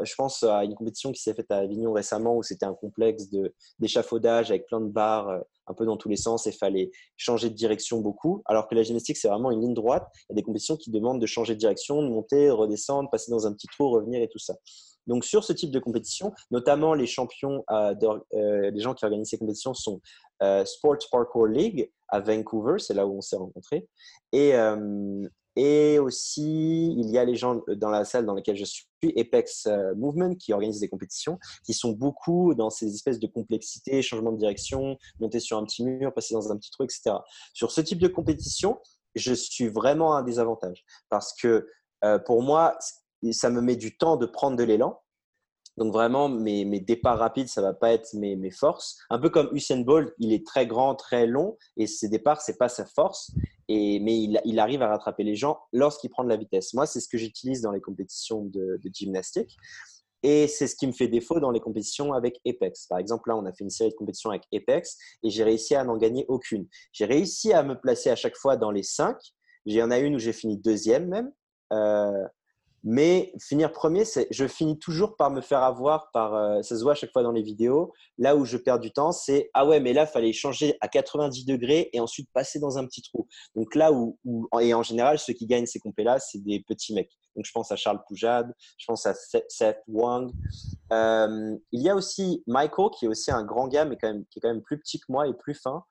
je 0.03 0.15
pense 0.15 0.43
à 0.43 0.63
une 0.63 0.73
compétition 0.73 1.11
qui 1.11 1.21
s'est 1.21 1.33
faite 1.33 1.51
à 1.51 1.57
Avignon 1.57 1.93
récemment 1.93 2.35
où 2.35 2.43
c'était 2.43 2.65
un 2.65 2.73
complexe 2.73 3.29
d'échafaudage 3.79 4.49
avec 4.49 4.65
plein 4.65 4.81
de 4.81 4.89
barres 4.89 5.29
euh, 5.29 5.39
un 5.67 5.73
peu 5.73 5.85
dans 5.85 5.97
tous 5.97 6.09
les 6.09 6.17
sens 6.17 6.47
et 6.47 6.51
fallait 6.51 6.91
changer 7.15 7.49
de 7.49 7.55
direction 7.55 7.99
beaucoup. 7.99 8.41
Alors 8.45 8.67
que 8.67 8.75
la 8.75 8.83
gymnastique, 8.83 9.17
c'est 9.17 9.27
vraiment 9.27 9.51
une 9.51 9.61
ligne 9.61 9.73
droite. 9.75 10.07
Il 10.13 10.25
y 10.29 10.33
a 10.33 10.35
des 10.35 10.43
compétitions 10.43 10.77
qui 10.77 10.89
demandent 10.89 11.21
de 11.21 11.25
changer 11.27 11.53
de 11.53 11.59
direction, 11.59 12.01
de 12.01 12.09
monter, 12.09 12.49
redescendre, 12.49 13.09
passer 13.11 13.31
dans 13.31 13.45
un 13.45 13.53
petit 13.53 13.67
trou, 13.67 13.89
revenir 13.89 14.21
et 14.21 14.27
tout 14.27 14.39
ça. 14.39 14.55
Donc 15.05 15.23
sur 15.23 15.43
ce 15.43 15.53
type 15.53 15.71
de 15.71 15.79
compétition, 15.79 16.33
notamment 16.51 16.93
les 16.93 17.05
champions, 17.05 17.63
euh, 17.71 17.95
euh, 18.33 18.71
les 18.71 18.79
gens 18.81 18.93
qui 18.93 19.05
organisent 19.05 19.29
ces 19.29 19.37
compétitions 19.37 19.73
sont 19.73 20.01
Sports 20.65 20.97
Parkour 21.11 21.47
League 21.47 21.89
à 22.09 22.19
Vancouver, 22.19 22.75
c'est 22.79 22.93
là 22.93 23.05
où 23.05 23.17
on 23.17 23.21
s'est 23.21 23.35
rencontrés, 23.35 23.87
et, 24.31 24.53
et 25.57 25.97
aussi, 25.97 26.93
il 26.95 27.09
y 27.09 27.17
a 27.17 27.25
les 27.25 27.35
gens 27.35 27.63
dans 27.67 27.89
la 27.89 28.05
salle 28.05 28.27
dans 28.27 28.35
laquelle 28.35 28.55
je 28.55 28.63
suis, 28.63 28.85
Apex 29.17 29.65
euh, 29.65 29.95
Movement, 29.95 30.35
qui 30.35 30.53
organise 30.53 30.79
des 30.79 30.87
compétitions, 30.87 31.39
qui 31.65 31.73
sont 31.73 31.93
beaucoup 31.93 32.53
dans 32.53 32.69
ces 32.69 32.93
espèces 32.93 33.19
de 33.19 33.25
complexité, 33.25 34.03
changement 34.03 34.31
de 34.31 34.37
direction, 34.37 34.97
monter 35.19 35.39
sur 35.39 35.57
un 35.57 35.63
petit 35.63 35.83
mur, 35.83 36.13
passer 36.13 36.35
dans 36.35 36.51
un 36.51 36.57
petit 36.57 36.69
trou, 36.69 36.83
etc. 36.83 37.15
Sur 37.53 37.71
ce 37.71 37.81
type 37.81 37.97
de 37.97 38.07
compétition, 38.07 38.79
je 39.15 39.33
suis 39.33 39.67
vraiment 39.67 40.15
à 40.15 40.19
un 40.19 40.23
désavantage 40.23 40.85
parce 41.09 41.33
que 41.33 41.67
euh, 42.03 42.19
pour 42.19 42.43
moi, 42.43 42.77
ça 43.31 43.49
me 43.49 43.59
met 43.61 43.75
du 43.75 43.97
temps 43.97 44.15
de 44.15 44.27
prendre 44.27 44.57
de 44.57 44.63
l'élan. 44.63 45.01
Donc 45.77 45.93
vraiment, 45.93 46.27
mes, 46.27 46.65
mes, 46.65 46.79
départs 46.79 47.19
rapides, 47.19 47.47
ça 47.47 47.61
va 47.61 47.73
pas 47.73 47.93
être 47.93 48.13
mes, 48.13 48.51
forces. 48.51 48.97
Un 49.09 49.19
peu 49.19 49.29
comme 49.29 49.49
Usain 49.53 49.81
Bolt, 49.81 50.13
il 50.17 50.33
est 50.33 50.45
très 50.45 50.65
grand, 50.65 50.95
très 50.95 51.27
long, 51.27 51.57
et 51.77 51.85
ses 51.85 52.09
départs, 52.09 52.41
c'est 52.41 52.57
pas 52.57 52.69
sa 52.69 52.85
force. 52.85 53.31
Et, 53.67 53.99
mais 53.99 54.17
il, 54.17 54.59
arrive 54.59 54.81
à 54.81 54.87
rattraper 54.87 55.23
les 55.23 55.35
gens 55.35 55.59
lorsqu'il 55.73 56.09
prend 56.09 56.23
de 56.23 56.29
la 56.29 56.37
vitesse. 56.37 56.73
Moi, 56.73 56.85
c'est 56.85 56.99
ce 56.99 57.07
que 57.07 57.17
j'utilise 57.17 57.61
dans 57.61 57.71
les 57.71 57.81
compétitions 57.81 58.43
de, 58.43 58.79
de 58.83 58.89
gymnastique. 58.91 59.55
Et 60.23 60.47
c'est 60.47 60.67
ce 60.67 60.75
qui 60.75 60.87
me 60.87 60.93
fait 60.93 61.07
défaut 61.07 61.39
dans 61.39 61.51
les 61.51 61.59
compétitions 61.59 62.13
avec 62.13 62.39
Apex. 62.47 62.87
Par 62.87 62.97
exemple, 62.97 63.29
là, 63.29 63.37
on 63.37 63.45
a 63.45 63.53
fait 63.53 63.63
une 63.63 63.69
série 63.69 63.91
de 63.91 63.95
compétitions 63.95 64.31
avec 64.31 64.43
Apex 64.53 64.97
et 65.23 65.29
j'ai 65.29 65.43
réussi 65.43 65.75
à 65.75 65.83
n'en 65.83 65.95
gagner 65.95 66.25
aucune. 66.27 66.67
J'ai 66.91 67.05
réussi 67.05 67.53
à 67.53 67.61
me 67.61 67.79
placer 67.79 68.09
à 68.09 68.15
chaque 68.15 68.35
fois 68.35 68.57
dans 68.57 68.71
les 68.71 68.83
cinq. 68.83 69.17
Il 69.65 69.75
y 69.75 69.83
en 69.83 69.91
a 69.91 69.99
une 69.99 70.15
où 70.15 70.19
j'ai 70.19 70.33
fini 70.33 70.57
deuxième 70.57 71.07
même. 71.07 71.31
Euh, 71.71 72.23
mais 72.83 73.33
finir 73.39 73.71
premier, 73.71 74.03
je 74.29 74.47
finis 74.47 74.77
toujours 74.77 75.15
par 75.17 75.31
me 75.31 75.41
faire 75.41 75.63
avoir 75.63 76.11
par, 76.11 76.35
euh, 76.35 76.61
ça 76.61 76.77
se 76.77 76.83
voit 76.83 76.91
à 76.91 76.95
chaque 76.95 77.11
fois 77.11 77.23
dans 77.23 77.31
les 77.31 77.41
vidéos. 77.41 77.91
Là 78.17 78.35
où 78.35 78.45
je 78.45 78.57
perds 78.57 78.79
du 78.79 78.91
temps, 78.91 79.11
c'est 79.11 79.49
ah 79.53 79.65
ouais, 79.65 79.79
mais 79.79 79.93
là, 79.93 80.03
il 80.03 80.07
fallait 80.07 80.33
changer 80.33 80.77
à 80.79 80.87
90 80.87 81.45
degrés 81.45 81.89
et 81.93 81.99
ensuite 81.99 82.29
passer 82.33 82.59
dans 82.59 82.77
un 82.77 82.85
petit 82.85 83.01
trou. 83.01 83.27
Donc 83.55 83.73
là 83.75 83.91
où, 83.91 84.17
et 84.61 84.73
en 84.73 84.83
général, 84.83 85.17
ceux 85.17 85.33
qui 85.33 85.47
gagnent 85.47 85.65
ces 85.65 85.79
compés-là, 85.79 86.19
c'est 86.19 86.43
des 86.43 86.63
petits 86.67 86.93
mecs. 86.93 87.11
Donc 87.35 87.45
je 87.45 87.51
pense 87.51 87.71
à 87.71 87.75
Charles 87.75 88.01
Poujade, 88.07 88.53
je 88.77 88.85
pense 88.85 89.05
à 89.05 89.13
Seth 89.15 89.81
Wang. 89.87 90.31
Euh, 90.93 91.57
il 91.71 91.81
y 91.81 91.89
a 91.89 91.95
aussi 91.95 92.43
Michael, 92.47 92.89
qui 92.97 93.05
est 93.05 93.09
aussi 93.09 93.31
un 93.31 93.43
grand 93.43 93.67
gars, 93.67 93.85
mais 93.85 93.97
quand 93.99 94.07
même, 94.07 94.25
qui 94.31 94.39
est 94.39 94.41
quand 94.41 94.49
même 94.49 94.63
plus 94.63 94.79
petit 94.79 94.99
que 94.99 95.05
moi 95.09 95.27
et 95.27 95.33
plus 95.33 95.55
fin. 95.55 95.83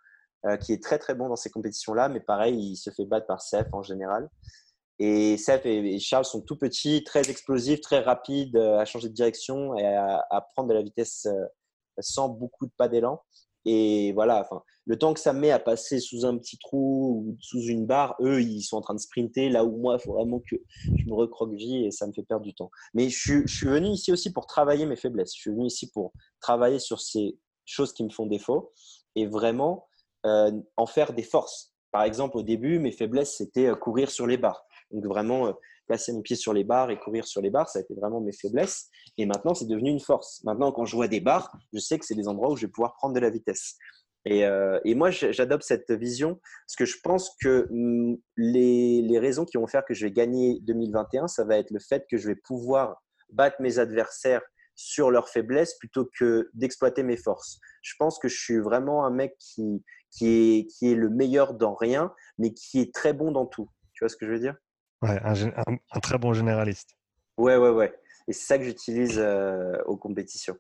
qui 0.61 0.73
est 0.73 0.81
très 0.83 0.99
très 0.99 1.17
bon 1.17 1.29
dans 1.29 1.37
ces 1.37 1.51
compétitions-là, 1.51 2.09
mais 2.09 2.21
pareil, 2.21 2.57
il 2.57 2.77
se 2.77 2.91
fait 2.91 3.05
battre 3.05 3.27
par 3.27 3.43
Seth 3.43 3.69
en 3.73 3.83
général. 3.83 4.31
Et 4.99 5.37
Seth 5.37 5.67
et 5.67 5.99
Charles 5.99 6.25
sont 6.25 6.41
tout 6.41 6.57
petits, 6.57 7.05
très 7.05 7.29
explosifs, 7.29 7.81
très 7.81 8.01
rapides 8.01 8.57
à 8.57 8.85
changer 8.85 9.09
de 9.09 9.15
direction 9.15 9.77
et 9.77 9.85
à, 9.85 10.25
à 10.31 10.41
prendre 10.41 10.71
de 10.71 10.75
la 10.75 10.83
vitesse 10.83 11.27
sans 11.99 12.29
beaucoup 12.29 12.67
de 12.67 12.73
pas 12.77 12.89
d'élan. 12.89 13.21
Et 13.69 14.13
voilà, 14.13 14.41
enfin, 14.41 14.63
le 14.85 14.97
temps 14.97 15.13
que 15.13 15.19
ça 15.19 15.33
met 15.33 15.51
à 15.51 15.59
passer 15.59 15.99
sous 15.99 16.25
un 16.25 16.39
petit 16.39 16.57
trou 16.57 17.25
ou 17.27 17.37
sous 17.41 17.61
une 17.61 17.85
barre, 17.85 18.15
eux, 18.21 18.41
ils 18.41 18.63
sont 18.63 18.77
en 18.77 18.81
train 18.81 18.95
de 18.95 19.01
sprinter. 19.01 19.49
Là 19.49 19.65
où 19.65 19.77
moi, 19.77 19.97
il 19.99 20.05
faut 20.05 20.13
vraiment 20.13 20.39
que 20.39 20.55
je 20.97 21.05
me 21.05 21.15
recroqueville 21.15 21.85
et 21.85 21.91
ça 21.91 22.07
me 22.07 22.13
fait 22.13 22.23
perdre 22.23 22.45
du 22.45 22.55
temps. 22.55 22.71
Mais 22.95 23.09
je, 23.09 23.45
suis 23.47 23.67
venu 23.67 23.89
ici 23.89 24.13
aussi 24.13 24.33
pour 24.33 24.47
travailler 24.47 24.87
mes 24.87 24.95
faiblesses. 24.95 25.35
Je 25.35 25.41
suis 25.41 25.51
venu 25.51 25.67
ici 25.67 25.91
pour 25.91 26.13
travailler 26.41 26.79
sur 26.79 27.01
ces 27.01 27.37
choses 27.65 27.93
qui 27.93 28.05
me 28.05 28.11
font 28.11 28.27
défaut 28.27 28.73
et 29.17 29.27
vraiment 29.27 29.89
euh, 30.25 30.53
en 30.77 30.87
faire 30.87 31.13
des 31.13 31.25
forces. 31.25 31.75
Par 31.91 32.05
exemple, 32.05 32.37
au 32.37 32.43
début, 32.43 32.79
mes 32.79 32.93
faiblesses, 32.93 33.37
c'était 33.37 33.67
euh, 33.67 33.75
courir 33.75 34.13
sur 34.13 34.29
les 34.29 34.37
barres. 34.37 34.65
Donc 34.91 35.07
vraiment, 35.07 35.49
euh, 35.49 35.53
placer 35.87 36.13
mon 36.13 36.23
pied 36.23 36.37
sur 36.37 36.53
les 36.53 36.65
barres 36.65 36.91
et 36.91 36.99
courir 36.99 37.27
sur 37.27 37.41
les 37.41 37.51
barres, 37.51 37.69
ça 37.69 37.79
a 37.79 37.83
été 37.83 37.95
vraiment 37.95 38.21
mes 38.21 38.33
faiblesses. 38.33 38.89
Et 39.19 39.27
maintenant, 39.27 39.55
c'est 39.55 39.67
devenu 39.67 39.91
une 39.91 40.01
force. 40.01 40.43
Maintenant, 40.45 40.73
quand 40.73 40.85
je 40.85 40.97
vois 40.97 41.09
des 41.09 41.21
barres, 41.21 41.57
je 41.73 41.79
sais 41.79 41.99
que 41.99 42.05
c'est 42.05 42.15
des 42.15 42.29
endroits 42.29 42.51
où 42.51 42.57
je 42.57 42.67
vais 42.67 42.73
pouvoir 42.73 42.95
prendre 42.95 43.15
de 43.15 43.21
la 43.21 43.31
vitesse. 43.31 43.77
Et, 44.25 44.45
euh, 44.45 44.81
moi, 44.87 45.11
j'adopte 45.11 45.63
cette 45.63 45.91
vision 45.93 46.41
parce 46.67 46.77
que 46.77 46.85
je 46.85 46.97
pense 47.03 47.31
que 47.41 47.69
mm, 47.71 48.17
les, 48.37 49.19
raisons 49.19 49.45
qui 49.45 49.57
vont 49.57 49.69
faire 49.69 49.85
que 49.85 49.95
je 49.95 50.07
vais 50.07 50.13
gagner 50.13 50.59
2021, 50.63 51.29
ça 51.29 51.45
va 51.45 51.57
être 51.59 51.71
le 51.71 51.79
fait 51.79 52.05
que 52.11 52.17
je 52.17 52.27
vais 52.27 52.35
pouvoir 52.35 53.03
battre 53.31 53.57
mes 53.61 53.79
adversaires 53.79 54.43
sur 54.75 55.11
leurs 55.11 55.29
faiblesses 55.29 55.75
plutôt 55.79 56.09
que 56.19 56.51
d'exploiter 56.55 57.03
mes 57.03 57.17
forces. 57.17 57.61
Je 57.83 57.95
pense 57.99 58.19
que 58.19 58.29
je 58.29 58.39
suis 58.39 58.59
vraiment 58.59 59.07
un 59.07 59.11
mec 59.11 59.37
qui 59.39 59.83
est 60.21 60.95
le 60.95 61.09
meilleur 61.09 61.55
dans 61.55 61.75
rien, 61.75 62.13
mais 62.37 62.53
qui 62.53 62.81
est 62.81 62.93
très 62.93 63.13
bon 63.13 63.31
dans 63.31 63.47
tout. 63.47 63.71
Tu 63.95 64.05
vois 64.05 64.09
ce 64.09 64.17
que 64.17 64.27
je 64.27 64.33
veux 64.33 64.41
dire? 64.41 64.57
Ouais, 65.03 65.21
un, 65.23 66.01
très 66.01 66.19
bon 66.19 66.33
généraliste. 66.33 66.97
Ouais, 67.37 67.57
ouais, 67.57 67.71
ouais. 67.71 67.93
Et 68.29 68.33
c'est 68.33 68.47
ça 68.47 68.59
que 68.59 68.65
j'utilise 68.65 69.19
euh, 69.19 69.77
aux 69.87 69.97
compétitions. 69.97 70.57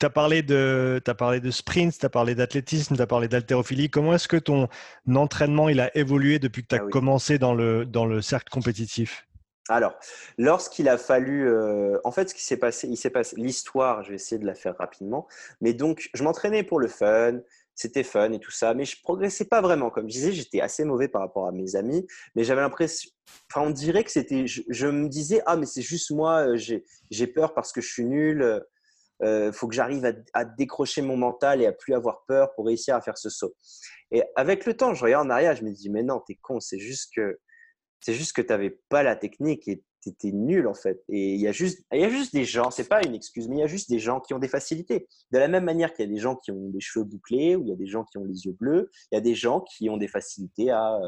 Tu 0.00 0.06
as 0.06 0.10
parlé 0.10 0.42
de, 0.42 1.00
as 1.06 1.14
parlé 1.14 1.40
de 1.40 1.50
sprint, 1.50 1.96
tu 1.98 2.04
as 2.04 2.10
parlé 2.10 2.34
d'athlétisme, 2.34 2.96
tu 2.96 3.00
as 3.00 3.06
parlé 3.06 3.28
d'haltérophilie. 3.28 3.88
Comment 3.88 4.14
est-ce 4.14 4.28
que 4.28 4.36
ton 4.36 4.68
entraînement 5.14 5.68
il 5.68 5.80
a 5.80 5.96
évolué 5.96 6.38
depuis 6.38 6.62
que 6.62 6.68
tu 6.68 6.74
as 6.74 6.82
ah 6.84 6.90
commencé 6.90 7.38
dans 7.38 7.54
le, 7.54 7.86
dans 7.86 8.04
le 8.04 8.20
cercle 8.20 8.50
compétitif? 8.50 9.26
Alors, 9.68 9.94
lorsqu'il 10.36 10.88
a 10.90 10.98
fallu, 10.98 11.48
euh, 11.48 11.98
en 12.04 12.10
fait, 12.10 12.28
ce 12.28 12.34
qui 12.34 12.44
s'est 12.44 12.58
passé, 12.58 12.86
il 12.86 12.96
s'est 12.96 13.10
passé 13.10 13.36
l'histoire. 13.38 14.02
Je 14.02 14.10
vais 14.10 14.16
essayer 14.16 14.38
de 14.38 14.44
la 14.44 14.54
faire 14.54 14.76
rapidement. 14.76 15.26
Mais 15.62 15.72
donc, 15.72 16.10
je 16.12 16.22
m'entraînais 16.22 16.64
pour 16.64 16.80
le 16.80 16.88
fun 16.88 17.40
c'était 17.74 18.04
fun 18.04 18.32
et 18.32 18.38
tout 18.38 18.50
ça, 18.50 18.74
mais 18.74 18.84
je 18.84 19.00
progressais 19.02 19.46
pas 19.46 19.60
vraiment. 19.60 19.90
Comme 19.90 20.08
je 20.08 20.14
disais, 20.14 20.32
j'étais 20.32 20.60
assez 20.60 20.84
mauvais 20.84 21.08
par 21.08 21.22
rapport 21.22 21.46
à 21.46 21.52
mes 21.52 21.76
amis, 21.76 22.06
mais 22.34 22.44
j'avais 22.44 22.60
l'impression, 22.60 23.10
enfin, 23.50 23.66
on 23.66 23.70
dirait 23.70 24.04
que 24.04 24.10
c'était, 24.10 24.46
je, 24.46 24.86
me 24.86 25.08
disais, 25.08 25.42
ah, 25.46 25.56
mais 25.56 25.66
c'est 25.66 25.82
juste 25.82 26.10
moi, 26.10 26.48
euh, 26.48 26.56
j'ai 27.10 27.26
peur 27.26 27.54
parce 27.54 27.72
que 27.72 27.80
je 27.80 27.92
suis 27.92 28.04
nul, 28.04 28.62
il 29.20 29.26
euh, 29.26 29.52
faut 29.52 29.68
que 29.68 29.74
j'arrive 29.74 30.04
à, 30.32 30.44
décrocher 30.44 31.02
mon 31.02 31.16
mental 31.16 31.62
et 31.62 31.66
à 31.66 31.72
plus 31.72 31.94
avoir 31.94 32.24
peur 32.26 32.54
pour 32.54 32.66
réussir 32.66 32.94
à 32.94 33.00
faire 33.00 33.18
ce 33.18 33.30
saut. 33.30 33.54
Et 34.10 34.22
avec 34.36 34.66
le 34.66 34.76
temps, 34.76 34.94
je 34.94 35.04
regarde 35.04 35.26
en 35.26 35.30
arrière, 35.30 35.56
je 35.56 35.64
me 35.64 35.72
dis, 35.72 35.90
mais 35.90 36.02
non, 36.02 36.20
t'es 36.26 36.36
con, 36.36 36.60
c'est 36.60 36.78
juste 36.78 37.12
que, 37.14 37.38
c'est 38.00 38.14
juste 38.14 38.34
que 38.34 38.42
t'avais 38.42 38.78
pas 38.88 39.02
la 39.02 39.16
technique 39.16 39.66
et 39.66 39.82
c'était 40.04 40.32
nul 40.32 40.66
en 40.66 40.74
fait. 40.74 41.02
Et 41.08 41.34
il 41.34 41.40
y 41.40 41.48
a 41.48 41.52
juste, 41.52 41.84
il 41.92 42.00
y 42.00 42.04
a 42.04 42.08
juste 42.08 42.34
des 42.34 42.44
gens, 42.44 42.70
c'est 42.70 42.88
pas 42.88 43.04
une 43.04 43.14
excuse, 43.14 43.48
mais 43.48 43.56
il 43.56 43.60
y 43.60 43.62
a 43.62 43.66
juste 43.66 43.88
des 43.88 43.98
gens 43.98 44.20
qui 44.20 44.34
ont 44.34 44.38
des 44.38 44.48
facilités. 44.48 45.08
De 45.32 45.38
la 45.38 45.48
même 45.48 45.64
manière 45.64 45.92
qu'il 45.92 46.04
y 46.04 46.08
a 46.08 46.12
des 46.12 46.20
gens 46.20 46.36
qui 46.36 46.50
ont 46.50 46.68
des 46.68 46.80
cheveux 46.80 47.04
bouclés 47.04 47.56
ou 47.56 47.62
il 47.62 47.68
y 47.68 47.72
a 47.72 47.76
des 47.76 47.86
gens 47.86 48.04
qui 48.04 48.18
ont 48.18 48.24
les 48.24 48.44
yeux 48.44 48.56
bleus, 48.58 48.90
il 49.10 49.16
y 49.16 49.18
a 49.18 49.20
des 49.20 49.34
gens 49.34 49.60
qui 49.60 49.88
ont 49.88 49.96
des 49.96 50.08
facilités 50.08 50.70
à, 50.70 51.00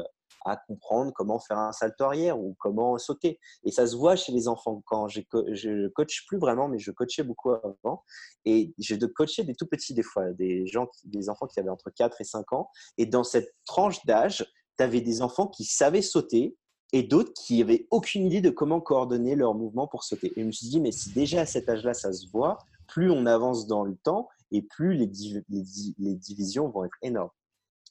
à 0.45 0.57
comprendre 0.57 1.11
comment 1.13 1.39
faire 1.39 1.57
un 1.57 1.71
salto 1.71 2.05
arrière 2.05 2.39
ou 2.39 2.55
comment 2.59 2.97
sauter. 2.97 3.39
Et 3.63 3.71
ça 3.71 3.85
se 3.85 3.95
voit 3.95 4.15
chez 4.15 4.31
les 4.31 4.47
enfants. 4.47 4.81
Quand 4.85 5.07
je 5.07 5.21
je 5.51 5.87
coach 5.89 6.25
plus 6.27 6.37
vraiment, 6.37 6.67
mais 6.67 6.79
je 6.79 6.91
coachais 6.91 7.23
beaucoup 7.23 7.51
avant. 7.51 8.03
Et 8.45 8.73
j'ai 8.77 8.97
de 8.97 9.05
coacher 9.05 9.43
des 9.43 9.55
tout 9.55 9.67
petits 9.67 9.93
des 9.93 10.03
fois, 10.03 10.31
des 10.33 10.65
gens, 10.67 10.87
des 11.03 11.29
enfants 11.29 11.47
qui 11.47 11.59
avaient 11.59 11.69
entre 11.69 11.89
4 11.91 12.21
et 12.21 12.23
5 12.23 12.53
ans. 12.53 12.69
Et 12.97 13.05
dans 13.05 13.23
cette 13.23 13.53
tranche 13.65 14.03
d'âge, 14.05 14.45
tu 14.77 14.83
avais 14.83 15.01
des 15.01 15.21
enfants 15.21 15.47
qui 15.47 15.65
savaient 15.65 16.01
sauter 16.01 16.55
et 16.93 17.03
d'autres 17.03 17.33
qui 17.33 17.59
n'avaient 17.59 17.87
aucune 17.91 18.25
idée 18.25 18.41
de 18.41 18.49
comment 18.49 18.79
coordonner 18.79 19.35
leurs 19.35 19.55
mouvements 19.55 19.87
pour 19.87 20.03
sauter. 20.03 20.31
Et 20.35 20.41
je 20.41 20.45
me 20.45 20.51
suis 20.51 20.67
dit, 20.67 20.79
mais 20.79 20.91
si 20.91 21.11
déjà 21.11 21.41
à 21.41 21.45
cet 21.45 21.69
âge-là, 21.69 21.93
ça 21.93 22.13
se 22.13 22.27
voit, 22.29 22.57
plus 22.87 23.11
on 23.11 23.25
avance 23.25 23.67
dans 23.67 23.83
le 23.83 23.95
temps 23.95 24.29
et 24.51 24.61
plus 24.61 24.93
les, 24.95 25.07
divisions 25.07 26.69
vont 26.69 26.85
être 26.85 26.97
énormes. 27.01 27.29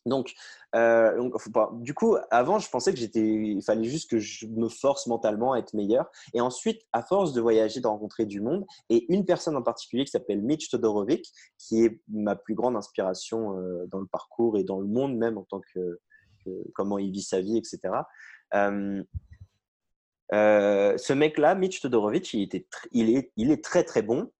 Donc, 0.06 0.34
euh, 0.76 1.30
du 1.80 1.92
coup, 1.92 2.16
avant, 2.30 2.60
je 2.60 2.70
pensais 2.70 2.92
que 2.92 2.98
j'étais, 2.98 3.26
il 3.26 3.62
fallait 3.62 3.84
juste 3.84 4.08
que 4.08 4.20
je 4.20 4.46
me 4.46 4.68
force 4.68 5.08
mentalement 5.08 5.52
à 5.52 5.58
être 5.58 5.74
meilleur. 5.74 6.08
Et 6.32 6.40
ensuite, 6.40 6.80
à 6.92 7.02
force 7.02 7.32
de 7.32 7.40
voyager, 7.40 7.80
de 7.80 7.88
rencontrer 7.88 8.24
du 8.24 8.40
monde, 8.40 8.64
et 8.88 9.12
une 9.12 9.24
personne 9.24 9.56
en 9.56 9.62
particulier 9.62 10.04
qui 10.04 10.12
s'appelle 10.12 10.42
Mitch 10.42 10.70
Todorovic, 10.70 11.32
qui 11.58 11.84
est 11.84 12.00
ma 12.08 12.36
plus 12.36 12.54
grande 12.54 12.76
inspiration 12.76 13.58
euh, 13.58 13.86
dans 13.88 13.98
le 13.98 14.06
parcours 14.06 14.56
et 14.56 14.62
dans 14.62 14.78
le 14.78 14.86
monde 14.86 15.16
même 15.16 15.38
en 15.38 15.42
tant 15.42 15.60
que 15.74 15.98
comment 16.74 16.98
il 16.98 17.10
vit 17.10 17.22
sa 17.22 17.40
vie, 17.40 17.56
etc. 17.56 17.80
Euh, 18.54 19.02
euh, 20.32 20.96
ce 20.98 21.12
mec-là, 21.12 21.54
Mitch 21.54 21.80
Todorovic, 21.80 22.32
il, 22.34 22.42
était 22.42 22.66
il, 22.92 23.16
est, 23.16 23.32
il 23.36 23.50
est 23.50 23.62
très 23.62 23.84
très 23.84 24.02
bon. 24.02 24.30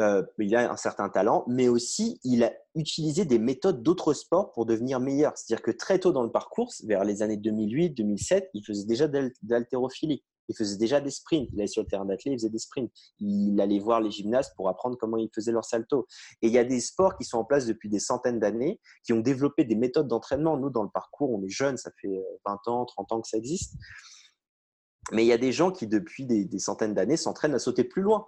Euh, 0.00 0.24
il 0.38 0.56
a 0.56 0.72
un 0.72 0.76
certain 0.76 1.08
talent, 1.08 1.44
mais 1.46 1.68
aussi 1.68 2.18
il 2.24 2.42
a 2.42 2.52
utilisé 2.74 3.24
des 3.24 3.38
méthodes 3.38 3.82
d'autres 3.82 4.12
sports 4.12 4.50
pour 4.52 4.66
devenir 4.66 4.98
meilleur. 4.98 5.36
C'est-à-dire 5.36 5.62
que 5.62 5.70
très 5.70 6.00
tôt 6.00 6.10
dans 6.10 6.24
le 6.24 6.32
parcours, 6.32 6.72
vers 6.84 7.04
les 7.04 7.22
années 7.22 7.36
2008-2007, 7.36 8.48
il 8.54 8.64
faisait 8.64 8.86
déjà 8.86 9.06
de 9.06 9.32
l'haltérophilie 9.46 10.24
il 10.48 10.56
faisait 10.56 10.76
déjà 10.76 11.00
des 11.00 11.10
sprints. 11.10 11.48
Il 11.52 11.60
allait 11.60 11.66
sur 11.66 11.82
le 11.82 11.88
terrain 11.88 12.04
d'athlète, 12.04 12.34
il 12.34 12.38
faisait 12.38 12.50
des 12.50 12.58
sprints. 12.58 12.90
Il 13.20 13.60
allait 13.60 13.78
voir 13.78 14.00
les 14.00 14.10
gymnastes 14.10 14.54
pour 14.56 14.68
apprendre 14.68 14.96
comment 14.98 15.16
ils 15.16 15.30
faisaient 15.34 15.52
leur 15.52 15.64
salto. 15.64 16.06
Et 16.42 16.48
il 16.48 16.52
y 16.52 16.58
a 16.58 16.64
des 16.64 16.80
sports 16.80 17.16
qui 17.16 17.24
sont 17.24 17.38
en 17.38 17.44
place 17.44 17.66
depuis 17.66 17.88
des 17.88 17.98
centaines 17.98 18.38
d'années, 18.38 18.80
qui 19.04 19.12
ont 19.12 19.20
développé 19.20 19.64
des 19.64 19.76
méthodes 19.76 20.08
d'entraînement. 20.08 20.56
Nous, 20.56 20.70
dans 20.70 20.82
le 20.82 20.90
parcours, 20.90 21.30
on 21.32 21.42
est 21.42 21.48
jeunes, 21.48 21.76
ça 21.76 21.90
fait 22.00 22.22
20 22.44 22.52
euh, 22.52 22.70
ans, 22.70 22.84
30 22.84 23.12
ans 23.12 23.20
que 23.20 23.28
ça 23.28 23.38
existe. 23.38 23.74
Mais 25.12 25.24
il 25.24 25.28
y 25.28 25.32
a 25.32 25.38
des 25.38 25.52
gens 25.52 25.70
qui, 25.70 25.86
depuis 25.86 26.24
des, 26.24 26.58
centaines 26.58 26.94
d'années, 26.94 27.16
s'entraînent 27.16 27.54
à 27.54 27.58
sauter 27.58 27.84
plus 27.84 28.02
loin. 28.02 28.26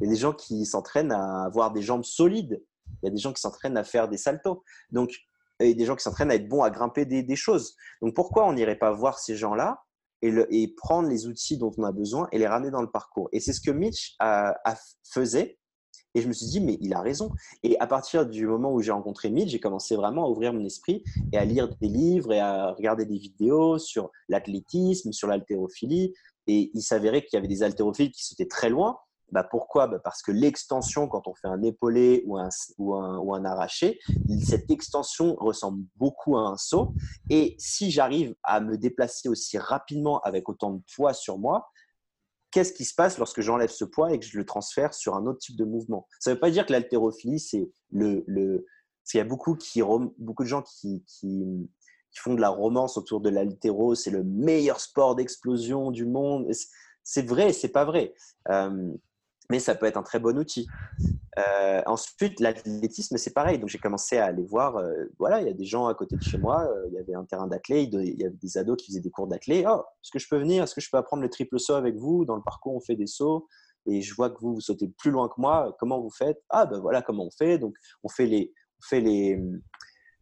Il 0.00 0.06
y 0.06 0.10
a 0.10 0.12
des 0.12 0.18
gens 0.18 0.32
qui 0.32 0.66
s'entraînent 0.66 1.12
à 1.12 1.44
avoir 1.44 1.72
des 1.72 1.82
jambes 1.82 2.04
solides. 2.04 2.62
Il 3.02 3.06
y 3.06 3.08
a 3.08 3.10
des 3.10 3.18
gens 3.18 3.32
qui 3.32 3.40
s'entraînent 3.40 3.76
à 3.76 3.84
faire 3.84 4.08
des 4.08 4.16
saltos. 4.16 4.62
Donc, 4.90 5.12
il 5.60 5.68
y 5.68 5.70
a 5.70 5.74
des 5.74 5.84
gens 5.86 5.96
qui 5.96 6.02
s'entraînent 6.02 6.30
à 6.30 6.34
être 6.34 6.48
bons 6.48 6.62
à 6.62 6.70
grimper 6.70 7.06
des, 7.06 7.22
des 7.22 7.36
choses. 7.36 7.76
Donc, 8.02 8.14
pourquoi 8.14 8.46
on 8.46 8.52
n'irait 8.52 8.78
pas 8.78 8.90
voir 8.92 9.18
ces 9.18 9.36
gens-là 9.36 9.85
et, 10.22 10.74
prendre 10.76 11.08
les 11.08 11.26
outils 11.26 11.58
dont 11.58 11.72
on 11.78 11.84
a 11.84 11.92
besoin 11.92 12.28
et 12.32 12.38
les 12.38 12.46
ramener 12.46 12.70
dans 12.70 12.82
le 12.82 12.90
parcours. 12.90 13.28
Et 13.32 13.40
c'est 13.40 13.52
ce 13.52 13.60
que 13.60 13.70
Mitch 13.70 14.14
a, 14.18 14.54
faisait. 15.04 15.58
Et 16.14 16.22
je 16.22 16.28
me 16.28 16.32
suis 16.32 16.46
dit, 16.46 16.60
mais 16.60 16.78
il 16.80 16.94
a 16.94 17.00
raison. 17.00 17.30
Et 17.62 17.78
à 17.78 17.86
partir 17.86 18.26
du 18.26 18.46
moment 18.46 18.72
où 18.72 18.80
j'ai 18.80 18.92
rencontré 18.92 19.30
Mitch, 19.30 19.50
j'ai 19.50 19.60
commencé 19.60 19.96
vraiment 19.96 20.24
à 20.24 20.28
ouvrir 20.28 20.52
mon 20.52 20.64
esprit 20.64 21.04
et 21.32 21.36
à 21.36 21.44
lire 21.44 21.68
des 21.76 21.88
livres 21.88 22.32
et 22.32 22.40
à 22.40 22.72
regarder 22.72 23.04
des 23.04 23.18
vidéos 23.18 23.78
sur 23.78 24.10
l'athlétisme, 24.28 25.12
sur 25.12 25.28
l'haltérophilie. 25.28 26.14
Et 26.46 26.70
il 26.72 26.82
s'avérait 26.82 27.22
qu'il 27.22 27.34
y 27.34 27.36
avait 27.36 27.48
des 27.48 27.62
haltérophiles 27.62 28.10
qui 28.12 28.24
sautaient 28.24 28.48
très 28.48 28.70
loin 28.70 28.98
bah 29.32 29.44
pourquoi? 29.44 29.86
Bah 29.86 29.98
Parce 29.98 30.22
que 30.22 30.32
l'extension, 30.32 31.08
quand 31.08 31.26
on 31.26 31.34
fait 31.34 31.48
un 31.48 31.62
épaulé 31.62 32.22
ou 32.26 32.38
un, 32.38 32.48
ou, 32.78 32.94
un, 32.94 33.18
ou 33.18 33.34
un, 33.34 33.44
arraché, 33.44 33.98
cette 34.44 34.70
extension 34.70 35.34
ressemble 35.36 35.84
beaucoup 35.96 36.36
à 36.36 36.42
un 36.42 36.56
saut. 36.56 36.94
Et 37.30 37.56
si 37.58 37.90
j'arrive 37.90 38.34
à 38.42 38.60
me 38.60 38.78
déplacer 38.78 39.28
aussi 39.28 39.58
rapidement 39.58 40.20
avec 40.20 40.48
autant 40.48 40.72
de 40.72 40.82
poids 40.94 41.12
sur 41.12 41.38
moi, 41.38 41.68
qu'est-ce 42.50 42.72
qui 42.72 42.84
se 42.84 42.94
passe 42.94 43.18
lorsque 43.18 43.40
j'enlève 43.40 43.70
ce 43.70 43.84
poids 43.84 44.12
et 44.12 44.18
que 44.18 44.24
je 44.24 44.38
le 44.38 44.46
transfère 44.46 44.94
sur 44.94 45.14
un 45.14 45.26
autre 45.26 45.40
type 45.40 45.56
de 45.56 45.64
mouvement? 45.64 46.06
Ça 46.20 46.30
ne 46.30 46.34
veut 46.34 46.40
pas 46.40 46.50
dire 46.50 46.64
que 46.64 46.72
l'haltérophilie, 46.72 47.40
c'est 47.40 47.70
le, 47.90 48.24
le... 48.26 48.64
Parce 49.02 49.12
qu'il 49.12 49.18
y 49.18 49.20
a 49.20 49.24
beaucoup, 49.24 49.56
qui, 49.56 49.82
beaucoup 50.18 50.42
de 50.42 50.48
gens 50.48 50.62
qui, 50.62 51.04
qui, 51.06 51.68
font 52.14 52.34
de 52.34 52.40
la 52.40 52.48
romance 52.48 52.96
autour 52.96 53.20
de 53.20 53.28
l'haltéro, 53.28 53.94
c'est 53.94 54.10
le 54.10 54.24
meilleur 54.24 54.80
sport 54.80 55.16
d'explosion 55.16 55.90
du 55.90 56.06
monde. 56.06 56.50
C'est 57.02 57.26
vrai, 57.26 57.52
c'est 57.52 57.68
pas 57.68 57.84
vrai. 57.84 58.14
Euh, 58.48 58.94
mais 59.50 59.58
ça 59.58 59.74
peut 59.74 59.86
être 59.86 59.96
un 59.96 60.02
très 60.02 60.18
bon 60.18 60.36
outil. 60.38 60.66
Euh, 61.38 61.82
ensuite, 61.86 62.40
l'athlétisme, 62.40 63.16
c'est 63.16 63.32
pareil. 63.32 63.58
Donc, 63.58 63.68
j'ai 63.68 63.78
commencé 63.78 64.16
à 64.18 64.26
aller 64.26 64.42
voir. 64.42 64.76
Euh, 64.76 65.04
voilà, 65.18 65.40
il 65.40 65.46
y 65.46 65.50
a 65.50 65.54
des 65.54 65.64
gens 65.64 65.86
à 65.86 65.94
côté 65.94 66.16
de 66.16 66.22
chez 66.22 66.38
moi. 66.38 66.64
Euh, 66.64 66.86
il 66.88 66.94
y 66.94 66.98
avait 66.98 67.14
un 67.14 67.24
terrain 67.24 67.46
d'athlète. 67.46 67.90
Il 67.92 68.20
y 68.20 68.24
avait 68.24 68.36
des 68.36 68.58
ados 68.58 68.76
qui 68.76 68.86
faisaient 68.86 69.00
des 69.00 69.10
cours 69.10 69.26
d'athlète. 69.26 69.66
Oh, 69.68 69.82
est-ce 70.02 70.10
que 70.10 70.18
je 70.18 70.28
peux 70.28 70.38
venir? 70.38 70.64
Est-ce 70.64 70.74
que 70.74 70.80
je 70.80 70.90
peux 70.90 70.96
apprendre 70.96 71.22
le 71.22 71.30
triple 71.30 71.58
saut 71.58 71.74
avec 71.74 71.96
vous? 71.96 72.24
Dans 72.24 72.36
le 72.36 72.42
parcours, 72.42 72.74
on 72.74 72.80
fait 72.80 72.96
des 72.96 73.06
sauts. 73.06 73.46
Et 73.86 74.02
je 74.02 74.14
vois 74.14 74.30
que 74.30 74.40
vous, 74.40 74.54
vous 74.54 74.60
sautez 74.60 74.88
plus 74.88 75.10
loin 75.10 75.28
que 75.28 75.40
moi. 75.40 75.76
Comment 75.78 76.00
vous 76.00 76.10
faites? 76.10 76.42
Ah, 76.48 76.66
ben 76.66 76.80
voilà 76.80 77.02
comment 77.02 77.26
on 77.26 77.30
fait. 77.30 77.58
Donc, 77.58 77.76
on 78.02 78.08
fait 78.08 78.26
les, 78.26 78.52
on 78.80 78.86
fait 78.88 79.00
les, 79.00 79.40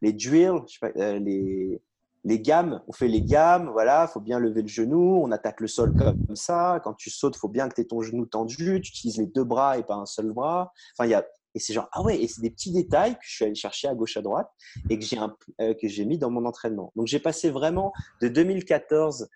les 0.03 0.13
drills, 0.13 0.61
sais 0.67 0.79
pas, 0.81 1.19
les, 1.19 1.81
les 2.25 2.41
gammes, 2.41 2.83
on 2.89 2.93
fait 2.93 3.09
les 3.09 3.23
gammes, 3.23 3.69
voilà, 3.71 4.07
faut 4.07 4.21
bien 4.21 4.39
lever 4.39 4.63
le 4.63 4.69
genou, 4.69 5.21
on 5.23 5.31
attaque 5.31 5.61
le 5.61 5.67
sol 5.67 5.95
comme 5.95 6.37
ça. 6.37 6.81
Quand 6.83 6.95
tu 6.95 7.11
sautes, 7.11 7.37
faut 7.37 7.49
bien 7.49 7.69
que 7.69 7.75
tu 7.75 7.83
aies 7.83 7.87
ton 7.87 8.01
genou 8.01 8.25
tendu, 8.25 8.81
tu 8.81 8.91
utilises 8.91 9.19
les 9.19 9.27
deux 9.27 9.45
bras 9.45 9.79
et 9.79 9.83
pas 9.83 9.95
un 9.95 10.07
seul 10.07 10.33
bras. 10.33 10.73
Enfin, 10.97 11.07
il 11.07 11.11
y 11.11 11.15
a 11.15 11.27
Et 11.55 11.59
c'est 11.59 11.75
genre, 11.75 11.89
ah 11.93 12.03
ouais, 12.03 12.21
et 12.21 12.27
c'est 12.27 12.41
des 12.41 12.51
petits 12.51 12.73
détails 12.73 13.15
que 13.15 13.25
je 13.25 13.35
suis 13.35 13.45
allé 13.45 13.55
chercher 13.55 13.89
à 13.89 13.95
gauche, 13.95 14.17
à 14.17 14.23
droite 14.23 14.49
et 14.89 14.99
que 14.99 15.05
j'ai 15.05 15.19
euh, 15.61 15.75
que 15.75 15.87
j'ai 15.87 16.05
mis 16.07 16.19
dans 16.19 16.31
mon 16.31 16.47
entraînement. 16.47 16.93
Donc, 16.97 17.07
j'ai 17.09 17.21
passé 17.21 17.51
vraiment 17.51 17.93
de 18.23 18.29
2014 18.29 19.29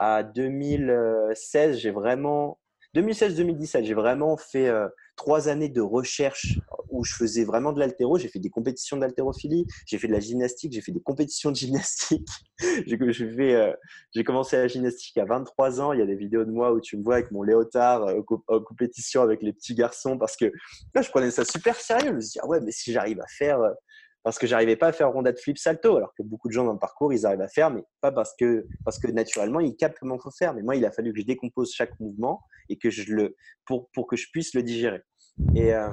à 0.00 0.24
2016, 0.24 1.78
j'ai 1.78 1.90
vraiment 1.92 2.58
2016-2017, 2.96 3.84
j'ai 3.84 3.94
vraiment 3.94 4.36
fait 4.36 4.68
euh, 4.68 4.88
trois 5.16 5.48
années 5.48 5.68
de 5.68 5.80
recherche 5.80 6.58
où 6.88 7.04
je 7.04 7.14
faisais 7.14 7.44
vraiment 7.44 7.72
de 7.72 7.80
l'altéro. 7.80 8.18
J'ai 8.18 8.28
fait 8.28 8.38
des 8.38 8.50
compétitions 8.50 8.96
d'haltérophilie, 8.96 9.66
j'ai 9.86 9.98
fait 9.98 10.08
de 10.08 10.12
la 10.12 10.20
gymnastique, 10.20 10.72
j'ai 10.72 10.80
fait 10.80 10.92
des 10.92 11.00
compétitions 11.00 11.50
de 11.50 11.56
gymnastique. 11.56 12.28
Euh, 13.42 13.72
j'ai 14.14 14.24
commencé 14.24 14.56
la 14.56 14.68
gymnastique 14.68 15.18
à 15.18 15.24
23 15.24 15.80
ans. 15.80 15.92
Il 15.92 15.98
y 15.98 16.02
a 16.02 16.06
des 16.06 16.14
vidéos 16.14 16.44
de 16.44 16.50
moi 16.50 16.72
où 16.72 16.80
tu 16.80 16.96
me 16.96 17.02
vois 17.02 17.14
avec 17.14 17.30
mon 17.32 17.42
léotard 17.42 18.04
euh, 18.04 18.20
en 18.46 18.60
compétition 18.60 19.22
avec 19.22 19.42
les 19.42 19.52
petits 19.52 19.74
garçons 19.74 20.16
parce 20.16 20.36
que 20.36 20.46
là, 20.94 21.02
je 21.02 21.10
prenais 21.10 21.30
ça 21.30 21.44
super 21.44 21.74
sérieux. 21.76 22.10
Je 22.10 22.14
me 22.14 22.20
suis 22.20 22.32
dit, 22.32 22.38
ah 22.42 22.46
ouais, 22.46 22.60
mais 22.60 22.70
si 22.70 22.92
j'arrive 22.92 23.20
à 23.20 23.26
faire 23.26 23.58
parce 24.22 24.38
que 24.38 24.46
j'arrivais 24.46 24.76
pas 24.76 24.88
à 24.88 24.92
faire 24.92 25.10
rondade 25.10 25.38
flip 25.38 25.58
salto, 25.58 25.96
alors 25.96 26.14
que 26.16 26.22
beaucoup 26.22 26.48
de 26.48 26.52
gens 26.52 26.64
dans 26.64 26.72
le 26.72 26.78
parcours, 26.78 27.12
ils 27.12 27.26
arrivent 27.26 27.40
à 27.40 27.48
faire, 27.48 27.70
mais 27.70 27.82
pas 28.00 28.12
parce 28.12 28.34
que, 28.38 28.66
parce 28.84 28.98
que 28.98 29.08
naturellement, 29.08 29.60
ils 29.60 29.76
captent 29.76 29.98
comment 29.98 30.18
faut 30.18 30.30
faire. 30.30 30.54
Mais 30.54 30.62
moi, 30.62 30.76
il 30.76 30.84
a 30.84 30.92
fallu 30.92 31.12
que 31.12 31.20
je 31.20 31.26
décompose 31.26 31.72
chaque 31.72 31.98
mouvement 31.98 32.40
et 32.68 32.78
que 32.78 32.90
je 32.90 33.12
le, 33.12 33.36
pour, 33.64 33.90
pour 33.90 34.06
que 34.06 34.16
je 34.16 34.28
puisse 34.32 34.54
le 34.54 34.62
digérer. 34.62 35.02
Et, 35.54 35.74
euh, 35.74 35.90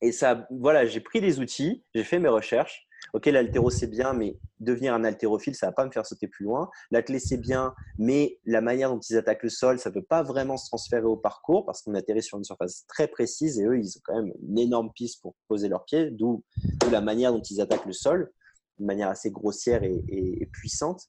et 0.00 0.12
ça, 0.12 0.46
voilà, 0.50 0.86
j'ai 0.86 1.00
pris 1.00 1.20
des 1.20 1.40
outils, 1.40 1.84
j'ai 1.94 2.04
fait 2.04 2.18
mes 2.18 2.28
recherches, 2.28 2.86
ok, 3.12 3.26
l'altéro 3.26 3.70
c'est 3.70 3.86
bien, 3.86 4.12
mais 4.12 4.38
devenir 4.60 4.94
un 4.94 5.04
haltérophile, 5.04 5.54
ça 5.54 5.66
va 5.66 5.72
pas 5.72 5.84
me 5.84 5.90
faire 5.90 6.06
sauter 6.06 6.28
plus 6.28 6.44
loin. 6.44 6.70
L'athlé 6.90 7.18
c'est 7.18 7.36
bien, 7.36 7.74
mais 7.98 8.38
la 8.44 8.60
manière 8.60 8.90
dont 8.90 9.00
ils 9.00 9.16
attaquent 9.16 9.42
le 9.42 9.48
sol, 9.48 9.78
ça 9.78 9.90
peut 9.90 10.02
pas 10.02 10.22
vraiment 10.22 10.56
se 10.56 10.66
transférer 10.66 11.04
au 11.04 11.16
parcours 11.16 11.64
parce 11.66 11.82
qu'on 11.82 11.94
atterrit 11.94 12.22
sur 12.22 12.38
une 12.38 12.44
surface 12.44 12.84
très 12.88 13.08
précise 13.08 13.58
et 13.58 13.64
eux, 13.64 13.78
ils 13.78 13.96
ont 13.98 14.00
quand 14.04 14.22
même 14.22 14.32
une 14.48 14.58
énorme 14.58 14.90
piste 14.94 15.20
pour 15.22 15.34
poser 15.48 15.68
leurs 15.68 15.84
pieds, 15.84 16.10
d'où 16.10 16.44
la 16.90 17.00
manière 17.00 17.32
dont 17.32 17.42
ils 17.42 17.60
attaquent 17.60 17.86
le 17.86 17.92
sol, 17.92 18.30
de 18.78 18.84
manière 18.84 19.08
assez 19.08 19.30
grossière 19.30 19.82
et, 19.82 20.48
puissante. 20.52 21.02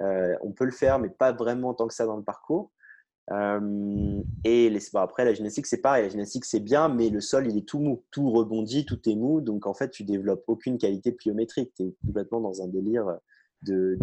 Euh, 0.00 0.36
on 0.42 0.52
peut 0.52 0.64
le 0.64 0.70
faire, 0.70 0.98
mais 0.98 1.08
pas 1.08 1.32
vraiment 1.32 1.74
tant 1.74 1.88
que 1.88 1.94
ça 1.94 2.06
dans 2.06 2.16
le 2.16 2.22
parcours. 2.22 2.72
Euh, 3.30 4.22
et 4.44 4.70
les, 4.70 4.96
après, 4.96 5.24
la 5.24 5.34
gymnastique, 5.34 5.66
c'est 5.66 5.80
pareil. 5.80 6.04
La 6.04 6.08
gymnastique, 6.08 6.44
c'est 6.44 6.60
bien, 6.60 6.88
mais 6.88 7.10
le 7.10 7.20
sol, 7.20 7.46
il 7.48 7.56
est 7.56 7.66
tout 7.66 7.78
mou. 7.78 8.04
Tout 8.10 8.30
rebondit, 8.30 8.86
tout 8.86 9.00
est 9.08 9.16
mou. 9.16 9.40
Donc, 9.40 9.66
en 9.66 9.74
fait, 9.74 9.90
tu 9.90 10.04
développes 10.04 10.44
aucune 10.46 10.78
qualité 10.78 11.12
pliométrique. 11.12 11.72
Tu 11.74 11.82
es 11.84 11.94
complètement 12.06 12.40
dans 12.40 12.62
un 12.62 12.68
délire 12.68 13.18
de, 13.62 13.98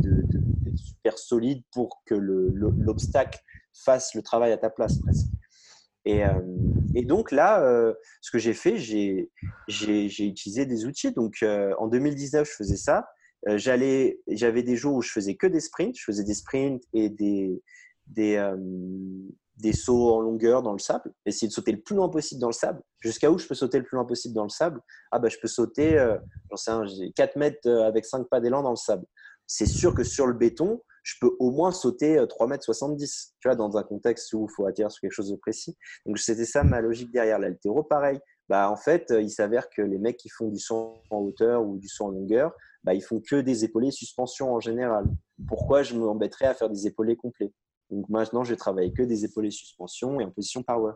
super 0.75 1.17
solide 1.17 1.63
pour 1.71 2.03
que 2.05 2.15
l'obstacle 2.15 3.39
fasse 3.73 4.13
le 4.13 4.21
travail 4.21 4.51
à 4.51 4.57
ta 4.57 4.69
place, 4.69 4.99
presque. 4.99 5.27
Et, 6.07 6.23
euh, 6.23 6.39
et 6.93 7.03
donc, 7.03 7.31
là, 7.31 7.63
euh, 7.63 7.93
ce 8.21 8.29
que 8.29 8.37
j'ai 8.37 8.53
fait, 8.53 8.77
j'ai 8.77 9.29
utilisé 9.67 10.67
des 10.67 10.85
outils. 10.85 11.11
Donc, 11.11 11.43
en 11.43 11.87
2019, 11.87 12.47
je 12.47 12.55
faisais 12.55 12.77
ça. 12.77 13.07
J'avais 13.47 14.19
des 14.27 14.75
jours 14.75 14.95
où 14.95 15.01
je 15.01 15.11
faisais 15.11 15.35
que 15.35 15.47
des 15.47 15.61
sprints. 15.61 15.97
Je 15.97 16.03
faisais 16.03 16.23
des 16.23 16.35
sprints 16.35 16.83
et 16.93 17.09
des 17.09 17.61
des, 18.07 18.35
euh, 18.35 18.55
des 19.57 19.73
sauts 19.73 20.13
en 20.13 20.19
longueur 20.19 20.61
dans 20.61 20.73
le 20.73 20.79
sable, 20.79 21.13
essayer 21.25 21.47
de 21.47 21.53
sauter 21.53 21.71
le 21.71 21.81
plus 21.81 21.95
loin 21.95 22.09
possible 22.09 22.41
dans 22.41 22.47
le 22.47 22.53
sable. 22.53 22.81
Jusqu'à 22.99 23.31
où 23.31 23.37
je 23.37 23.47
peux 23.47 23.55
sauter 23.55 23.77
le 23.77 23.85
plus 23.85 23.95
loin 23.95 24.05
possible 24.05 24.35
dans 24.35 24.43
le 24.43 24.49
sable? 24.49 24.81
Ah 25.11 25.19
bah 25.19 25.29
je 25.29 25.37
peux 25.41 25.47
sauter, 25.47 25.97
euh, 25.97 26.17
j'en 26.49 26.57
sais 26.57 26.71
un, 26.71 26.85
4 27.15 27.35
mètres 27.37 27.67
euh, 27.67 27.87
avec 27.87 28.05
5 28.05 28.27
pas 28.29 28.39
d'élan 28.39 28.63
dans 28.63 28.71
le 28.71 28.75
sable. 28.75 29.05
C'est 29.47 29.67
sûr 29.67 29.93
que 29.93 30.03
sur 30.03 30.27
le 30.27 30.33
béton, 30.33 30.81
je 31.03 31.13
peux 31.21 31.35
au 31.39 31.51
moins 31.51 31.71
sauter 31.71 32.23
3 32.27 32.47
mètres 32.47 32.63
70, 32.63 33.35
tu 33.39 33.47
vois, 33.47 33.55
dans 33.55 33.77
un 33.77 33.83
contexte 33.83 34.33
où 34.33 34.47
il 34.49 34.53
faut 34.53 34.65
atterrir 34.65 34.91
sur 34.91 35.01
quelque 35.01 35.11
chose 35.11 35.29
de 35.29 35.35
précis. 35.35 35.77
Donc 36.07 36.17
c'était 36.17 36.45
ça 36.45 36.63
ma 36.63 36.81
logique 36.81 37.11
derrière 37.11 37.37
l'altéro. 37.37 37.83
Pareil, 37.83 38.19
bah, 38.49 38.71
en 38.71 38.75
fait, 38.75 39.13
il 39.15 39.29
s'avère 39.29 39.69
que 39.69 39.83
les 39.83 39.99
mecs 39.99 40.17
qui 40.17 40.29
font 40.29 40.47
du 40.47 40.57
saut 40.57 40.95
en 41.11 41.19
hauteur 41.19 41.63
ou 41.63 41.77
du 41.77 41.87
saut 41.87 42.05
en 42.05 42.09
longueur, 42.09 42.53
bah, 42.83 42.93
ils 42.93 43.03
font 43.03 43.19
que 43.19 43.41
des 43.41 43.65
épaulés 43.65 43.91
suspension 43.91 44.53
en 44.53 44.59
général. 44.59 45.05
Pourquoi 45.47 45.83
je 45.83 45.95
m'embêterais 45.95 46.45
à 46.45 46.53
faire 46.53 46.69
des 46.69 46.87
épaulés 46.87 47.15
complets? 47.15 47.51
Donc 47.91 48.09
maintenant, 48.09 48.43
je 48.43 48.55
travaille 48.55 48.93
que 48.93 49.03
des 49.03 49.25
épaules 49.25 49.47
et 49.47 49.51
suspension 49.51 50.19
et 50.19 50.25
en 50.25 50.31
position 50.31 50.63
power. 50.63 50.93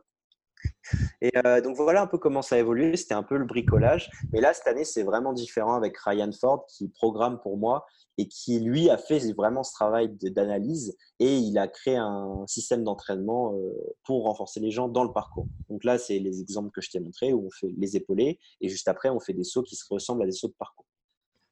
Et 1.22 1.32
euh, 1.46 1.62
donc 1.62 1.78
voilà 1.78 2.02
un 2.02 2.08
peu 2.08 2.18
comment 2.18 2.42
ça 2.42 2.56
a 2.56 2.60
évolué. 2.60 2.96
C'était 2.98 3.14
un 3.14 3.24
peu 3.24 3.38
le 3.38 3.46
bricolage. 3.46 4.10
Mais 4.34 4.42
là, 4.42 4.54
cette 4.54 4.68
année, 4.68 4.84
c'est 4.84 5.04
vraiment 5.04 5.34
différent 5.34 5.76
avec 5.76 5.98
Ryan 5.98 6.32
Ford 6.32 6.66
qui 6.68 6.90
programme 6.90 7.40
pour 7.42 7.58
moi 7.58 7.86
et 8.18 8.28
qui, 8.28 8.60
lui, 8.60 8.90
a 8.90 8.98
fait 8.98 9.20
vraiment 9.34 9.64
ce 9.64 9.72
travail 9.72 10.10
d'analyse 10.10 10.98
et 11.20 11.38
il 11.38 11.58
a 11.58 11.68
créé 11.70 11.96
un 11.96 12.44
système 12.48 12.84
d'entraînement 12.84 13.56
euh, 13.56 13.72
pour 14.04 14.24
renforcer 14.26 14.60
les 14.60 14.72
gens 14.72 14.90
dans 14.90 15.04
le 15.04 15.14
parcours. 15.14 15.48
Donc 15.70 15.86
là, 15.86 15.98
c'est 15.98 16.20
les 16.20 16.42
exemples 16.42 16.72
que 16.72 16.82
je 16.82 16.90
t'ai 16.90 17.00
montrés 17.00 17.32
où 17.32 17.48
on 17.48 17.52
fait 17.52 17.74
les 17.78 17.96
épaulés 17.96 18.40
et 18.60 18.68
juste 18.68 18.90
après, 18.90 19.10
on 19.10 19.20
fait 19.20 19.34
des 19.34 19.46
sauts 19.46 19.64
qui 19.64 19.78
se 19.78 19.86
ressemblent 19.90 20.24
à 20.24 20.26
des 20.26 20.34
sauts 20.34 20.50
de 20.50 20.56
parcours. 20.60 20.86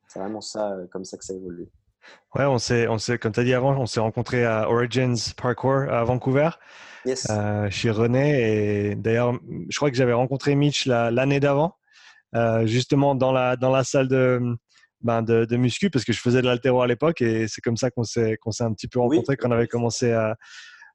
C'est 0.10 0.20
vraiment 0.20 0.42
ça, 0.42 0.74
euh, 0.74 0.88
comme 0.88 1.06
ça 1.06 1.18
que 1.18 1.24
ça 1.24 1.34
évolue. 1.34 1.70
Ouais, 2.36 2.46
on 2.46 2.58
s'est, 2.58 2.88
on 2.88 2.98
s'est, 2.98 3.18
comme 3.18 3.32
tu 3.32 3.40
as 3.40 3.44
dit 3.44 3.54
avant, 3.54 3.80
on 3.80 3.86
s'est 3.86 4.00
rencontré 4.00 4.46
à 4.46 4.70
Origins 4.70 5.16
Parkour 5.36 5.84
à 5.90 6.04
Vancouver. 6.04 6.50
Yes. 7.06 7.28
Euh, 7.30 7.70
chez 7.70 7.90
René. 7.90 8.90
Et 8.92 8.96
d'ailleurs, 8.96 9.40
je 9.70 9.78
crois 9.78 9.90
que 9.90 9.96
j'avais 9.96 10.14
rencontré 10.14 10.56
Mitch 10.56 10.86
l'année 10.86 11.40
d'avant, 11.40 11.76
euh, 12.36 12.68
justement 12.68 13.16
dans 13.16 13.32
la, 13.32 13.56
dans 13.56 13.72
la 13.72 13.84
salle 13.86 14.10
de, 14.10 14.42
ben 15.02 15.22
de, 15.22 15.46
de, 15.46 15.58
muscu, 15.58 15.90
parce 15.90 16.04
que 16.04 16.12
je 16.12 16.20
faisais 16.20 16.42
de 16.42 16.48
l'altéro 16.48 16.82
à 16.82 16.88
l'époque 16.88 17.22
et 17.22 17.48
c'est 17.48 17.62
comme 17.62 17.78
ça 17.78 17.90
qu'on 17.92 18.04
s'est, 18.04 18.38
qu'on 18.42 18.52
s'est 18.52 18.66
un 18.66 18.74
petit 18.74 18.88
peu 18.90 19.00
rencontré, 19.00 19.38
qu'on 19.38 19.52
avait 19.52 19.68
commencé 19.68 20.12
à, 20.12 20.36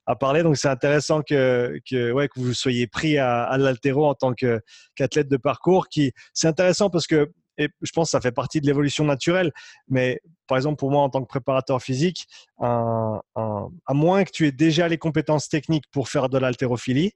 à 0.05 0.15
parler. 0.15 0.43
Donc 0.43 0.55
c'est 0.57 0.67
intéressant 0.67 1.21
que, 1.21 1.79
que, 1.89 2.11
ouais, 2.11 2.27
que 2.27 2.39
vous 2.39 2.53
soyez 2.53 2.85
pris 2.85 3.17
à, 3.17 3.43
à 3.43 3.57
l'altéro 3.57 4.05
en 4.05 4.13
tant 4.13 4.33
que, 4.33 4.61
qu'athlète 4.95 5.29
de 5.29 5.37
parcours. 5.37 5.87
Qui, 5.87 6.11
c'est 6.33 6.47
intéressant 6.47 6.89
parce 6.89 7.07
que 7.07 7.31
et 7.57 7.69
je 7.81 7.91
pense 7.91 8.07
que 8.07 8.11
ça 8.11 8.21
fait 8.21 8.31
partie 8.31 8.61
de 8.61 8.67
l'évolution 8.67 9.05
naturelle. 9.05 9.51
Mais 9.87 10.19
par 10.47 10.57
exemple, 10.57 10.77
pour 10.77 10.91
moi, 10.91 11.01
en 11.01 11.09
tant 11.09 11.21
que 11.21 11.27
préparateur 11.27 11.81
physique, 11.81 12.27
à 12.59 13.21
moins 13.89 14.23
que 14.23 14.31
tu 14.31 14.47
aies 14.47 14.51
déjà 14.51 14.87
les 14.87 14.97
compétences 14.97 15.49
techniques 15.49 15.85
pour 15.91 16.09
faire 16.09 16.29
de 16.29 16.37
l'haltérophilie, 16.37 17.13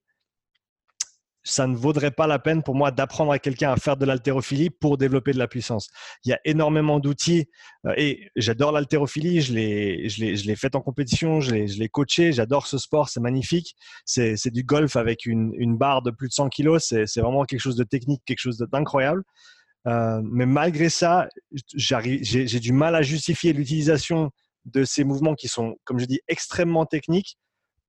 ça 1.47 1.65
ne 1.65 1.75
vaudrait 1.75 2.11
pas 2.11 2.27
la 2.27 2.39
peine 2.39 2.61
pour 2.61 2.75
moi 2.75 2.91
d'apprendre 2.91 3.31
à 3.31 3.39
quelqu'un 3.39 3.71
à 3.71 3.77
faire 3.77 3.95
de 3.95 4.05
l'haltérophilie 4.05 4.69
pour 4.69 4.97
développer 4.97 5.31
de 5.31 5.37
la 5.37 5.47
puissance. 5.47 5.89
Il 6.25 6.29
y 6.29 6.33
a 6.33 6.39
énormément 6.45 6.99
d'outils 6.99 7.47
euh, 7.85 7.93
et 7.95 8.29
j'adore 8.35 8.71
l'haltérophilie, 8.71 9.41
je 9.41 9.53
l'ai, 9.53 10.09
je, 10.09 10.19
l'ai, 10.19 10.35
je 10.35 10.45
l'ai 10.45 10.55
fait 10.55 10.75
en 10.75 10.81
compétition, 10.81 11.39
je 11.39 11.51
l'ai, 11.51 11.67
je 11.67 11.81
coaché, 11.87 12.33
j'adore 12.33 12.67
ce 12.67 12.77
sport, 12.77 13.09
c'est 13.09 13.21
magnifique. 13.21 13.75
C'est, 14.05 14.35
c'est 14.35 14.51
du 14.51 14.63
golf 14.63 14.95
avec 14.97 15.25
une, 15.25 15.53
une 15.57 15.77
barre 15.77 16.01
de 16.01 16.11
plus 16.11 16.27
de 16.27 16.33
100 16.33 16.49
kilos, 16.49 16.83
c'est, 16.85 17.05
c'est 17.05 17.21
vraiment 17.21 17.45
quelque 17.45 17.61
chose 17.61 17.77
de 17.77 17.85
technique, 17.85 18.21
quelque 18.25 18.39
chose 18.39 18.57
d'incroyable. 18.57 19.23
Euh, 19.85 20.21
mais 20.23 20.45
malgré 20.45 20.89
ça, 20.89 21.27
j'ai 21.75 22.59
du 22.59 22.73
mal 22.73 22.95
à 22.95 23.01
justifier 23.01 23.53
l'utilisation 23.53 24.31
de 24.65 24.83
ces 24.83 25.03
mouvements 25.03 25.35
qui 25.35 25.47
sont, 25.47 25.75
comme 25.85 25.99
je 25.99 26.05
dis, 26.05 26.19
extrêmement 26.27 26.85
techniques 26.85 27.37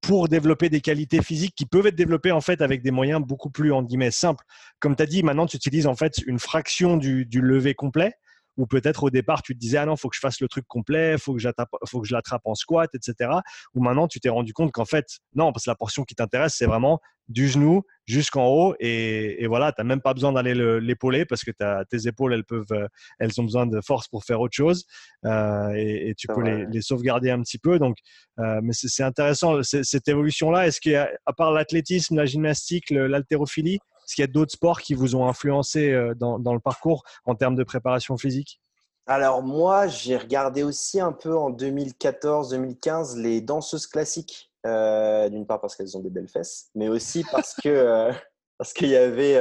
pour 0.01 0.29
développer 0.29 0.69
des 0.69 0.81
qualités 0.81 1.23
physiques 1.23 1.55
qui 1.57 1.67
peuvent 1.67 1.87
être 1.87 1.97
développées 1.97 2.31
en 2.31 2.41
fait 2.41 2.63
avec 2.63 2.83
des 2.83 2.93
moyens 2.93 3.21
beaucoup 3.21 3.51
plus 3.51 3.73
en 3.73 3.83
guillemets 3.83 4.13
simples. 4.13 4.45
Comme 4.79 4.95
tu 4.95 5.03
as 5.03 5.07
dit, 5.07 5.23
maintenant 5.25 5.47
tu 5.47 5.57
utilises 5.57 5.89
en 5.89 5.97
fait 5.97 6.19
une 6.27 6.39
fraction 6.39 6.97
du, 6.97 7.27
du 7.27 7.41
lever 7.41 7.75
complet 7.75 8.15
ou 8.59 8.67
peut-être 8.67 9.05
au 9.05 9.11
départ 9.11 9.41
tu 9.43 9.55
te 9.55 9.59
disais 9.59 9.79
ah 9.79 9.87
non 9.87 9.97
faut 9.97 10.11
que 10.11 10.17
je 10.17 10.21
fasse 10.21 10.41
le 10.41 10.49
truc 10.49 10.67
complet, 10.67 11.17
faut 11.17 11.35
que 11.35 11.41
faut 11.87 12.01
que 12.01 12.07
je 12.07 12.13
l'attrape 12.13 12.43
en 12.45 12.55
squat, 12.55 12.91
etc. 12.95 13.31
Ou 13.75 13.83
maintenant 13.83 14.07
tu 14.07 14.21
t'es 14.21 14.29
rendu 14.29 14.53
compte 14.53 14.73
qu'en 14.73 14.85
fait 14.85 15.07
non 15.35 15.53
parce 15.53 15.65
que 15.65 15.71
la 15.71 15.77
portion 15.77 16.05
qui 16.05 16.15
t'intéresse 16.15 16.55
c'est 16.57 16.67
vraiment 16.67 17.01
du 17.29 17.47
genou 17.49 17.83
jusqu'en 18.07 18.47
haut 18.47 18.75
et, 18.81 19.47
voilà 19.47 19.73
tu 19.73 19.81
n'as 19.81 19.85
même 19.85 20.01
pas 20.01 20.15
besoin 20.15 20.33
d'aller 20.33 20.55
l'épauler 20.81 21.27
parce 21.27 21.45
que 21.45 21.51
tes 21.91 22.09
épaules 22.09 22.33
elles 22.33 22.45
peuvent 22.45 22.65
euh, 22.73 22.89
elles 23.19 23.39
ont 23.41 23.45
besoin 23.45 23.67
de 23.67 23.81
force 23.83 24.09
pour 24.09 24.25
faire 24.25 24.41
autre 24.41 24.55
chose 24.57 24.85
euh, 25.27 25.73
et, 25.77 26.15
tu 26.17 26.27
peux 26.27 26.43
les, 26.43 26.81
sauvegarder 26.81 27.31
un 27.31 27.43
petit 27.43 27.59
peu 27.59 27.79
donc 27.79 27.99
euh, 28.39 28.61
mais 28.63 28.73
c'est 28.73 29.03
intéressant 29.03 29.63
cette 29.63 30.09
évolution 30.09 30.51
là 30.51 30.67
est-ce 30.67 30.81
qu'à 30.81 31.11
part 31.37 31.53
l'athlétisme 31.53 32.17
la 32.17 32.25
gymnastique 32.25 32.91
l'haltérophilie 32.91 33.79
est-ce 34.09 34.15
qu'il 34.15 34.23
y 34.23 34.25
a 34.25 34.33
d'autres 34.33 34.53
sports 34.53 34.81
qui 34.81 34.95
vous 34.95 35.17
ont 35.17 35.29
influencé 35.29 35.91
euh, 35.91 36.15
dans, 36.15 36.39
le 36.39 36.61
parcours 36.61 37.05
en 37.27 37.35
termes 37.35 37.57
de 37.57 37.63
préparation 37.63 38.17
physique? 38.17 38.59
Alors 39.07 39.43
moi, 39.43 39.87
j'ai 39.87 40.17
regardé 40.17 40.63
aussi 40.63 40.99
un 40.99 41.13
peu 41.13 41.37
en 41.37 41.51
2014-2015 41.51 43.21
les 43.21 43.43
danseuses 43.43 43.87
classiques. 43.87 44.51
Euh, 44.67 45.29
d'une 45.29 45.47
part 45.47 45.61
parce 45.61 45.77
qu'elles 45.77 45.97
ont 45.97 46.01
des 46.01 46.11
belles 46.11 46.29
fesses, 46.29 46.71
mais 46.75 46.89
aussi 46.89 47.25
parce 47.31 47.55
que 47.55 47.69
euh, 47.69 48.13
parce 48.57 48.73
qu'il 48.73 48.89
y 48.89 48.97
avait 48.97 49.39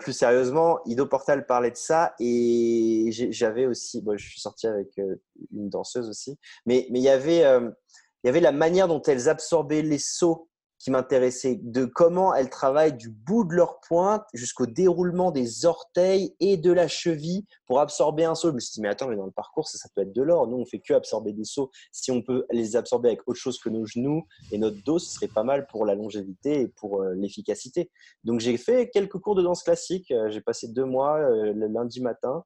plus 0.00 0.12
sérieusement, 0.12 0.80
Ido 0.86 1.06
Portal 1.06 1.44
parlait 1.44 1.70
de 1.70 1.76
ça 1.76 2.14
et 2.18 3.08
j'avais 3.12 3.66
aussi, 3.66 4.00
bon, 4.00 4.16
je 4.16 4.26
suis 4.26 4.40
sorti 4.40 4.66
avec 4.66 4.96
une 4.96 5.68
danseuse 5.68 6.08
aussi, 6.08 6.38
mais 6.64 6.88
mais 6.90 6.98
il 6.98 7.04
y 7.04 7.08
avait 7.08 7.40
il 7.40 8.26
y 8.26 8.28
avait 8.28 8.40
la 8.40 8.52
manière 8.52 8.88
dont 8.88 9.02
elles 9.02 9.28
absorbaient 9.28 9.82
les 9.82 9.98
sauts 9.98 10.48
qui 10.78 10.90
m'intéressait, 10.90 11.58
de 11.62 11.84
comment 11.84 12.34
elles 12.34 12.50
travaillent 12.50 12.96
du 12.96 13.08
bout 13.08 13.44
de 13.44 13.54
leur 13.54 13.80
pointe 13.80 14.24
jusqu'au 14.34 14.66
déroulement 14.66 15.30
des 15.30 15.64
orteils 15.64 16.34
et 16.40 16.56
de 16.56 16.70
la 16.70 16.86
cheville 16.86 17.44
pour 17.66 17.80
absorber 17.80 18.24
un 18.24 18.34
saut. 18.34 18.50
Je 18.50 18.54
me 18.54 18.60
suis 18.60 18.74
dit, 18.74 18.80
mais 18.82 18.88
attends, 18.88 19.08
mais 19.08 19.16
dans 19.16 19.24
le 19.24 19.30
parcours, 19.30 19.68
ça, 19.68 19.78
ça 19.78 19.88
peut 19.94 20.02
être 20.02 20.12
de 20.12 20.22
l'or. 20.22 20.46
Nous, 20.48 20.56
on 20.56 20.66
fait 20.66 20.80
que 20.80 20.92
absorber 20.92 21.32
des 21.32 21.44
sauts. 21.44 21.70
Si 21.92 22.10
on 22.10 22.22
peut 22.22 22.46
les 22.50 22.76
absorber 22.76 23.08
avec 23.08 23.26
autre 23.26 23.38
chose 23.38 23.58
que 23.58 23.70
nos 23.70 23.86
genoux 23.86 24.26
et 24.52 24.58
notre 24.58 24.82
dos, 24.84 24.98
ce 24.98 25.10
serait 25.10 25.28
pas 25.28 25.44
mal 25.44 25.66
pour 25.66 25.86
la 25.86 25.94
longévité 25.94 26.60
et 26.60 26.68
pour 26.68 27.02
euh, 27.02 27.14
l'efficacité. 27.14 27.90
Donc, 28.24 28.40
j'ai 28.40 28.56
fait 28.58 28.90
quelques 28.90 29.18
cours 29.18 29.34
de 29.34 29.42
danse 29.42 29.62
classique. 29.62 30.10
Euh, 30.10 30.30
j'ai 30.30 30.40
passé 30.40 30.68
deux 30.68 30.84
mois 30.84 31.18
euh, 31.18 31.52
le 31.54 31.66
lundi 31.68 32.00
matin 32.00 32.44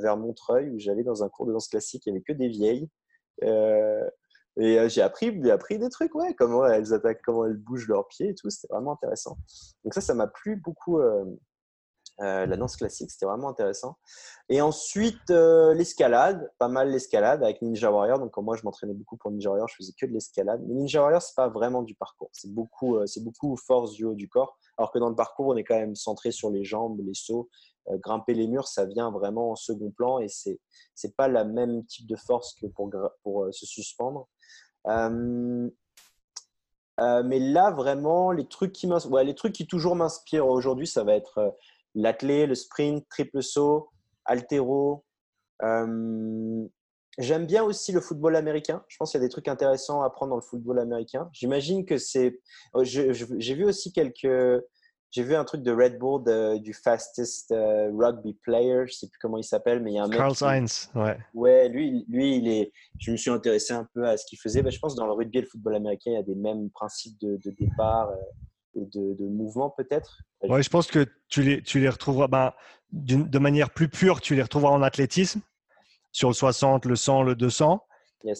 vers 0.00 0.16
Montreuil 0.16 0.70
où 0.70 0.78
j'allais 0.78 1.02
dans 1.02 1.24
un 1.24 1.28
cours 1.28 1.44
de 1.44 1.52
danse 1.52 1.66
classique. 1.66 2.04
Il 2.06 2.12
n'y 2.12 2.18
avait 2.18 2.24
que 2.24 2.32
des 2.32 2.48
vieilles. 2.48 2.88
Et 4.60 4.78
euh, 4.78 4.88
j'ai 4.88 5.02
appris, 5.02 5.50
appris 5.50 5.78
des 5.78 5.88
trucs, 5.88 6.14
ouais, 6.14 6.34
comment 6.34 6.66
elles 6.66 6.92
attaquent, 6.92 7.22
comment 7.24 7.46
elles 7.46 7.56
bougent 7.56 7.88
leurs 7.88 8.06
pieds 8.08 8.30
et 8.30 8.34
tout. 8.34 8.50
C'était 8.50 8.72
vraiment 8.72 8.92
intéressant. 8.92 9.38
Donc 9.84 9.94
ça, 9.94 10.00
ça 10.00 10.14
m'a 10.14 10.26
plu 10.26 10.56
beaucoup. 10.56 10.98
Euh, 10.98 11.24
euh, 12.20 12.44
la 12.44 12.56
danse 12.58 12.76
classique, 12.76 13.10
c'était 13.10 13.24
vraiment 13.24 13.48
intéressant. 13.48 13.96
Et 14.50 14.60
ensuite, 14.60 15.30
l'escalade, 15.30 16.52
pas 16.58 16.68
mal 16.68 16.90
l'escalade 16.90 17.42
avec 17.42 17.62
Ninja 17.62 17.90
Warrior. 17.90 18.18
Donc, 18.18 18.36
moi, 18.36 18.54
je 18.54 18.62
m'entraînais 18.64 18.92
beaucoup 18.92 19.16
pour 19.16 19.30
Ninja 19.30 19.48
Warrior, 19.48 19.66
je 19.66 19.76
faisais 19.76 19.92
que 19.98 20.04
de 20.04 20.12
l'escalade. 20.12 20.62
Mais 20.68 20.74
Ninja 20.74 21.00
Warrior, 21.00 21.22
c'est 21.22 21.34
pas 21.34 21.48
vraiment 21.48 21.82
du 21.82 21.94
parcours. 21.94 22.28
C'est 22.32 22.52
beaucoup, 22.52 22.98
c'est 23.06 23.24
beaucoup 23.24 23.56
force 23.56 23.92
du 23.94 24.04
haut 24.04 24.14
du 24.14 24.28
corps. 24.28 24.58
Alors 24.76 24.92
que 24.92 24.98
dans 24.98 25.08
le 25.08 25.16
parcours, 25.16 25.48
on 25.48 25.56
est 25.56 25.64
quand 25.64 25.74
même 25.74 25.96
centré 25.96 26.32
sur 26.32 26.50
les 26.50 26.64
jambes, 26.64 27.00
les 27.02 27.14
sauts. 27.14 27.48
grimper 27.88 28.34
les 28.34 28.46
murs, 28.46 28.68
ça 28.68 28.84
vient 28.84 29.10
vraiment 29.10 29.50
en 29.50 29.56
second 29.56 29.90
plan 29.90 30.18
et 30.20 30.28
c'est 30.28 30.60
c'est 30.94 31.16
pas 31.16 31.28
la 31.28 31.44
même 31.44 31.84
type 31.86 32.06
de 32.06 32.16
force 32.16 32.54
que 32.60 32.66
pour, 32.66 32.90
pour 33.22 33.48
se 33.52 33.66
suspendre. 33.66 34.28
Euh, 34.88 35.68
euh, 37.00 37.22
mais 37.24 37.38
là, 37.38 37.70
vraiment, 37.70 38.32
les 38.32 38.46
trucs 38.46 38.72
qui, 38.72 38.86
ouais, 38.86 39.24
les 39.24 39.34
trucs 39.34 39.52
qui 39.52 39.66
toujours 39.66 39.96
m'inspirent 39.96 40.46
aujourd'hui, 40.46 40.86
ça 40.86 41.04
va 41.04 41.14
être 41.14 41.38
euh, 41.38 41.50
l'athlé, 41.94 42.46
le 42.46 42.54
sprint, 42.54 43.08
triple 43.08 43.42
saut, 43.42 43.90
altéro. 44.24 45.04
J'aime 47.18 47.44
bien 47.44 47.62
aussi 47.62 47.92
le 47.92 48.00
football 48.00 48.36
américain. 48.36 48.82
Je 48.88 48.96
pense 48.96 49.10
qu'il 49.10 49.20
y 49.20 49.22
a 49.22 49.26
des 49.26 49.30
trucs 49.30 49.48
intéressants 49.48 50.00
à 50.02 50.06
apprendre 50.06 50.30
dans 50.30 50.36
le 50.36 50.42
football 50.42 50.78
américain. 50.78 51.28
J'imagine 51.32 51.84
que 51.84 51.98
c'est. 51.98 52.40
J'ai 52.82 53.54
vu 53.54 53.66
aussi 53.66 53.92
quelques 53.92 54.26
j'ai 55.12 55.22
vu 55.22 55.34
un 55.34 55.44
truc 55.44 55.62
de 55.62 55.70
Red 55.70 55.98
Bull 55.98 56.24
du 56.60 56.72
fastest 56.72 57.52
euh, 57.52 57.90
rugby 57.94 58.32
player, 58.42 58.84
je 58.86 58.94
sais 58.94 59.08
plus 59.08 59.18
comment 59.20 59.36
il 59.36 59.44
s'appelle, 59.44 59.82
mais 59.82 59.92
il 59.92 59.94
y 59.94 59.98
a 59.98 60.04
un 60.04 60.08
mec. 60.08 60.16
Carl 60.16 60.34
Sainz, 60.34 60.90
ouais. 60.94 61.18
Ouais, 61.34 61.68
lui, 61.68 62.06
lui, 62.08 62.36
il 62.36 62.48
est. 62.48 62.72
Je 62.98 63.12
me 63.12 63.16
suis 63.18 63.30
intéressé 63.30 63.74
un 63.74 63.86
peu 63.94 64.08
à 64.08 64.16
ce 64.16 64.24
qu'il 64.24 64.38
faisait. 64.38 64.62
Ben, 64.62 64.72
je 64.72 64.78
pense 64.78 64.94
que 64.94 64.98
dans 64.98 65.06
le 65.06 65.12
rugby 65.12 65.38
et 65.38 65.40
le 65.42 65.46
football 65.46 65.76
américain, 65.76 66.12
il 66.12 66.14
y 66.14 66.16
a 66.16 66.22
des 66.22 66.34
mêmes 66.34 66.70
principes 66.70 67.20
de, 67.20 67.38
départ 67.58 68.08
euh, 68.08 68.80
et 68.80 68.86
de, 68.86 69.14
de 69.14 69.28
mouvement 69.28 69.68
peut-être. 69.76 70.18
Ouais, 70.42 70.62
je 70.62 70.70
pense 70.70 70.86
que 70.86 71.06
tu 71.28 71.42
les, 71.42 71.62
tu 71.62 71.78
les 71.78 71.90
retrouveras 71.90 72.28
ben, 72.28 72.52
de 72.90 73.38
manière 73.38 73.68
plus 73.70 73.88
pure, 73.88 74.22
tu 74.22 74.34
les 74.34 74.42
retrouveras 74.42 74.72
en 74.72 74.80
athlétisme 74.80 75.42
sur 76.10 76.28
le 76.28 76.34
60, 76.34 76.86
le 76.86 76.96
100, 76.96 77.22
le 77.22 77.34
200. 77.34 77.82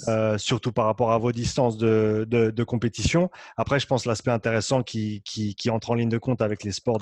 Euh, 0.08 0.38
surtout 0.38 0.72
par 0.72 0.86
rapport 0.86 1.12
à 1.12 1.18
vos 1.18 1.32
distances 1.32 1.76
de, 1.76 2.64
compétition. 2.64 3.30
Après, 3.56 3.80
je 3.80 3.86
pense 3.86 4.06
l'aspect 4.06 4.30
intéressant 4.30 4.82
qui, 4.82 5.22
entre 5.70 5.90
en 5.90 5.94
ligne 5.94 6.08
de 6.08 6.18
compte 6.18 6.40
avec 6.42 6.62
les 6.62 6.72
sports, 6.72 7.00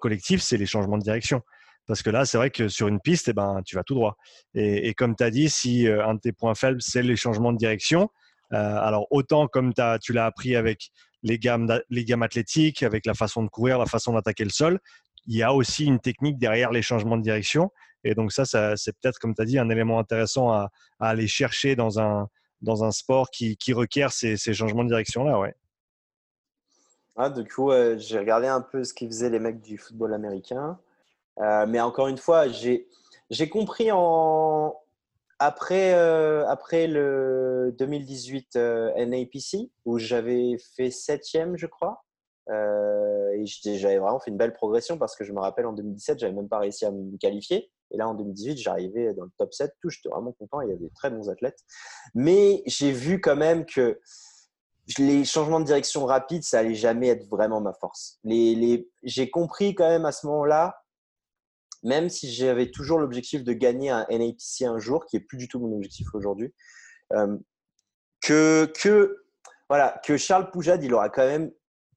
collectifs, 0.00 0.42
c'est 0.42 0.56
les 0.56 0.66
changements 0.66 0.98
de 0.98 1.02
direction. 1.02 1.42
Parce 1.86 2.02
que 2.02 2.10
là, 2.10 2.24
c'est 2.24 2.38
vrai 2.38 2.50
que 2.50 2.68
sur 2.68 2.86
une 2.86 3.00
piste, 3.00 3.28
eh 3.28 3.32
ben, 3.32 3.60
tu 3.64 3.74
vas 3.74 3.82
tout 3.82 3.94
droit. 3.94 4.16
Et, 4.54 4.94
comme 4.94 5.16
tu 5.16 5.24
as 5.24 5.30
dit, 5.30 5.50
si 5.50 5.88
euh, 5.88 6.06
un 6.06 6.14
de 6.14 6.20
tes 6.20 6.32
points 6.32 6.54
faibles, 6.54 6.80
c'est 6.80 7.02
les 7.02 7.16
changements 7.16 7.52
de 7.52 7.58
direction, 7.58 8.08
euh, 8.52 8.56
alors 8.56 9.06
autant 9.10 9.48
comme 9.48 9.72
tu 10.00 10.12
l'as 10.12 10.26
appris 10.26 10.54
avec 10.54 10.90
les 11.22 11.38
gammes 11.38 11.70
athlétiques, 12.22 12.82
avec 12.82 13.06
la 13.06 13.14
façon 13.14 13.42
de 13.42 13.48
courir, 13.48 13.78
la 13.78 13.86
façon 13.86 14.12
d'attaquer 14.12 14.44
le 14.44 14.50
sol, 14.50 14.78
il 15.26 15.36
y 15.36 15.42
a 15.42 15.52
aussi 15.52 15.84
une 15.86 16.00
technique 16.00 16.38
derrière 16.38 16.70
les 16.70 16.82
changements 16.82 17.16
de 17.16 17.22
direction. 17.22 17.70
Et 18.04 18.14
donc 18.14 18.32
ça, 18.32 18.44
c'est 18.44 18.92
peut-être, 18.98 19.18
comme 19.18 19.34
tu 19.34 19.42
as 19.42 19.44
dit, 19.44 19.58
un 19.58 19.70
élément 19.70 19.98
intéressant 19.98 20.50
à, 20.52 20.70
aller 20.98 21.26
chercher 21.26 21.76
dans 21.76 22.00
un, 22.00 22.28
dans 22.60 22.84
un 22.84 22.90
sport 22.90 23.30
qui, 23.30 23.56
qui 23.56 23.72
requiert 23.72 24.12
ces, 24.12 24.36
ces, 24.36 24.54
changements 24.54 24.84
de 24.84 24.88
direction-là. 24.88 25.38
Ouais. 25.38 25.54
Ah, 27.16 27.30
du 27.30 27.44
coup, 27.44 27.70
j'ai 27.96 28.18
regardé 28.18 28.46
un 28.46 28.60
peu 28.60 28.84
ce 28.84 28.94
qu'ils 28.94 29.08
faisaient 29.08 29.30
les 29.30 29.38
mecs 29.38 29.60
du 29.60 29.78
football 29.78 30.14
américain. 30.14 30.78
Euh, 31.40 31.66
mais 31.66 31.80
encore 31.80 32.08
une 32.08 32.18
fois, 32.18 32.46
j'ai 32.48 33.48
compris 33.48 33.90
en, 33.92 34.76
après, 35.38 35.94
euh, 35.94 36.46
après 36.48 36.86
le 36.86 37.74
2018 37.78 38.56
euh, 38.56 39.06
NAPC, 39.06 39.70
où 39.84 39.98
j'avais 39.98 40.56
fait 40.76 40.90
septième, 40.90 41.56
je 41.56 41.66
crois, 41.66 42.04
et 42.48 43.46
j'avais 43.46 43.98
vraiment 43.98 44.20
fait 44.20 44.30
une 44.30 44.36
belle 44.36 44.52
progression 44.52 44.98
parce 44.98 45.16
que 45.16 45.24
je 45.24 45.32
me 45.32 45.40
rappelle 45.40 45.64
en 45.64 45.72
2017, 45.72 46.18
j'avais 46.18 46.34
même 46.34 46.48
pas 46.48 46.58
réussi 46.58 46.84
à 46.84 46.90
me 46.90 47.16
qualifier. 47.16 47.70
Et 47.92 47.98
là, 47.98 48.08
en 48.08 48.14
2018, 48.14 48.58
j'arrivais 48.58 49.14
dans 49.14 49.24
le 49.24 49.30
top 49.38 49.52
7, 49.52 49.72
tout, 49.80 49.90
j'étais 49.90 50.08
vraiment 50.08 50.32
content, 50.32 50.60
il 50.62 50.68
y 50.68 50.72
avait 50.72 50.80
des 50.80 50.90
très 50.90 51.10
bons 51.10 51.28
athlètes. 51.28 51.58
Mais 52.14 52.62
j'ai 52.66 52.90
vu 52.90 53.20
quand 53.20 53.36
même 53.36 53.64
que 53.66 54.00
les 54.98 55.24
changements 55.24 55.60
de 55.60 55.64
direction 55.64 56.04
rapides, 56.04 56.42
ça 56.42 56.58
allait 56.58 56.74
jamais 56.74 57.08
être 57.08 57.28
vraiment 57.28 57.60
ma 57.60 57.72
force. 57.72 58.18
Les. 58.24 58.88
J'ai 59.02 59.30
compris 59.30 59.74
quand 59.74 59.88
même 59.88 60.06
à 60.06 60.12
ce 60.12 60.26
moment-là, 60.26 60.82
même 61.82 62.08
si 62.08 62.32
j'avais 62.32 62.70
toujours 62.70 62.98
l'objectif 62.98 63.44
de 63.44 63.52
gagner 63.52 63.90
un 63.90 64.06
NAPC 64.10 64.62
un 64.62 64.78
jour, 64.78 65.06
qui 65.06 65.16
est 65.16 65.20
plus 65.20 65.38
du 65.38 65.48
tout 65.48 65.60
mon 65.60 65.74
objectif 65.76 66.08
aujourd'hui, 66.14 66.52
euh, 67.12 67.36
que, 68.20 68.70
que, 68.80 69.24
voilà, 69.68 70.00
que 70.04 70.16
Charles 70.16 70.50
Poujade, 70.50 70.82
il 70.82 70.94
aura 70.94 71.10
quand 71.10 71.26
même 71.26 71.52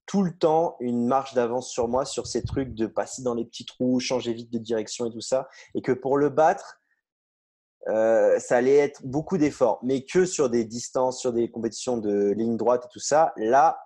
tout 0.06 0.24
le 0.24 0.38
temps 0.38 0.78
une 0.80 1.08
marche 1.08 1.34
d'avance 1.34 1.70
sur 1.70 1.88
moi 1.88 2.06
sur 2.06 2.28
ces 2.28 2.44
trucs 2.44 2.74
de 2.74 2.88
passer 2.88 3.24
dans 3.24 3.34
les 3.34 3.46
petits 3.46 3.66
trous, 3.66 4.00
changer 4.00 4.34
vite 4.34 4.52
de 4.52 4.60
direction 4.60 5.06
et 5.08 5.12
tout 5.12 5.22
ça. 5.22 5.48
Et 5.74 5.82
que 5.82 5.92
pour 5.92 6.18
le 6.18 6.30
battre, 6.30 6.80
euh, 7.88 8.40
ça 8.40 8.58
allait 8.58 8.76
être 8.76 9.06
beaucoup 9.06 9.38
d'efforts. 9.38 9.80
Mais 9.84 10.06
que 10.06 10.26
sur 10.26 10.50
des 10.50 10.66
distances, 10.66 11.20
sur 11.20 11.34
des 11.34 11.50
compétitions 11.50 11.98
de 11.98 12.32
ligne 12.32 12.58
droite 12.58 12.86
et 12.86 12.90
tout 12.92 13.00
ça, 13.00 13.34
là, 13.38 13.80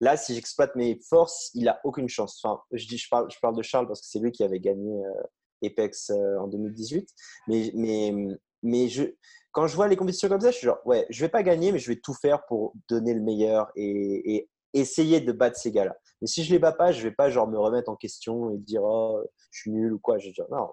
là 0.00 0.16
si 0.16 0.34
j'exploite 0.34 0.76
mes 0.76 1.00
forces, 1.08 1.50
il 1.54 1.68
a 1.68 1.80
aucune 1.84 2.08
chance. 2.08 2.40
Enfin, 2.42 2.60
je, 2.72 2.86
dis, 2.86 2.98
je, 2.98 3.08
parle, 3.08 3.30
je 3.30 3.38
parle 3.40 3.56
de 3.56 3.62
Charles 3.62 3.86
parce 3.86 4.00
que 4.00 4.06
c'est 4.06 4.18
lui 4.18 4.32
qui 4.32 4.44
avait 4.44 4.60
gagné 4.60 5.04
euh, 5.04 5.66
Apex 5.66 6.10
euh, 6.10 6.38
en 6.40 6.48
2018. 6.48 7.08
Mais, 7.48 7.70
mais, 7.74 8.14
mais 8.62 8.88
je, 8.88 9.04
quand 9.52 9.66
je 9.66 9.76
vois 9.76 9.88
les 9.88 9.96
compétitions 9.96 10.28
comme 10.28 10.40
ça, 10.40 10.50
je 10.50 10.56
suis 10.56 10.66
genre, 10.66 10.80
ouais, 10.84 11.06
je 11.08 11.20
vais 11.20 11.30
pas 11.30 11.42
gagner, 11.42 11.72
mais 11.72 11.78
je 11.78 11.90
vais 11.90 12.00
tout 12.00 12.14
faire 12.14 12.44
pour 12.46 12.74
donner 12.88 13.14
le 13.14 13.20
meilleur 13.20 13.70
et 13.76 14.48
essayer 14.74 15.20
de 15.20 15.32
battre 15.32 15.58
ces 15.58 15.72
gars-là. 15.72 15.96
Mais 16.20 16.26
si 16.26 16.44
je 16.44 16.52
les 16.52 16.58
bats 16.58 16.72
pas, 16.72 16.92
je 16.92 17.02
vais 17.02 17.12
pas 17.12 17.30
genre 17.30 17.48
me 17.48 17.58
remettre 17.58 17.90
en 17.90 17.96
question 17.96 18.50
et 18.50 18.58
dire 18.58 18.82
oh, 18.84 19.22
je 19.50 19.60
suis 19.60 19.70
nul 19.70 19.94
ou 19.94 19.98
quoi. 19.98 20.18
Je 20.18 20.26
vais 20.26 20.32
dire 20.32 20.46
non, 20.50 20.68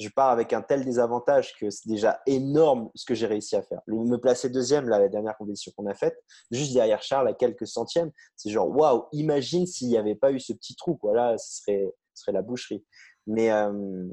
je 0.00 0.08
pars 0.08 0.30
avec 0.30 0.52
un 0.52 0.62
tel 0.62 0.84
désavantage 0.84 1.54
que 1.58 1.68
c'est 1.70 1.88
déjà 1.88 2.20
énorme 2.26 2.90
ce 2.94 3.04
que 3.04 3.14
j'ai 3.14 3.26
réussi 3.26 3.54
à 3.54 3.62
faire. 3.62 3.80
Me 3.86 4.16
placer 4.16 4.48
deuxième, 4.48 4.88
là, 4.88 4.98
la 4.98 5.08
dernière 5.08 5.36
compétition 5.36 5.72
qu'on 5.76 5.86
a 5.86 5.94
faite, 5.94 6.18
juste 6.50 6.72
derrière 6.72 7.02
Charles 7.02 7.28
à 7.28 7.34
quelques 7.34 7.66
centièmes, 7.66 8.10
c'est 8.34 8.50
genre 8.50 8.68
waouh, 8.68 9.06
imagine 9.12 9.66
s'il 9.66 9.88
n'y 9.88 9.98
avait 9.98 10.14
pas 10.14 10.32
eu 10.32 10.40
ce 10.40 10.52
petit 10.52 10.74
trou, 10.74 10.96
quoi. 10.96 11.14
Là, 11.14 11.36
ce 11.36 11.58
serait, 11.58 11.94
ce 12.14 12.22
serait 12.22 12.32
la 12.32 12.42
boucherie. 12.42 12.84
Mais, 13.26 13.52
euh, 13.52 14.08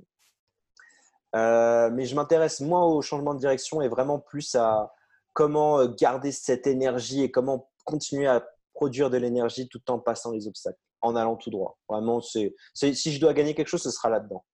euh, 1.35 1.89
mais 1.91 2.05
je 2.05 2.15
m'intéresse 2.15 2.59
moins 2.59 2.85
au 2.85 3.01
changement 3.01 3.33
de 3.33 3.39
direction 3.39 3.81
et 3.81 3.87
vraiment 3.87 4.19
plus 4.19 4.55
à 4.55 4.93
comment 5.33 5.85
garder 5.85 6.31
cette 6.31 6.67
énergie 6.67 7.23
et 7.23 7.31
comment 7.31 7.69
continuer 7.85 8.27
à 8.27 8.45
produire 8.77 9.09
de 9.09 9.17
l'énergie 9.17 9.67
tout 9.67 9.81
en 9.89 9.97
passant 9.97 10.31
les 10.31 10.47
obstacles, 10.47 10.79
en 11.01 11.15
allant 11.15 11.35
tout 11.35 11.49
droit. 11.49 11.79
Vraiment, 11.89 12.21
c'est, 12.21 12.53
si 12.75 13.11
je 13.11 13.19
dois 13.19 13.33
gagner 13.33 13.55
quelque 13.55 13.69
chose, 13.69 13.81
ce 13.81 13.89
sera 13.89 14.09
là-dedans. 14.09 14.45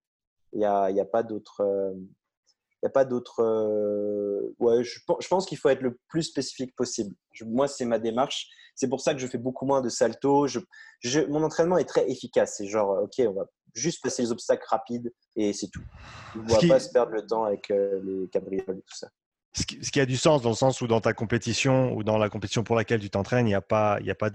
Il 0.53 0.59
n'y 0.59 0.65
a, 0.65 0.89
y 0.91 1.01
a, 1.01 1.05
pas 1.05 1.24
d'autre. 1.24 1.61
il 2.82 2.86
a 2.86 2.89
pas 2.89 3.03
d'autre. 3.03 3.41
Euh, 3.41 4.24
euh, 4.43 4.55
ouais, 4.59 4.84
je, 4.84 4.99
je 5.19 5.28
pense 5.28 5.45
qu'il 5.45 5.57
faut 5.57 5.69
être 5.69 5.82
le 5.82 5.99
plus 6.07 6.24
spécifique 6.24 6.74
possible. 6.76 7.13
moi, 7.45 7.67
c'est 7.67 7.86
ma 7.86 7.99
démarche. 7.99 8.47
C'est 8.76 8.88
pour 8.88 9.01
ça 9.01 9.13
que 9.13 9.19
je 9.19 9.28
fais 9.28 9.38
beaucoup 9.38 9.65
moins 9.65 9.82
de 9.82 9.89
salto. 9.89 10.47
Je, 10.47 10.59
mon 11.28 11.43
entraînement 11.43 11.78
est 11.78 11.86
très 11.86 12.09
efficace. 12.09 12.55
C'est 12.57 12.67
genre, 12.67 13.03
ok, 13.03 13.26
on 13.28 13.34
va 13.34 13.45
juste 13.74 14.01
passer 14.01 14.21
les 14.21 14.32
obstacles 14.32 14.65
rapides 14.69 15.11
et 15.36 15.51
c'est 15.51 15.67
tout. 15.67 15.84
On 16.36 16.39
ne 16.39 16.47
doit 16.47 16.59
pas 16.67 16.80
se 16.80 16.91
perdre 16.91 17.11
le 17.11 17.26
temps 17.26 17.43
avec 17.43 17.69
euh, 17.71 17.99
les 18.03 18.30
cabrioles 18.30 18.78
et 18.78 18.82
tout 18.82 18.95
ça 18.95 19.09
ce 19.56 19.91
qui, 19.91 19.99
a 19.99 20.06
du 20.06 20.18
sens 20.18 20.41
dans 20.41 20.49
le 20.49 20.56
sens 20.56 20.82
où 20.82 20.88
dans 20.88 21.01
ta 21.01 21.14
compétition 21.14 21.93
ou 21.93 22.04
dans 22.04 22.18
la 22.18 22.30
compétition 22.30 22.64
pour 22.64 22.76
laquelle 22.76 22.99
tu 22.99 23.10
t'entraînes, 23.10 23.45
il 23.45 23.49
n'y 23.49 23.56
a 23.56 23.62
pas, 23.62 23.99
il 24.01 24.10
a 24.10 24.16
pas, 24.16 24.32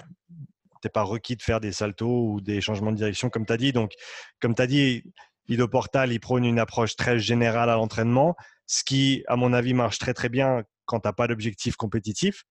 pas 0.92 1.02
requis 1.02 1.34
de 1.34 1.42
faire 1.42 1.60
des 1.60 1.72
saltos 1.72 2.32
ou 2.32 2.40
des 2.40 2.60
changements 2.60 2.92
de 2.92 2.96
direction 2.96 3.28
comme 3.28 3.44
tu 3.44 3.52
as 3.52 3.56
dit. 3.56 3.72
Donc, 3.72 3.92
comme 4.40 4.54
tu 4.54 4.62
as 4.62 4.68
dit, 4.68 5.02
Lido 5.48 5.66
Portal, 5.66 6.12
il 6.12 6.20
prône 6.20 6.44
une 6.44 6.60
approche 6.60 6.94
très 6.94 7.18
générale 7.18 7.68
à 7.68 7.74
l'entraînement, 7.74 8.36
ce 8.66 8.84
qui, 8.84 9.24
à 9.26 9.34
mon 9.34 9.52
avis, 9.52 9.74
marche 9.74 9.98
très 9.98 10.14
très 10.14 10.28
bien 10.28 10.62
quand 10.84 11.00
tu 11.00 11.08
n'as 11.08 11.12
pas 11.12 11.26
d'objectif 11.26 11.74
compétitif. 11.74 12.44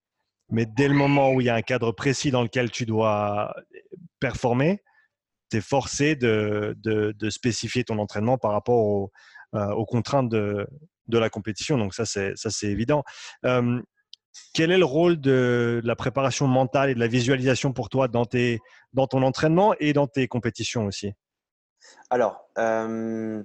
Mais 0.50 0.66
dès 0.66 0.88
le 0.88 0.94
moment 0.94 1.32
où 1.32 1.42
il 1.42 1.48
y 1.48 1.50
a 1.50 1.56
un 1.56 1.62
cadre 1.62 1.92
précis 1.92 2.32
dans 2.32 2.44
lequel 2.44 2.70
tu 2.72 2.86
dois 2.86 3.54
performer, 4.20 4.84
tu 5.52 5.58
es 5.58 5.62
forcé 5.62 6.16
de, 6.16 6.76
de, 6.78 7.30
spécifier 7.30 7.84
ton 7.84 8.00
entraînement 8.00 8.38
par 8.38 8.52
rapport 8.52 9.10
euh, 9.56 9.72
aux 9.72 9.86
contraintes 9.86 10.30
de, 10.30 10.68
de 11.08 11.18
la 11.18 11.30
compétition. 11.30 11.78
Donc 11.78 11.94
ça, 11.94 12.06
c'est 12.06 12.68
évident. 12.68 13.04
quel 14.54 14.72
est 14.72 14.78
le 14.78 14.86
rôle 14.86 15.20
de 15.20 15.82
la 15.84 15.96
préparation 15.96 16.48
mentale 16.48 16.90
et 16.90 16.96
de 16.96 17.00
la 17.00 17.08
visualisation 17.08 17.74
pour 17.74 17.90
toi 17.90 18.08
dans, 18.08 18.26
tes, 18.26 18.60
dans 18.94 19.08
ton 19.08 19.24
entraînement 19.24 19.74
et 19.80 19.94
dans 19.94 20.08
tes 20.08 20.28
compétitions 20.28 20.86
aussi? 20.86 21.14
Alors, 22.10 22.50
euh, 22.58 23.44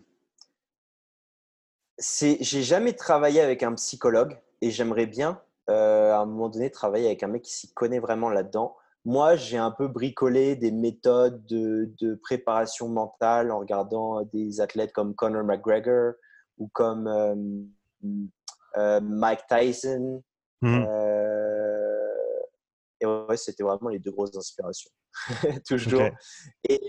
j'ai 1.99 2.63
jamais 2.63 2.93
travaillé 2.95 3.41
avec 3.41 3.63
un 3.63 3.75
psychologue 3.75 4.39
et 4.61 4.71
j'aimerais 4.71 5.07
bien 5.07 5.41
euh, 5.71 6.13
à 6.13 6.19
un 6.19 6.27
moment 6.27 6.49
donné 6.49 6.71
travailler 6.71 7.07
avec 7.07 7.23
un 7.23 7.29
mec 7.29 7.43
qui 7.43 7.53
s'y 7.53 7.73
connaît 7.73 8.01
vraiment 8.01 8.31
là-dedans. 8.31 8.77
Moi, 9.05 9.37
j'ai 9.37 9.59
un 9.59 9.73
peu 9.73 9.89
bricolé 9.89 10.55
des 10.55 10.71
méthodes 10.71 11.45
de, 11.47 12.15
préparation 12.23 12.89
mentale 12.89 13.51
en 13.51 13.59
regardant 13.59 14.23
des 14.33 14.61
athlètes 14.61 14.93
comme 14.93 15.15
Conor 15.15 15.45
McGregor 15.45 16.15
ou 16.59 16.69
comme 16.73 17.07
euh, 17.07 17.35
euh, 18.77 19.01
Mike 19.01 19.47
Tyson. 19.49 20.23
Mmh. 20.65 20.85
et 23.01 23.07
ouais, 23.07 23.37
c'était 23.37 23.65
vraiment 23.65 23.89
les 23.89 23.99
deux 23.99 24.13
grosses 24.13 24.37
inspirations. 24.37 24.91
Toujours. 25.67 26.09
Et, 26.69 26.81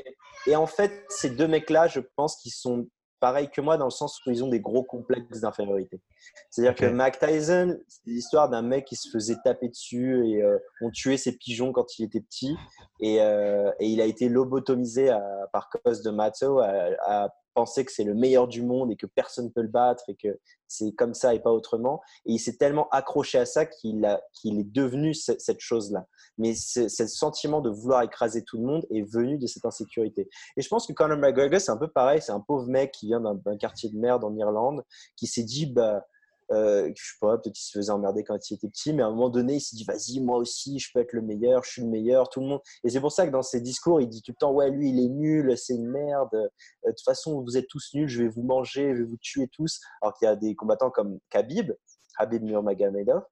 et, 0.46 0.56
en 0.56 0.68
fait, 0.68 1.06
ces 1.10 1.32
deux 1.32 1.48
mecs-là, 1.48 1.88
je 1.88 2.00
pense 2.16 2.36
qu'ils 2.36 2.52
sont 2.52 2.88
pareil 3.24 3.50
que 3.50 3.62
moi 3.62 3.78
dans 3.78 3.86
le 3.86 3.90
sens 3.90 4.20
où 4.26 4.32
ils 4.32 4.44
ont 4.44 4.50
des 4.50 4.60
gros 4.60 4.84
complexes 4.84 5.40
d'infériorité. 5.40 6.02
C'est-à-dire 6.50 6.76
que 6.76 6.88
Mac 6.88 7.20
Tyson, 7.20 7.80
c'est 7.88 8.02
l'histoire 8.06 8.50
d'un 8.50 8.62
mec 8.62 8.84
qui 8.84 8.98
se 8.98 9.10
faisait 9.10 9.38
taper 9.46 9.70
dessus 9.70 10.28
et 10.28 10.44
euh, 10.44 10.58
on 10.82 10.92
tuait 10.92 11.16
ses 11.16 11.38
pigeons 11.38 11.72
quand 11.72 11.98
il 11.98 12.04
était 12.04 12.20
petit 12.20 12.54
et, 13.00 13.22
euh, 13.22 13.72
et 13.80 13.88
il 13.88 14.02
a 14.02 14.06
été 14.06 14.28
lobotomisé 14.28 15.10
à, 15.10 15.24
par 15.54 15.70
cause 15.70 16.02
de 16.02 16.12
Matzo 16.12 16.60
à, 16.60 17.30
penser 17.54 17.86
que 17.86 17.92
c'est 17.92 18.04
le 18.04 18.14
meilleur 18.14 18.48
du 18.48 18.62
monde 18.62 18.92
et 18.92 18.96
que 18.96 19.06
personne 19.06 19.46
ne 19.46 19.50
peut 19.50 19.62
le 19.62 19.68
battre 19.68 20.04
et 20.08 20.16
que 20.16 20.40
c'est 20.68 20.92
comme 20.94 21.14
ça 21.14 21.34
et 21.34 21.40
pas 21.40 21.52
autrement. 21.52 22.02
Et 22.26 22.34
il 22.34 22.40
s'est 22.40 22.58
tellement 22.58 22.90
accroché 22.90 23.38
à 23.38 23.46
ça 23.46 23.66
qu'il 23.66 24.06
est 24.06 24.72
devenu 24.72 25.14
cette 25.14 25.60
chose-là. 25.60 26.08
Mais 26.38 26.56
ce, 26.56 26.88
sentiment 27.08 27.62
de 27.62 27.70
vouloir 27.70 28.02
écraser 28.02 28.44
tout 28.44 28.58
le 28.58 28.64
monde 28.64 28.86
est 28.90 29.04
venu 29.04 29.38
de 29.38 29.48
cette 29.48 29.66
insécurité. 29.66 30.30
Et 30.58 30.62
je 30.62 30.68
pense 30.68 30.88
que 30.88 30.94
Conor 30.94 31.18
McGregor, 31.18 31.62
c'est 31.62 31.72
un 31.72 31.78
peu 31.78 31.90
pareil. 31.90 32.22
C'est 32.22 32.32
un 32.32 32.40
pauvre 32.40 32.68
mec 32.68 32.92
qui 32.92 33.08
vient 33.08 33.22
d'un 33.22 33.58
quartier 33.58 33.90
de 33.90 33.98
merde 33.98 34.24
en 34.24 34.36
Irlande, 34.36 34.84
qui 35.16 35.28
s'est 35.28 35.44
dit, 35.44 35.68
bah, 35.68 36.06
euh, 36.54 36.92
je 36.96 37.04
sais 37.04 37.18
pas, 37.20 37.38
peut-être 37.38 37.56
qu'il 37.56 37.66
se 37.66 37.78
faisait 37.78 37.92
emmerder 37.92 38.24
quand 38.24 38.38
il 38.50 38.54
était 38.54 38.68
petit, 38.68 38.94
mais 38.94 39.04
à 39.04 39.08
un 39.08 39.10
moment 39.10 39.30
donné, 39.30 39.56
il 39.56 39.62
s'est 39.62 39.76
dit, 39.76 39.84
vas-y, 39.84 40.20
moi 40.20 40.38
aussi, 40.38 40.80
je 40.80 40.92
peux 40.94 41.00
être 41.00 41.14
le 41.14 41.22
meilleur, 41.22 41.64
je 41.64 41.72
suis 41.72 41.82
le 41.82 41.88
meilleur, 41.88 42.30
tout 42.30 42.42
le 42.42 42.48
monde. 42.48 42.62
Et 42.84 42.90
c'est 42.90 43.02
pour 43.02 43.12
ça 43.12 43.26
que 43.26 43.32
dans 43.32 43.42
ses 43.42 43.62
discours, 43.62 44.02
il 44.02 44.08
dit 44.08 44.22
tout 44.22 44.32
le 44.32 44.38
temps, 44.38 44.52
ouais, 44.52 44.70
lui, 44.70 44.90
il 44.90 45.00
est 45.04 45.10
nul, 45.10 45.58
c'est 45.58 45.76
une 45.76 45.90
merde. 45.90 46.34
Euh, 46.34 46.48
de 46.86 46.92
toute 46.92 47.04
façon, 47.04 47.42
vous 47.42 47.58
êtes 47.58 47.68
tous 47.68 47.94
nuls, 47.94 48.08
je 48.08 48.24
vais 48.24 48.30
vous 48.30 48.44
manger, 48.44 48.94
je 48.96 49.02
vais 49.02 49.10
vous 49.10 49.18
tuer 49.18 49.48
tous. 49.52 49.80
Alors 50.02 50.14
qu'il 50.16 50.28
y 50.28 50.30
a 50.30 50.36
des 50.36 50.56
combattants 50.56 50.92
comme 50.92 51.20
Khabib, 51.30 51.72
Khabib 52.18 52.44
Nurmagomedov, 52.44 53.24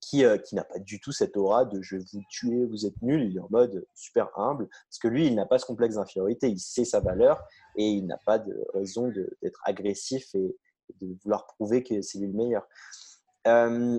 qui, 0.00 0.24
euh, 0.24 0.38
qui 0.38 0.54
n'a 0.54 0.64
pas 0.64 0.78
du 0.78 1.00
tout 1.00 1.12
cette 1.12 1.36
aura 1.36 1.64
de 1.64 1.80
je 1.80 1.96
vais 1.96 2.04
vous 2.12 2.22
tuer, 2.28 2.64
vous 2.66 2.86
êtes 2.86 3.00
nul. 3.02 3.24
Il 3.30 3.36
est 3.36 3.40
en 3.40 3.48
mode 3.50 3.86
super 3.94 4.28
humble 4.36 4.68
parce 4.68 4.98
que 4.98 5.08
lui, 5.08 5.26
il 5.26 5.34
n'a 5.34 5.46
pas 5.46 5.58
ce 5.58 5.66
complexe 5.66 5.94
d'infériorité, 5.94 6.48
il 6.48 6.58
sait 6.58 6.84
sa 6.84 7.00
valeur 7.00 7.42
et 7.76 7.88
il 7.88 8.06
n'a 8.06 8.18
pas 8.26 8.38
de 8.38 8.54
raison 8.74 9.08
d'être 9.42 9.60
agressif 9.64 10.34
et, 10.34 10.56
de 11.00 11.16
vouloir 11.22 11.46
prouver 11.46 11.82
que 11.82 12.02
c'est 12.02 12.18
lui 12.18 12.28
le 12.28 12.32
meilleur. 12.34 12.66
Euh, 13.46 13.98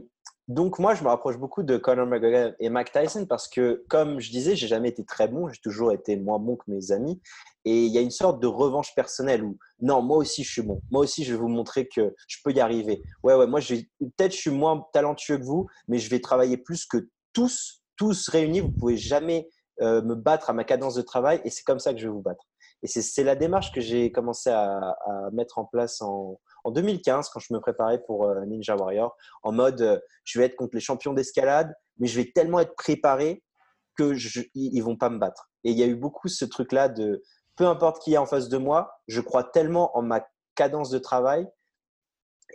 donc 0.50 0.78
moi, 0.78 0.94
je 0.94 1.04
me 1.04 1.08
rapproche 1.08 1.38
beaucoup 1.38 1.64
de 1.64 1.78
Conor 1.78 2.06
McGregor 2.06 2.52
et 2.60 2.70
Mike 2.70 2.92
Tyson 2.92 3.26
parce 3.26 3.48
que, 3.48 3.86
comme 3.88 4.20
je 4.20 4.30
disais, 4.30 4.58
j'ai 4.58 4.68
jamais 4.68 4.90
été 4.90 5.06
très 5.06 5.30
bon, 5.30 5.48
j'ai 5.48 5.62
toujours 5.62 5.94
été 5.94 6.18
moins 6.18 6.38
bon 6.38 6.58
que 6.58 6.64
mes 6.68 6.92
amis. 6.92 7.22
Et 7.64 7.86
il 7.86 7.92
y 7.94 7.98
a 7.98 8.02
une 8.02 8.12
sorte 8.12 8.42
de 8.42 8.48
revanche 8.48 8.94
personnelle 8.94 9.44
où, 9.46 9.58
non, 9.80 10.02
moi 10.02 10.18
aussi 10.18 10.44
je 10.44 10.52
suis 10.52 10.62
bon, 10.62 10.82
moi 10.92 11.02
aussi 11.02 11.24
je 11.24 11.32
vais 11.34 11.40
vous 11.40 11.48
montrer 11.48 11.88
que 11.88 12.14
je 12.28 12.38
peux 12.44 12.52
y 12.52 12.60
arriver. 12.60 13.04
Ouais, 13.24 13.36
ouais, 13.36 13.48
moi 13.48 13.62
peut-être 13.62 14.34
je 14.34 14.38
suis 14.38 14.52
moins 14.52 14.86
talentueux 14.92 15.38
que 15.38 15.44
vous, 15.44 15.68
mais 15.88 15.98
je 15.98 16.10
vais 16.10 16.20
travailler 16.20 16.58
plus 16.58 16.86
que 16.86 17.08
tous, 17.32 17.82
tous 17.96 18.28
réunis. 18.28 18.60
Vous 18.60 18.72
pouvez 18.72 18.98
jamais 18.98 19.48
euh, 19.82 20.02
me 20.02 20.14
battre 20.14 20.50
à 20.50 20.54
ma 20.54 20.66
cadence 20.66 20.96
de 20.96 21.02
travail 21.02 21.40
et 21.46 21.50
c'est 21.50 21.64
comme 21.64 21.80
ça 21.80 21.94
que 21.94 22.00
je 22.00 22.08
vais 22.08 22.14
vous 22.14 22.22
battre. 22.22 22.44
Et 22.82 22.88
c'est 22.88 23.24
la 23.24 23.38
démarche 23.38 23.72
que 23.72 23.80
j'ai 23.80 24.12
commencé 24.12 24.50
à, 24.50 24.78
à 24.78 25.30
mettre 25.32 25.58
en 25.58 25.64
place 25.64 26.02
en, 26.02 26.38
en 26.64 26.72
2015 26.72 27.30
quand 27.30 27.40
je 27.40 27.54
me 27.54 27.60
préparais 27.60 28.02
pour 28.06 28.26
euh, 28.26 28.46
Ninja 28.46 28.76
Warrior, 28.76 29.16
en 29.44 29.52
mode 29.52 29.82
euh, 29.82 30.00
je 30.24 30.40
vais 30.40 30.46
être 30.46 30.56
contre 30.56 30.76
les 30.76 30.82
champions 30.82 31.14
d'escalade, 31.14 31.74
mais 31.98 32.08
je 32.08 32.20
vais 32.20 32.32
tellement 32.34 32.60
être 32.60 32.76
préparé 32.76 33.44
que 33.96 34.14
je, 34.14 34.42
ils 34.56 34.82
vont 34.82 34.98
pas 34.98 35.10
me 35.10 35.20
battre. 35.20 35.52
Et 35.64 35.72
il 35.72 35.78
y 35.78 35.84
a 35.84 35.88
eu 35.88 35.96
beaucoup 35.96 36.28
ce 36.28 36.46
truc-là 36.46 36.90
de 36.90 37.22
peu 37.56 37.68
importe 37.68 38.02
qui 38.02 38.14
est 38.14 38.18
en 38.18 38.26
face 38.26 38.50
de 38.50 38.58
moi, 38.58 38.92
je 39.08 39.22
crois 39.22 39.44
tellement 39.44 39.96
en 39.96 40.02
ma 40.02 40.26
cadence 40.56 40.90
de 40.90 40.98
travail 40.98 41.48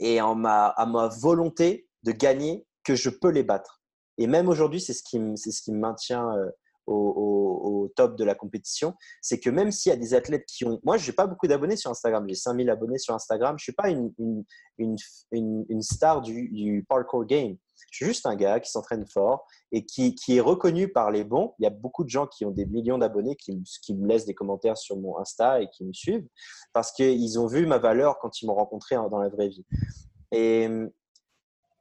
et 0.01 0.21
en 0.21 0.35
ma, 0.35 0.67
à 0.67 0.87
ma 0.87 1.09
volonté 1.09 1.89
de 2.03 2.13
gagner 2.13 2.67
que 2.83 2.97
je 2.97 3.11
peux 3.11 3.31
les 3.31 3.45
battre. 3.45 3.81
Et 4.17 4.27
même 4.27 4.49
aujourd'hui, 4.49 4.81
c'est 4.81 4.95
ce 4.95 5.03
qui 5.05 5.21
c'est 5.37 5.53
ce 5.53 5.63
qui 5.63 5.73
me 5.73 5.79
maintient 5.79 6.29
au, 6.89 7.93
top 7.97 8.17
de 8.17 8.25
la 8.25 8.35
compétition, 8.35 8.95
c'est 9.23 9.41
que 9.41 9.51
même 9.51 9.73
s'il 9.73 9.91
y 9.91 9.93
a 9.93 9.97
des 9.97 10.15
athlètes 10.15 10.45
qui 10.47 10.65
ont... 10.65 10.79
Moi, 10.85 10.99
je 10.99 11.11
n'ai 11.11 11.15
pas 11.15 11.27
beaucoup 11.27 11.47
d'abonnés 11.47 11.77
sur 11.77 11.91
Instagram. 11.91 12.25
J'ai 12.29 12.35
5000 12.35 12.69
abonnés 12.71 12.99
sur 12.99 13.15
Instagram. 13.15 13.57
Je 13.59 13.63
ne 13.63 13.65
suis 13.65 13.73
pas 13.73 13.89
une, 13.89 14.13
une, 14.19 14.45
une, 15.33 15.65
une 15.69 15.83
star 15.83 16.21
du, 16.21 16.49
du, 16.51 16.85
parkour 16.89 17.25
game. 17.25 17.57
Je 17.91 17.97
suis 17.97 18.07
juste 18.07 18.27
un 18.27 18.37
gars 18.37 18.61
qui 18.61 18.71
s'entraîne 18.71 19.07
fort 19.07 19.47
et 19.73 19.85
qui, 19.85 20.15
qui, 20.15 20.37
est 20.37 20.41
reconnu 20.41 20.89
par 20.89 21.11
les 21.11 21.25
bons. 21.25 21.55
Il 21.59 21.65
y 21.65 21.67
a 21.67 21.71
beaucoup 21.71 22.05
de 22.05 22.11
gens 22.11 22.27
qui 22.27 22.45
ont 22.45 22.51
des 22.51 22.67
millions 22.67 22.99
d'abonnés 22.99 23.37
qui, 23.37 23.63
qui, 23.83 23.95
me 23.95 24.07
laissent 24.07 24.27
des 24.27 24.35
commentaires 24.35 24.77
sur 24.77 24.97
mon 24.97 25.19
Insta 25.19 25.63
et 25.63 25.69
qui 25.71 25.85
me 25.85 25.93
suivent 25.93 26.27
parce 26.73 26.93
qu'ils 26.93 27.39
ont 27.39 27.47
vu 27.47 27.67
ma 27.67 27.79
valeur 27.79 28.19
quand 28.19 28.43
ils 28.43 28.47
m'ont 28.47 28.55
rencontré 28.55 28.97
dans 28.97 29.19
la 29.19 29.29
vraie 29.29 29.49
vie. 29.49 29.65
Et, 30.33 30.69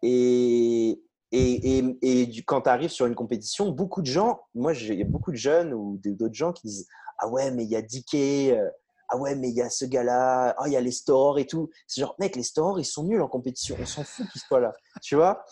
et, 0.04 1.02
et, 1.32 2.44
quand 2.46 2.62
tu 2.62 2.70
arrives 2.70 2.90
sur 2.90 3.06
une 3.06 3.16
compétition, 3.16 3.70
beaucoup 3.70 4.02
de 4.02 4.08
gens, 4.08 4.42
moi 4.56 4.74
j'ai 4.74 5.04
beaucoup 5.04 5.32
de 5.32 5.38
jeunes 5.38 5.74
ou 5.74 6.00
d'autres 6.04 6.34
gens 6.34 6.54
qui 6.54 6.68
disent 6.68 6.88
Ah 7.20 7.28
ouais, 7.28 7.52
mais 7.52 7.64
il 7.64 7.70
y 7.70 7.76
a 7.76 7.82
DK, 7.82 8.56
euh, 8.56 8.70
ah 9.10 9.18
ouais, 9.18 9.36
mais 9.36 9.50
il 9.50 9.56
y 9.56 9.62
a 9.62 9.70
ce 9.70 9.86
gars-là, 9.86 10.56
ah 10.58 10.64
il 10.68 10.74
y 10.74 10.78
a 10.78 10.82
les 10.82 10.92
stores 10.92 11.40
et 11.40 11.46
tout. 11.46 11.70
C'est 11.88 12.02
genre, 12.02 12.16
mec, 12.20 12.36
les 12.36 12.44
stores 12.44 12.80
ils 12.80 12.86
sont 12.86 13.04
nuls 13.04 13.22
en 13.22 13.28
compétition, 13.28 13.76
on 13.80 13.86
s'en 13.86 14.04
fout 14.04 14.28
qu'ils 14.32 14.42
soient 14.42 14.60
là, 14.60 14.74
tu 15.02 15.16
vois? 15.16 15.44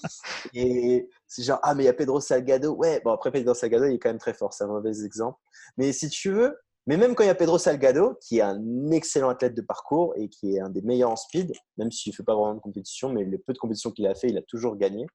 Et 0.54 1.10
c'est 1.28 1.44
genre, 1.44 1.60
ah 1.64 1.74
mais 1.74 1.84
il 1.84 1.86
y 1.88 1.90
a 1.90 1.94
Pedro 1.94 2.20
Salgado, 2.22 2.74
ouais, 2.76 3.02
bon 3.04 3.12
après 3.12 3.32
Pedro 3.32 3.54
Salgado 3.54 3.86
il 3.86 3.96
est 3.96 4.00
quand 4.00 4.10
même 4.10 4.18
très 4.20 4.34
fort, 4.34 4.54
c'est 4.54 4.64
un 4.64 4.68
mauvais 4.68 5.04
exemple. 5.04 5.40
Mais 5.78 5.92
si 5.92 6.10
tu 6.10 6.32
veux, 6.32 6.58
mais 6.88 6.98
même 6.98 7.16
quand 7.16 7.24
il 7.24 7.28
y 7.28 7.30
a 7.30 7.36
Pedro 7.36 7.58
Salgado, 7.58 8.18
qui 8.22 8.38
est 8.38 8.42
un 8.42 8.92
excellent 8.92 9.30
athlète 9.30 9.56
de 9.56 9.62
parcours 9.62 10.14
et 10.18 10.30
qui 10.30 10.56
est 10.56 10.60
un 10.60 10.70
des 10.70 10.82
meilleurs 10.82 11.12
en 11.12 11.16
speed, 11.16 11.52
même 11.78 11.92
s'il 11.92 12.12
ne 12.12 12.16
fait 12.16 12.24
pas 12.24 12.36
vraiment 12.36 12.56
de 12.56 12.60
compétition, 12.60 13.10
mais 13.10 13.24
le 13.24 13.40
peu 13.40 13.54
de 13.54 13.58
compétition 13.58 13.92
qu'il 13.92 14.06
a 14.08 14.16
fait, 14.16 14.28
il 14.28 14.38
a 14.38 14.44
toujours 14.44 14.76
gagné 14.76 15.08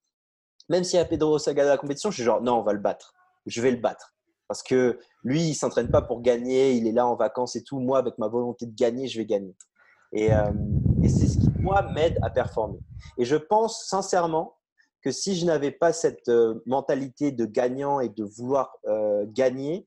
même 0.71 0.85
s'il 0.85 0.99
y 0.99 1.03
a 1.03 1.05
Pedro 1.05 1.39
Saga 1.39 1.65
dans 1.65 1.71
la 1.71 1.79
compétition, 1.79 2.11
je 2.11 2.15
suis 2.15 2.25
genre, 2.25 2.41
non, 2.41 2.61
on 2.61 2.63
va 2.63 2.73
le 2.73 2.79
battre. 2.79 3.13
Je 3.45 3.61
vais 3.61 3.73
le 3.73 3.79
battre. 3.79 4.15
Parce 4.47 4.63
que 4.63 5.01
lui, 5.25 5.43
il 5.43 5.55
s'entraîne 5.55 5.91
pas 5.91 6.01
pour 6.01 6.23
gagner, 6.23 6.73
il 6.73 6.87
est 6.87 6.93
là 6.93 7.07
en 7.07 7.17
vacances 7.17 7.57
et 7.57 7.65
tout. 7.65 7.81
Moi, 7.81 7.99
avec 7.99 8.17
ma 8.19 8.29
volonté 8.29 8.67
de 8.67 8.75
gagner, 8.75 9.09
je 9.09 9.19
vais 9.19 9.27
gagner. 9.27 9.57
Et, 10.13 10.33
euh, 10.33 10.53
c'est 11.03 11.27
ce 11.27 11.39
qui, 11.39 11.49
moi, 11.59 11.83
m'aide 11.93 12.19
à 12.23 12.31
performer. 12.31 12.79
Et 13.19 13.25
je 13.25 13.35
pense 13.35 13.89
sincèrement 13.89 14.57
que 15.03 15.11
si 15.11 15.35
je 15.35 15.45
n'avais 15.45 15.73
pas 15.73 15.93
cette 15.93 16.29
euh, 16.29 16.63
mentalité 16.67 17.33
de 17.33 17.47
gagnant 17.47 17.99
et 17.99 18.09
de 18.09 18.25
vouloir 18.25 18.73
euh, 18.87 19.27
gagner, 19.29 19.87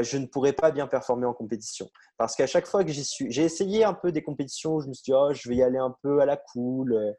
je 0.00 0.16
ne 0.16 0.24
pourrais 0.24 0.54
pas 0.54 0.70
bien 0.70 0.86
performer 0.86 1.26
en 1.26 1.34
compétition. 1.34 1.90
Parce 2.16 2.34
qu'à 2.34 2.46
chaque 2.46 2.66
fois 2.66 2.84
que 2.84 2.90
j'ai 2.90 3.44
essayé 3.44 3.84
un 3.84 3.92
peu 3.92 4.12
des 4.12 4.22
compétitions 4.22 4.80
je 4.80 4.88
me 4.88 4.94
suis 4.94 5.02
dit, 5.04 5.12
oh, 5.12 5.28
je 5.34 5.46
vais 5.46 5.56
y 5.56 5.62
aller 5.62 5.76
un 5.76 5.94
peu 6.02 6.20
à 6.20 6.24
la 6.24 6.38
cool 6.38 7.14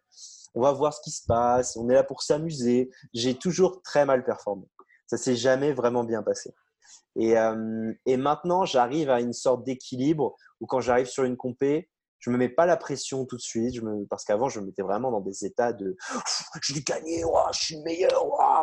on 0.55 0.61
va 0.61 0.71
voir 0.71 0.93
ce 0.93 1.01
qui 1.01 1.11
se 1.11 1.25
passe, 1.25 1.75
on 1.75 1.89
est 1.89 1.93
là 1.93 2.03
pour 2.03 2.23
s'amuser. 2.23 2.89
J'ai 3.13 3.35
toujours 3.35 3.81
très 3.83 4.05
mal 4.05 4.23
performé. 4.23 4.65
Ça 5.05 5.17
s'est 5.17 5.35
jamais 5.35 5.73
vraiment 5.73 6.03
bien 6.03 6.23
passé. 6.23 6.53
Et, 7.17 7.37
euh, 7.37 7.93
maintenant, 8.07 8.65
j'arrive 8.65 9.09
à 9.09 9.19
une 9.19 9.33
sorte 9.33 9.63
d'équilibre 9.63 10.35
où 10.61 10.65
quand 10.65 10.79
j'arrive 10.79 11.07
sur 11.07 11.23
une 11.23 11.37
compé, 11.37 11.89
je 12.19 12.29
me 12.29 12.37
mets 12.37 12.49
pas 12.49 12.65
la 12.65 12.77
pression 12.77 13.25
tout 13.25 13.35
de 13.35 13.41
suite, 13.41 13.79
parce 14.09 14.23
qu'avant, 14.23 14.49
je 14.49 14.59
me 14.59 14.65
mettais 14.65 14.81
vraiment 14.81 15.11
dans 15.11 15.19
des 15.19 15.45
états 15.45 15.73
de 15.73 15.95
je 16.61 16.73
l'ai 16.73 16.81
gagné, 16.81 17.23
je 17.51 17.59
suis 17.59 17.75
le 17.75 17.83
meilleur, 17.83 18.11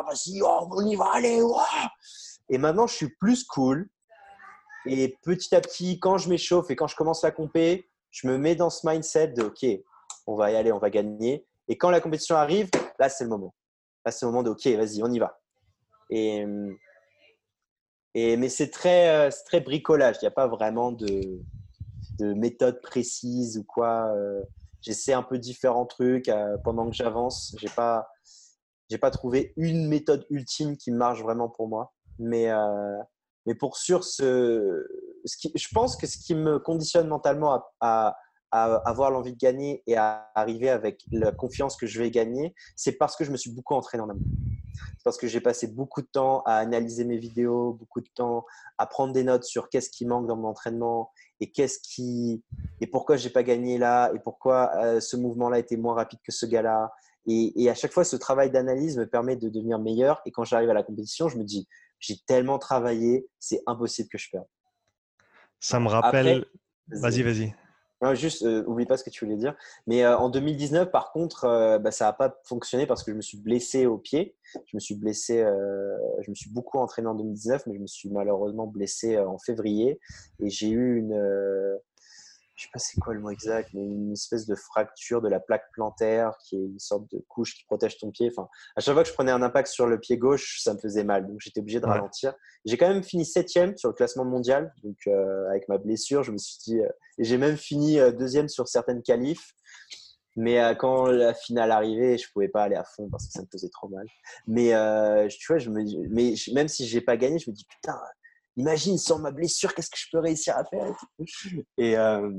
vas-y, 0.05 0.41
on 0.41 0.85
y 0.85 0.95
va 0.95 1.11
aller. 1.13 1.41
Et 2.49 2.57
maintenant, 2.57 2.87
je 2.87 2.95
suis 2.95 3.09
plus 3.09 3.45
cool. 3.45 3.89
Et 4.85 5.17
petit 5.23 5.55
à 5.55 5.61
petit, 5.61 5.97
quand 5.99 6.17
je 6.17 6.27
m'échauffe 6.27 6.69
et 6.71 6.75
quand 6.75 6.87
je 6.87 6.95
commence 6.97 7.23
la 7.23 7.31
compé, 7.31 7.89
je 8.11 8.27
me 8.27 8.37
mets 8.37 8.55
dans 8.55 8.69
ce 8.69 8.85
mindset 8.85 9.29
de 9.29 9.43
OK, 9.43 9.65
on 10.27 10.35
va 10.35 10.51
y 10.51 10.55
aller, 10.55 10.73
on 10.73 10.79
va 10.79 10.89
gagner. 10.89 11.47
Et 11.67 11.77
quand 11.77 11.89
la 11.89 12.01
compétition 12.01 12.35
arrive, 12.35 12.69
là, 12.99 13.09
c'est 13.09 13.23
le 13.23 13.29
moment. 13.29 13.53
Là, 14.05 14.11
c'est 14.11 14.25
le 14.25 14.31
moment 14.31 14.43
de 14.43 14.49
OK, 14.49 14.65
vas-y, 14.65 15.01
on 15.03 15.11
y 15.11 15.19
va. 15.19 15.39
Et, 16.09 16.45
et, 18.13 18.37
mais 18.37 18.49
c'est 18.49 18.69
très, 18.69 19.09
euh, 19.09 19.29
très 19.45 19.61
bricolage. 19.61 20.17
Il 20.21 20.25
n'y 20.25 20.27
a 20.27 20.31
pas 20.31 20.47
vraiment 20.47 20.91
de, 20.91 21.41
de, 22.19 22.33
méthode 22.33 22.81
précise 22.81 23.57
ou 23.57 23.63
quoi. 23.63 24.11
Euh. 24.15 24.43
J'essaie 24.81 25.13
un 25.13 25.23
peu 25.23 25.39
différents 25.39 25.85
trucs 25.85 26.27
euh, 26.27 26.57
pendant 26.63 26.89
que 26.89 26.95
j'avance. 26.95 27.55
Je 27.57 27.65
n'ai 27.65 27.71
pas, 27.71 28.09
pas 28.99 29.11
trouvé 29.11 29.53
une 29.55 29.87
méthode 29.87 30.25
ultime 30.29 30.75
qui 30.75 30.91
marche 30.91 31.21
vraiment 31.21 31.49
pour 31.49 31.67
moi. 31.67 31.93
Mais, 32.19 32.49
mais 33.47 33.55
pour 33.55 33.75
sûr, 33.77 34.03
ce, 34.03 34.85
ce 35.25 35.37
qui, 35.37 35.51
je 35.55 35.67
pense 35.73 35.95
que 35.97 36.05
ce 36.05 36.17
qui 36.17 36.35
me 36.35 36.59
conditionne 36.59 37.07
mentalement 37.07 37.63
à 37.79 38.15
avoir 38.53 39.09
l'envie 39.09 39.33
de 39.33 39.37
gagner 39.37 39.81
et 39.87 39.97
à 39.97 40.29
arriver 40.35 40.69
avec 40.69 41.03
la 41.11 41.31
confiance 41.31 41.75
que 41.75 41.87
je 41.87 41.99
vais 41.99 42.11
gagner, 42.11 42.53
c'est 42.75 42.93
parce 42.93 43.15
que 43.15 43.23
je 43.23 43.31
me 43.31 43.37
suis 43.37 43.51
beaucoup 43.51 43.73
entraîné 43.73 44.03
en 44.03 44.09
amont. 44.09 44.21
C'est 44.73 45.03
parce 45.03 45.17
que 45.17 45.27
j'ai 45.27 45.41
passé 45.41 45.67
beaucoup 45.67 46.01
de 46.01 46.07
temps 46.07 46.41
à 46.45 46.57
analyser 46.57 47.03
mes 47.03 47.17
vidéos, 47.17 47.73
beaucoup 47.73 48.01
de 48.01 48.09
temps 48.13 48.45
à 48.77 48.85
prendre 48.85 49.13
des 49.13 49.23
notes 49.23 49.43
sur 49.43 49.69
qu'est-ce 49.69 49.89
qui 49.89 50.05
manque 50.05 50.27
dans 50.27 50.35
mon 50.35 50.49
entraînement 50.49 51.11
et 51.39 51.51
qu'est-ce 51.51 51.79
qui 51.79 52.43
et 52.79 52.87
pourquoi 52.87 53.17
j'ai 53.17 53.29
pas 53.29 53.43
gagné 53.43 53.77
là 53.77 54.11
et 54.13 54.19
pourquoi 54.19 54.71
euh, 54.77 54.99
ce 54.99 55.15
mouvement-là 55.17 55.59
était 55.59 55.77
moins 55.77 55.95
rapide 55.95 56.19
que 56.23 56.31
ce 56.31 56.45
gars-là. 56.45 56.91
Et, 57.25 57.63
et, 57.63 57.69
à 57.69 57.75
chaque 57.75 57.93
fois, 57.93 58.03
ce 58.03 58.17
travail 58.17 58.51
d'analyse 58.51 58.97
me 58.97 59.07
permet 59.07 59.37
de 59.37 59.47
devenir 59.47 59.79
meilleur. 59.79 60.21
Et 60.25 60.31
quand 60.31 60.43
j'arrive 60.43 60.69
à 60.69 60.73
la 60.73 60.83
compétition, 60.83 61.29
je 61.29 61.37
me 61.37 61.45
dis, 61.45 61.69
j'ai 61.99 62.17
tellement 62.27 62.59
travaillé, 62.59 63.29
c'est 63.39 63.61
impossible 63.65 64.09
que 64.09 64.17
je 64.17 64.29
perde. 64.29 64.45
Ça 65.61 65.79
me 65.79 65.87
rappelle. 65.87 66.45
Vas-y, 66.89 67.21
vas-y 67.23 67.55
juste, 68.13 68.43
euh, 68.43 68.63
oublie 68.67 68.85
pas 68.85 68.97
ce 68.97 69.03
que 69.03 69.09
tu 69.09 69.25
voulais 69.25 69.37
dire. 69.37 69.55
Mais 69.87 70.03
euh, 70.03 70.17
en 70.17 70.29
2019, 70.29 70.91
par 70.91 71.11
contre, 71.11 71.45
euh, 71.45 71.79
bah, 71.79 71.91
ça 71.91 72.05
n'a 72.05 72.13
pas 72.13 72.39
fonctionné 72.43 72.85
parce 72.85 73.03
que 73.03 73.11
je 73.11 73.15
me 73.15 73.21
suis 73.21 73.37
blessé 73.37 73.85
au 73.85 73.97
pied. 73.97 74.35
Je 74.65 74.75
me 74.75 74.79
suis 74.79 74.93
blessé, 74.93 75.43
je 76.21 76.29
me 76.29 76.35
suis 76.35 76.51
beaucoup 76.51 76.77
entraîné 76.77 77.07
en 77.07 77.15
2019, 77.15 77.65
mais 77.65 77.73
je 77.73 77.79
me 77.79 77.87
suis 77.87 78.09
malheureusement 78.09 78.67
blessé 78.67 79.17
en 79.17 79.39
février. 79.39 79.99
Et 80.39 80.51
j'ai 80.51 80.69
eu 80.69 80.97
une, 80.97 81.17
je 82.55 82.63
sais 82.63 82.69
pas 82.71 82.79
c'est 82.79 82.99
quoi 82.99 83.13
le 83.13 83.19
mot 83.19 83.31
exact, 83.31 83.69
mais 83.73 83.81
une 83.81 84.13
espèce 84.13 84.45
de 84.45 84.53
fracture 84.55 85.21
de 85.21 85.29
la 85.29 85.39
plaque 85.39 85.71
plantaire 85.73 86.37
qui 86.43 86.55
est 86.55 86.65
une 86.65 86.79
sorte 86.79 87.09
de 87.11 87.23
couche 87.27 87.55
qui 87.55 87.65
protège 87.65 87.97
ton 87.97 88.11
pied. 88.11 88.29
Enfin, 88.31 88.47
à 88.75 88.81
chaque 88.81 88.93
fois 88.93 89.03
que 89.03 89.09
je 89.09 89.13
prenais 89.13 89.31
un 89.31 89.41
impact 89.41 89.69
sur 89.69 89.87
le 89.87 89.99
pied 89.99 90.17
gauche, 90.17 90.61
ça 90.61 90.73
me 90.73 90.79
faisait 90.79 91.03
mal. 91.03 91.27
Donc 91.27 91.37
j'étais 91.39 91.61
obligé 91.61 91.79
de 91.79 91.85
ralentir. 91.85 92.33
J'ai 92.65 92.77
quand 92.77 92.87
même 92.87 93.03
fini 93.03 93.25
septième 93.25 93.75
sur 93.77 93.89
le 93.89 93.95
classement 93.95 94.25
mondial. 94.25 94.71
Donc 94.83 94.97
euh, 95.07 95.49
avec 95.49 95.67
ma 95.67 95.79
blessure, 95.79 96.21
je 96.23 96.31
me 96.31 96.37
suis 96.37 96.57
dit, 96.63 96.79
euh, 96.79 96.89
et 97.17 97.23
j'ai 97.23 97.37
même 97.37 97.57
fini 97.57 97.99
euh, 97.99 98.11
deuxième 98.11 98.47
sur 98.47 98.67
certaines 98.67 99.01
qualifs. 99.01 99.53
Mais 100.35 100.59
quand 100.79 101.05
la 101.05 101.35
finale 101.35 101.71
arrivait, 101.71 102.17
je 102.17 102.27
pouvais 102.33 102.47
pas 102.47 102.63
aller 102.63 102.75
à 102.75 102.83
fond 102.83 103.07
parce 103.07 103.27
que 103.27 103.33
ça 103.33 103.41
me 103.43 103.47
faisait 103.51 103.69
trop 103.69 103.87
mal. 103.87 104.07
Mais 104.47 104.69
tu 105.29 105.45
vois, 105.47 105.59
je 105.59 105.69
me, 105.69 105.83
mais 106.09 106.33
même 106.55 106.67
si 106.67 106.87
j'ai 106.87 107.01
pas 107.01 107.17
gagné, 107.17 107.37
je 107.37 107.51
me 107.51 107.55
dis 107.55 107.67
putain, 107.69 107.99
imagine 108.57 108.97
sans 108.97 109.19
ma 109.19 109.31
blessure, 109.31 109.73
qu'est-ce 109.73 109.89
que 109.89 109.97
je 109.97 110.07
peux 110.11 110.19
réussir 110.19 110.55
à 110.57 110.63
faire 110.65 110.85
Et 111.77 111.97
euh, 111.97 112.29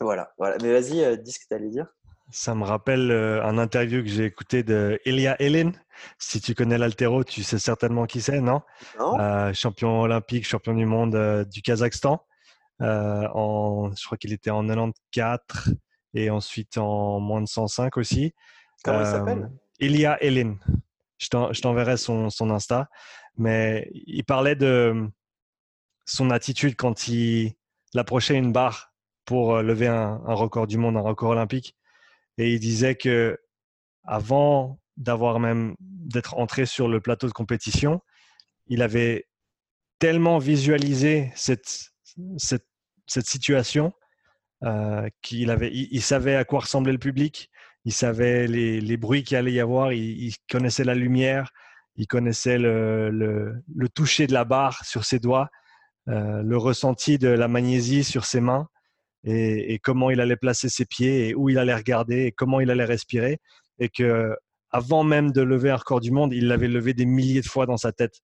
voilà, 0.00 0.32
voilà. 0.38 0.56
Mais 0.62 0.72
vas-y, 0.72 1.02
euh, 1.02 1.16
dis 1.16 1.32
ce 1.32 1.40
que 1.40 1.44
tu 1.48 1.54
allais 1.54 1.70
dire. 1.70 1.86
Ça 2.30 2.54
me 2.54 2.64
rappelle 2.64 3.10
euh, 3.10 3.44
un 3.44 3.58
interview 3.58 4.02
que 4.02 4.08
j'ai 4.08 4.24
écouté 4.24 4.62
de 4.62 4.98
Elia 5.04 5.36
Elin. 5.40 5.72
Si 6.18 6.40
tu 6.40 6.54
connais 6.54 6.78
l'altéro, 6.78 7.22
tu 7.22 7.42
sais 7.42 7.58
certainement 7.58 8.06
qui 8.06 8.20
c'est, 8.20 8.40
non, 8.40 8.62
Champion 9.52 10.00
olympique, 10.00 10.46
champion 10.46 10.74
du 10.74 10.86
monde 10.86 11.44
du 11.50 11.62
Kazakhstan. 11.62 12.24
en, 12.80 13.90
je 13.96 14.04
crois 14.04 14.18
qu'il 14.18 14.32
était 14.32 14.50
en 14.50 14.66
94 14.66 15.74
et 16.14 16.30
ensuite 16.30 16.78
en 16.78 17.20
moins 17.20 17.42
de 17.42 17.46
105 17.46 17.96
aussi. 17.96 18.34
Comment 18.82 19.00
il 19.00 19.06
s'appelle? 19.06 19.50
Elia 19.78 20.20
Elin. 20.22 20.56
Je 21.18 21.60
t'enverrai 21.60 21.96
son, 21.96 22.30
son 22.30 22.50
Insta. 22.50 22.88
Mais 23.36 23.90
il 23.92 24.24
parlait 24.24 24.56
de, 24.56 25.08
son 26.04 26.30
attitude 26.30 26.76
quand 26.76 27.08
il 27.08 27.54
approchait 27.94 28.36
une 28.36 28.52
barre 28.52 28.94
pour 29.24 29.56
euh, 29.56 29.62
lever 29.62 29.86
un, 29.86 30.16
record 30.26 30.66
du 30.66 30.78
monde, 30.78 30.96
un 30.96 31.00
record 31.00 31.30
olympique. 31.30 31.76
Et 32.38 32.52
il 32.52 32.60
disait 32.60 32.94
que 32.94 33.38
avant 34.04 34.80
d'avoir 34.96 35.40
même 35.40 35.74
d'être 35.80 36.36
entré 36.36 36.66
sur 36.66 36.88
le 36.88 37.00
plateau 37.00 37.26
de 37.26 37.32
compétition, 37.32 38.00
il 38.66 38.82
avait 38.82 39.26
tellement 39.98 40.38
visualisé 40.38 41.32
cette, 41.34 41.92
cette, 42.36 42.66
situation 43.06 43.92
euh, 44.64 45.08
qu'il 45.22 45.50
avait, 45.50 45.70
il, 45.72 46.02
savait 46.02 46.36
à 46.36 46.44
quoi 46.44 46.60
ressemblait 46.60 46.92
le 46.92 46.98
public, 46.98 47.50
il 47.84 47.92
savait 47.92 48.46
les, 48.46 48.80
les 48.80 48.96
bruits 48.96 49.22
qu'il 49.22 49.36
allait 49.36 49.52
y 49.52 49.60
avoir, 49.60 49.92
il, 49.92 50.34
connaissait 50.50 50.84
la 50.84 50.94
lumière, 50.94 51.50
il 51.96 52.06
connaissait 52.06 52.58
le, 52.58 53.10
le 53.10 53.88
toucher 53.88 54.26
de 54.26 54.32
la 54.32 54.44
barre 54.44 54.84
sur 54.84 55.04
ses 55.04 55.18
doigts. 55.18 55.48
Euh, 56.08 56.42
le 56.42 56.56
ressenti 56.58 57.18
de 57.18 57.28
la 57.28 57.48
magnésie 57.48 58.04
sur 58.04 58.26
ses 58.26 58.40
mains 58.40 58.68
et, 59.24 59.78
comment 59.82 60.10
il 60.10 60.20
allait 60.20 60.36
placer 60.36 60.68
ses 60.68 60.84
pieds 60.84 61.28
et 61.28 61.34
où 61.34 61.48
il 61.48 61.56
allait 61.56 61.74
regarder 61.74 62.24
et 62.24 62.32
comment 62.32 62.60
il 62.60 62.70
allait 62.70 62.84
respirer. 62.84 63.38
Et 63.78 63.88
que 63.88 64.36
avant 64.70 65.02
même 65.02 65.32
de 65.32 65.40
lever 65.40 65.70
un 65.70 65.76
record 65.76 66.00
du 66.00 66.10
monde, 66.10 66.34
il 66.34 66.48
l'avait 66.48 66.68
levé 66.68 66.92
des 66.94 67.06
milliers 67.06 67.40
de 67.40 67.46
fois 67.46 67.64
dans 67.64 67.78
sa 67.78 67.92
tête. 67.92 68.20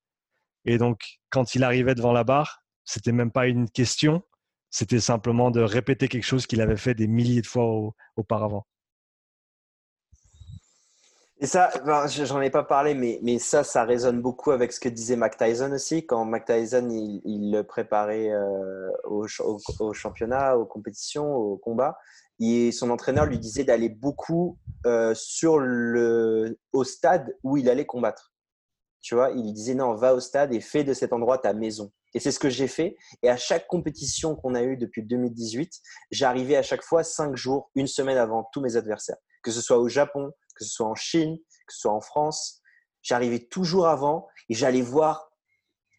Et 0.66 0.76
donc, 0.76 1.00
quand 1.30 1.54
il 1.54 1.64
arrivait 1.64 1.94
devant 1.94 2.12
la 2.12 2.24
barre, 2.24 2.58
c'était 2.84 3.12
même 3.12 3.30
pas 3.30 3.46
une 3.46 3.70
question, 3.70 4.22
c'était 4.68 5.00
simplement 5.00 5.50
de 5.50 5.60
répéter 5.60 6.08
quelque 6.08 6.24
chose 6.24 6.46
qu'il 6.46 6.60
avait 6.60 6.76
fait 6.76 6.94
des 6.94 7.06
milliers 7.06 7.40
de 7.40 7.46
fois 7.46 7.92
auparavant. 8.16 8.66
Et 11.42 11.46
ça, 11.46 11.70
j'en 12.06 12.42
ai 12.42 12.50
pas 12.50 12.64
parlé, 12.64 12.92
mais, 12.92 13.18
mais 13.22 13.38
ça, 13.38 13.64
ça 13.64 13.84
résonne 13.84 14.20
beaucoup 14.20 14.50
avec 14.50 14.72
ce 14.72 14.78
que 14.78 14.90
disait 14.90 15.16
Mac 15.16 15.38
Tyson 15.38 15.72
aussi. 15.72 16.04
Quand 16.04 16.26
Mac 16.26 16.44
Tyson, 16.44 16.86
il, 16.90 17.50
le 17.50 17.62
préparait 17.62 18.30
euh, 18.30 18.90
au, 19.04 19.26
championnat, 19.94 20.58
aux 20.58 20.66
compétitions, 20.66 21.34
au 21.34 21.56
combat, 21.56 21.96
et 22.40 22.72
son 22.72 22.90
entraîneur 22.90 23.24
lui 23.24 23.38
disait 23.38 23.64
d'aller 23.64 23.88
beaucoup 23.88 24.58
euh, 24.84 25.14
sur 25.14 25.58
le, 25.58 26.58
au 26.74 26.84
stade 26.84 27.34
où 27.42 27.56
il 27.56 27.70
allait 27.70 27.86
combattre. 27.86 28.34
Tu 29.00 29.14
vois, 29.14 29.30
il 29.30 29.42
lui 29.42 29.52
disait 29.54 29.74
non, 29.74 29.94
va 29.94 30.14
au 30.14 30.20
stade 30.20 30.52
et 30.52 30.60
fais 30.60 30.84
de 30.84 30.92
cet 30.92 31.14
endroit 31.14 31.38
ta 31.38 31.54
maison. 31.54 31.90
Et 32.12 32.20
c'est 32.20 32.32
ce 32.32 32.38
que 32.38 32.50
j'ai 32.50 32.68
fait. 32.68 32.98
Et 33.22 33.30
à 33.30 33.38
chaque 33.38 33.66
compétition 33.66 34.36
qu'on 34.36 34.54
a 34.54 34.62
eue 34.62 34.76
depuis 34.76 35.02
2018, 35.02 35.72
j'arrivais 36.10 36.56
à 36.56 36.62
chaque 36.62 36.82
fois 36.82 37.02
cinq 37.02 37.34
jours, 37.34 37.70
une 37.74 37.86
semaine 37.86 38.18
avant 38.18 38.46
tous 38.52 38.60
mes 38.60 38.76
adversaires. 38.76 39.16
Que 39.42 39.50
ce 39.50 39.62
soit 39.62 39.78
au 39.78 39.88
Japon, 39.88 40.32
que 40.60 40.66
ce 40.66 40.74
soit 40.74 40.86
en 40.86 40.94
Chine, 40.94 41.38
que 41.38 41.72
ce 41.72 41.80
soit 41.80 41.92
en 41.92 42.00
France. 42.00 42.60
J'arrivais 43.02 43.38
toujours 43.38 43.88
avant 43.88 44.28
et 44.48 44.54
j'allais 44.54 44.82
voir. 44.82 45.30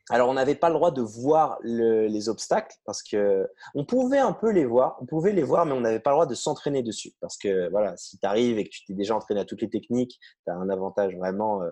Alors, 0.10 0.30
on 0.30 0.34
n'avait 0.34 0.56
pas 0.56 0.70
le 0.70 0.76
droit 0.76 0.92
de 0.92 1.02
voir 1.02 1.58
les 1.64 2.30
obstacles 2.30 2.76
parce 2.86 3.02
que 3.02 3.50
on 3.76 3.86
pouvait 3.86 4.20
un 4.20 4.34
peu 4.34 4.52
les 4.52 4.66
voir, 4.66 4.98
on 5.02 5.06
pouvait 5.06 5.32
les 5.32 5.44
voir, 5.44 5.66
mais 5.66 5.72
on 5.72 5.82
n'avait 5.82 6.00
pas 6.00 6.12
le 6.12 6.16
droit 6.16 6.26
de 6.26 6.36
s'entraîner 6.36 6.84
dessus. 6.84 7.14
Parce 7.22 7.38
que 7.38 7.70
voilà, 7.70 7.96
si 7.98 8.20
tu 8.20 8.28
arrives 8.28 8.60
et 8.60 8.66
que 8.66 8.70
tu 8.70 8.86
t'es 8.86 8.94
déjà 8.94 9.16
entraîné 9.16 9.42
à 9.42 9.46
toutes 9.46 9.62
les 9.62 9.70
techniques, 9.70 10.20
tu 10.46 10.52
as 10.52 10.56
un 10.56 10.70
avantage 10.70 11.16
vraiment 11.16 11.64
euh, 11.64 11.70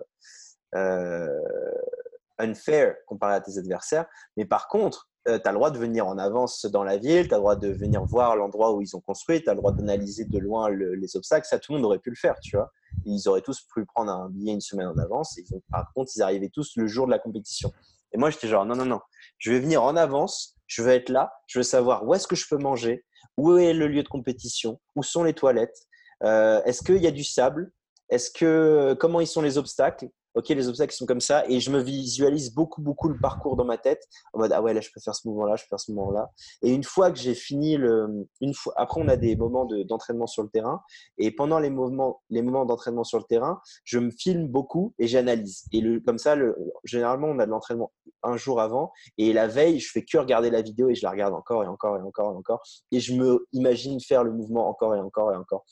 euh, 0.74 1.28
unfair 2.38 2.96
comparé 3.06 3.34
à 3.34 3.40
tes 3.40 3.58
adversaires. 3.58 4.06
Mais 4.36 4.46
par 4.46 4.68
contre, 4.68 5.09
tu 5.26 5.32
as 5.32 5.50
le 5.50 5.54
droit 5.54 5.70
de 5.70 5.78
venir 5.78 6.06
en 6.06 6.18
avance 6.18 6.66
dans 6.66 6.84
la 6.84 6.96
ville, 6.96 7.28
tu 7.28 7.34
as 7.34 7.36
le 7.36 7.42
droit 7.42 7.56
de 7.56 7.68
venir 7.68 8.04
voir 8.04 8.36
l'endroit 8.36 8.72
où 8.72 8.82
ils 8.82 8.96
ont 8.96 9.00
construit, 9.00 9.42
tu 9.42 9.50
as 9.50 9.54
le 9.54 9.58
droit 9.58 9.72
d'analyser 9.72 10.24
de 10.24 10.38
loin 10.38 10.70
les 10.70 11.16
obstacles. 11.16 11.46
Ça, 11.46 11.58
tout 11.58 11.72
le 11.72 11.78
monde 11.78 11.86
aurait 11.86 11.98
pu 11.98 12.10
le 12.10 12.16
faire, 12.16 12.38
tu 12.40 12.56
vois. 12.56 12.70
Ils 13.04 13.28
auraient 13.28 13.42
tous 13.42 13.60
pu 13.74 13.84
prendre 13.84 14.10
un 14.10 14.28
billet 14.30 14.52
une 14.52 14.60
semaine 14.60 14.88
en 14.88 14.98
avance. 14.98 15.38
Et 15.38 15.44
par 15.70 15.92
contre, 15.94 16.12
ils 16.16 16.22
arrivaient 16.22 16.50
tous 16.52 16.72
le 16.76 16.86
jour 16.86 17.06
de 17.06 17.10
la 17.10 17.18
compétition. 17.18 17.72
Et 18.12 18.18
moi, 18.18 18.30
j'étais 18.30 18.48
genre, 18.48 18.64
non, 18.64 18.74
non, 18.74 18.86
non, 18.86 19.00
je 19.38 19.52
vais 19.52 19.60
venir 19.60 19.82
en 19.82 19.96
avance, 19.96 20.56
je 20.66 20.82
veux 20.82 20.90
être 20.90 21.10
là, 21.10 21.32
je 21.46 21.60
veux 21.60 21.64
savoir 21.64 22.04
où 22.06 22.14
est-ce 22.14 22.26
que 22.26 22.36
je 22.36 22.46
peux 22.48 22.58
manger, 22.58 23.04
où 23.36 23.56
est 23.56 23.72
le 23.72 23.86
lieu 23.86 24.02
de 24.02 24.08
compétition, 24.08 24.80
où 24.96 25.02
sont 25.02 25.22
les 25.22 25.34
toilettes, 25.34 25.86
euh, 26.24 26.62
est-ce 26.64 26.82
qu'il 26.82 26.98
y 26.98 27.06
a 27.06 27.12
du 27.12 27.24
sable, 27.24 27.72
est-ce 28.08 28.30
que 28.30 28.96
comment 28.98 29.20
ils 29.20 29.26
sont 29.26 29.42
les 29.42 29.58
obstacles, 29.58 30.08
ok, 30.34 30.48
les 30.50 30.68
obstacles 30.68 30.94
sont 30.94 31.06
comme 31.06 31.20
ça, 31.20 31.44
et 31.48 31.60
je 31.60 31.70
me 31.70 31.80
visualise 31.80 32.54
beaucoup, 32.54 32.82
beaucoup 32.82 33.08
le 33.08 33.18
parcours 33.18 33.56
dans 33.56 33.64
ma 33.64 33.78
tête, 33.78 34.02
en 34.32 34.38
mode, 34.38 34.52
ah 34.52 34.62
ouais, 34.62 34.74
là, 34.74 34.80
je 34.80 34.90
peux 34.94 35.00
faire 35.00 35.14
ce 35.14 35.26
mouvement-là, 35.28 35.56
je 35.56 35.64
peux 35.64 35.68
faire 35.70 35.80
ce 35.80 35.92
mouvement-là. 35.92 36.30
Et 36.62 36.72
une 36.72 36.84
fois 36.84 37.10
que 37.10 37.18
j'ai 37.18 37.34
fini 37.34 37.76
le, 37.76 38.28
une 38.40 38.54
fois, 38.54 38.72
après, 38.76 39.00
on 39.00 39.08
a 39.08 39.16
des 39.16 39.36
moments 39.36 39.66
d'entraînement 39.66 40.26
sur 40.26 40.42
le 40.42 40.48
terrain, 40.48 40.80
et 41.18 41.30
pendant 41.30 41.58
les 41.58 41.70
moments, 41.70 42.22
les 42.30 42.42
moments 42.42 42.64
d'entraînement 42.64 43.04
sur 43.04 43.18
le 43.18 43.24
terrain, 43.24 43.60
je 43.84 43.98
me 43.98 44.10
filme 44.10 44.46
beaucoup 44.48 44.94
et 44.98 45.06
j'analyse. 45.06 45.64
Et 45.72 45.80
le, 45.80 46.00
comme 46.00 46.18
ça, 46.18 46.34
le, 46.34 46.56
généralement, 46.84 47.28
on 47.28 47.38
a 47.38 47.46
de 47.46 47.50
l'entraînement 47.50 47.92
un 48.22 48.36
jour 48.36 48.60
avant, 48.60 48.92
et 49.18 49.32
la 49.32 49.46
veille, 49.46 49.80
je 49.80 49.90
fais 49.90 50.04
que 50.04 50.18
regarder 50.18 50.50
la 50.50 50.62
vidéo 50.62 50.88
et 50.88 50.94
je 50.94 51.02
la 51.02 51.10
regarde 51.10 51.34
encore 51.34 51.64
et 51.64 51.66
encore 51.66 51.96
et 51.96 52.02
encore 52.02 52.32
et 52.32 52.36
encore, 52.36 52.62
et 52.92 53.00
je 53.00 53.14
me 53.14 53.46
imagine 53.52 54.00
faire 54.00 54.24
le 54.24 54.32
mouvement 54.32 54.68
encore 54.68 54.94
et 54.94 55.00
encore 55.00 55.32
et 55.32 55.36
encore. 55.36 55.64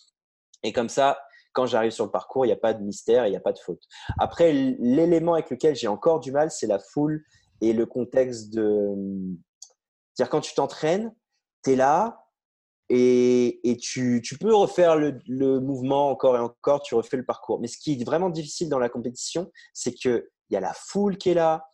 Et 0.62 0.72
comme 0.72 0.88
ça, 0.88 1.18
quand 1.58 1.66
j'arrive 1.66 1.90
sur 1.90 2.04
le 2.04 2.12
parcours, 2.12 2.44
il 2.46 2.50
n'y 2.50 2.52
a 2.52 2.56
pas 2.56 2.72
de 2.72 2.84
mystère, 2.84 3.26
il 3.26 3.30
n'y 3.30 3.36
a 3.36 3.40
pas 3.40 3.52
de 3.52 3.58
faute. 3.58 3.82
Après, 4.16 4.52
l'élément 4.52 5.34
avec 5.34 5.50
lequel 5.50 5.74
j'ai 5.74 5.88
encore 5.88 6.20
du 6.20 6.30
mal, 6.30 6.52
c'est 6.52 6.68
la 6.68 6.78
foule 6.78 7.24
et 7.60 7.72
le 7.72 7.84
contexte 7.84 8.54
de. 8.54 8.94
C'est-à-dire, 10.14 10.30
quand 10.30 10.40
tu 10.40 10.54
t'entraînes, 10.54 11.12
tu 11.64 11.72
es 11.72 11.76
là 11.76 12.28
et, 12.90 13.76
tu, 13.82 14.22
peux 14.40 14.54
refaire 14.54 14.94
le, 14.94 15.58
mouvement 15.58 16.10
encore 16.10 16.36
et 16.36 16.38
encore, 16.38 16.80
tu 16.82 16.94
refais 16.94 17.16
le 17.16 17.24
parcours. 17.24 17.58
Mais 17.60 17.66
ce 17.66 17.76
qui 17.76 18.00
est 18.00 18.04
vraiment 18.04 18.30
difficile 18.30 18.68
dans 18.68 18.78
la 18.78 18.88
compétition, 18.88 19.50
c'est 19.74 19.92
qu'il 19.92 20.24
y 20.50 20.56
a 20.56 20.60
la 20.60 20.74
foule 20.74 21.18
qui 21.18 21.30
est 21.30 21.34
là, 21.34 21.66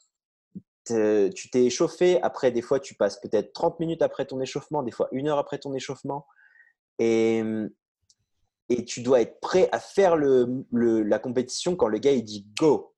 tu 0.87 1.51
t'es 1.53 1.66
échauffé. 1.66 2.22
Après, 2.22 2.51
des 2.53 2.62
fois, 2.62 2.80
tu 2.80 2.95
passes 2.95 3.20
peut-être 3.20 3.53
30 3.53 3.80
minutes 3.80 4.01
après 4.01 4.24
ton 4.24 4.41
échauffement, 4.41 4.82
des 4.82 4.93
fois 4.93 5.09
une 5.12 5.28
heure 5.28 5.39
après 5.39 5.59
ton 5.59 5.74
échauffement. 5.74 6.26
Et, 6.99 7.43
et 8.69 8.85
tu 8.85 9.03
dois 9.03 9.21
être 9.21 9.41
prêt 9.41 9.69
à 9.73 9.81
faire 9.81 10.17
le, 10.17 10.65
la 10.73 11.19
compétition 11.19 11.77
quand 11.77 11.89
le 11.89 11.99
gars 11.99 12.12
il 12.12 12.25
dit 12.25 12.47
go. 12.59 12.95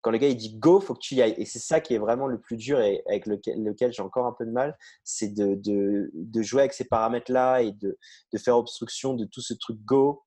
quand 0.00 0.10
le 0.10 0.18
gars 0.18 0.28
il 0.28 0.36
dit 0.36 0.56
go, 0.58 0.80
faut 0.80 0.94
que 0.94 1.00
tu 1.00 1.16
y 1.16 1.22
ailles. 1.22 1.34
Et 1.36 1.44
c'est 1.44 1.58
ça 1.58 1.80
qui 1.80 1.94
est 1.94 1.98
vraiment 1.98 2.26
le 2.26 2.40
plus 2.40 2.56
dur 2.56 2.80
et 2.80 3.02
avec 3.06 3.26
lequel, 3.26 3.92
j'ai 3.92 4.02
encore 4.02 4.26
un 4.26 4.32
peu 4.32 4.46
de 4.46 4.50
mal, 4.50 4.76
c'est 5.04 5.34
de, 5.34 5.58
de, 5.62 6.42
jouer 6.42 6.62
avec 6.62 6.72
ces 6.72 6.84
paramètres-là 6.84 7.62
et 7.62 7.72
de, 7.72 7.98
de, 8.32 8.38
faire 8.38 8.56
obstruction 8.56 9.14
de 9.14 9.24
tout 9.26 9.42
ce 9.42 9.54
truc 9.54 9.78
go. 9.84 10.22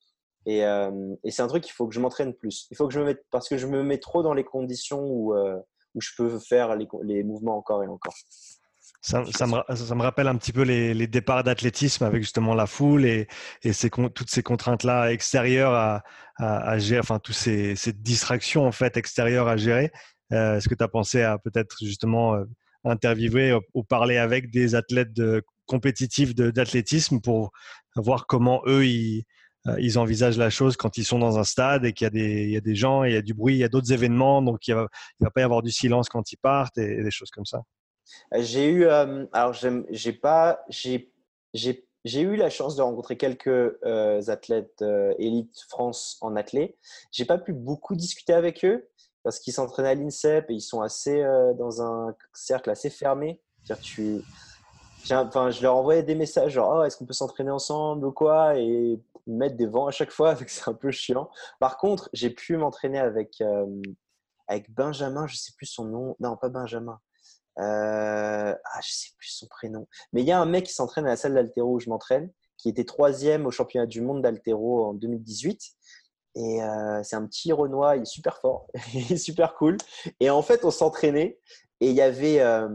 Et, 0.46 0.66
euh, 0.66 1.16
et 1.24 1.32
c'est 1.32 1.42
un 1.42 1.48
truc 1.48 1.64
qu'il 1.64 1.74
faut 1.74 1.88
que 1.88 1.96
je 1.96 2.00
m'entraîne 2.00 2.34
plus. 2.34 2.68
Il 2.70 2.78
faut 2.78 2.88
que 2.88 2.94
je 2.94 3.00
me 3.00 3.06
mette, 3.06 3.26
parce 3.32 3.48
que 3.48 3.58
je 3.58 3.66
me 3.66 3.82
mets 3.82 4.00
trop 4.00 4.24
dans 4.24 4.34
les 4.34 4.44
conditions 4.44 5.02
où, 5.02 5.34
euh, 5.34 5.58
où 5.96 6.02
je 6.02 6.10
peux 6.18 6.38
faire 6.40 6.76
les, 6.76 6.88
les 7.04 7.24
mouvements 7.24 7.58
encore 7.58 7.82
et 7.84 7.88
encore. 7.88 8.14
Ça, 9.04 9.22
me, 9.48 10.02
rappelle 10.02 10.30
un 10.30 10.38
petit 10.38 10.54
peu 10.54 10.62
les, 10.62 11.08
départs 11.08 11.44
d'athlétisme 11.44 12.06
avec 12.06 12.22
justement 12.22 12.56
la 12.56 12.66
foule 12.66 13.06
et, 13.06 13.28
toutes 14.16 14.30
ces 14.30 14.42
contraintes-là 14.42 15.12
extérieures 15.12 16.02
à, 16.40 16.78
gérer, 16.80 17.02
enfin, 17.02 17.20
toutes 17.20 17.36
ces, 17.36 17.76
distractions 17.94 18.66
en 18.66 18.72
fait 18.72 18.96
extérieures 18.98 19.48
à 19.50 19.58
gérer. 19.58 19.92
Euh, 20.32 20.58
est-ce 20.58 20.70
que 20.70 20.76
tu 20.76 20.84
as 20.84 20.88
pensé 20.88 21.22
à 21.22 21.38
peut-être 21.38 21.76
justement 21.82 22.36
euh, 22.36 22.46
interviewer 22.86 23.60
ou 23.74 23.84
parler 23.84 24.18
avec 24.18 24.52
des 24.52 24.74
athlètes 24.74 25.12
compétitifs 25.66 26.34
d'athlétisme 26.34 27.20
pour 27.20 27.52
voir 27.98 28.26
comment 28.26 28.62
eux 28.68 28.86
ils, 28.86 29.26
euh, 29.68 29.76
ils 29.80 29.98
envisagent 29.98 30.38
la 30.38 30.50
chose 30.50 30.76
quand 30.76 30.98
ils 30.98 31.06
sont 31.06 31.20
dans 31.20 31.40
un 31.40 31.44
stade 31.44 31.86
et 31.86 31.94
qu'il 31.94 32.06
y, 32.06 32.58
a 32.58 32.62
des, 32.62 32.76
gens, 32.76 33.04
il 33.04 33.14
y 33.14 33.16
a 33.16 33.22
du 33.22 33.34
bruit, 33.34 33.56
il 33.56 33.60
y 33.60 33.64
a 33.64 33.70
d'autres 33.70 33.94
événements, 33.94 34.42
donc 34.42 34.68
il 34.68 34.76
ne 34.76 34.86
va, 35.22 35.32
pas 35.32 35.42
y 35.42 35.44
avoir 35.44 35.62
du 35.62 35.72
silence 35.72 36.10
quand 36.10 36.32
ils 36.32 36.38
partent 36.38 36.78
et 36.78 37.02
des 37.02 37.12
choses 37.12 37.32
comme 37.32 37.46
ça? 37.46 37.62
J'ai 38.36 38.68
eu, 38.70 38.86
euh, 38.86 39.26
alors 39.32 39.54
j'ai 39.54 40.14
pas, 40.14 40.66
j'ai 40.70 41.12
eu 42.06 42.36
la 42.36 42.50
chance 42.50 42.76
de 42.76 42.82
rencontrer 42.82 43.18
quelques 43.18 43.48
euh, 43.48 44.22
athlètes 44.28 44.82
euh, 44.82 45.14
élite 45.20 45.66
France 45.70 46.18
en 46.22 46.36
athlée. 46.36 46.78
J'ai 47.12 47.26
pas 47.26 47.38
pu 47.38 47.54
beaucoup 47.54 47.96
discuter 47.96 48.34
avec 48.34 48.66
eux 48.66 48.90
parce 49.24 49.40
qu'ils 49.40 49.54
s'entraînent 49.54 49.86
à 49.86 49.94
l'INSEP 49.94 50.50
et 50.50 50.54
ils 50.54 50.62
sont 50.62 50.82
assez 50.82 51.24
dans 51.58 51.82
un 51.82 52.14
cercle 52.34 52.70
assez 52.70 52.90
fermé. 52.90 53.42
Tu, 53.82 54.22
enfin, 55.10 55.50
je 55.50 55.62
leur 55.62 55.78
envoyais 55.78 56.04
des 56.04 56.16
messages 56.16 56.52
genre 56.52 56.80
oh, 56.80 56.84
est-ce 56.84 56.98
qu'on 56.98 57.06
peut 57.06 57.14
s'entraîner 57.14 57.52
ensemble 57.52 58.06
ou 58.06 58.12
quoi? 58.12 58.58
Et 58.58 59.00
mettre 59.26 59.56
des 59.56 59.68
vents 59.68 59.88
à 59.88 59.92
chaque 59.92 60.12
fois, 60.12 60.36
c'est 60.48 60.68
un 60.68 60.74
peu 60.74 60.92
chiant. 60.92 61.30
Par 61.60 61.78
contre, 61.78 62.10
j'ai 62.12 62.32
pu 62.32 62.58
m'entraîner 62.58 63.00
avec 63.00 63.42
avec 64.48 64.70
Benjamin, 64.72 65.28
je 65.28 65.36
sais 65.38 65.54
plus 65.56 65.66
son 65.66 65.86
nom, 65.86 66.16
non 66.20 66.36
pas 66.36 66.50
Benjamin. 66.50 67.00
Euh, 67.60 68.54
ah, 68.54 68.80
je 68.84 68.92
sais 68.92 69.10
plus 69.18 69.30
son 69.30 69.48
prénom. 69.48 69.88
Mais 70.12 70.22
il 70.22 70.28
y 70.28 70.32
a 70.32 70.40
un 70.40 70.46
mec 70.46 70.66
qui 70.66 70.74
s'entraîne 70.74 71.06
à 71.06 71.10
la 71.10 71.16
salle 71.16 71.34
d'altéro 71.34 71.76
où 71.76 71.80
je 71.80 71.90
m'entraîne, 71.90 72.32
qui 72.58 72.70
était 72.70 72.86
troisième 72.86 73.46
au 73.46 73.52
championnat 73.52 73.86
du 73.86 74.02
monde 74.02 74.22
d'altéro 74.22 74.86
en 74.86 74.94
2018. 74.94 75.62
Et 76.36 76.64
euh, 76.64 77.04
c'est 77.04 77.16
un 77.16 77.26
petit 77.28 77.52
Renoir, 77.54 77.96
il 77.96 78.02
est 78.02 78.06
super 78.06 78.40
fort, 78.40 78.68
il 78.94 79.12
est 79.12 79.18
super 79.18 79.54
cool. 79.56 79.78
Et 80.20 80.30
en 80.30 80.42
fait, 80.42 80.66
on 80.66 80.72
s'entraînait 80.72 81.40
et 81.80 81.90
il 81.90 81.96
y 81.96 82.02
avait. 82.02 82.40
Euh, 82.40 82.70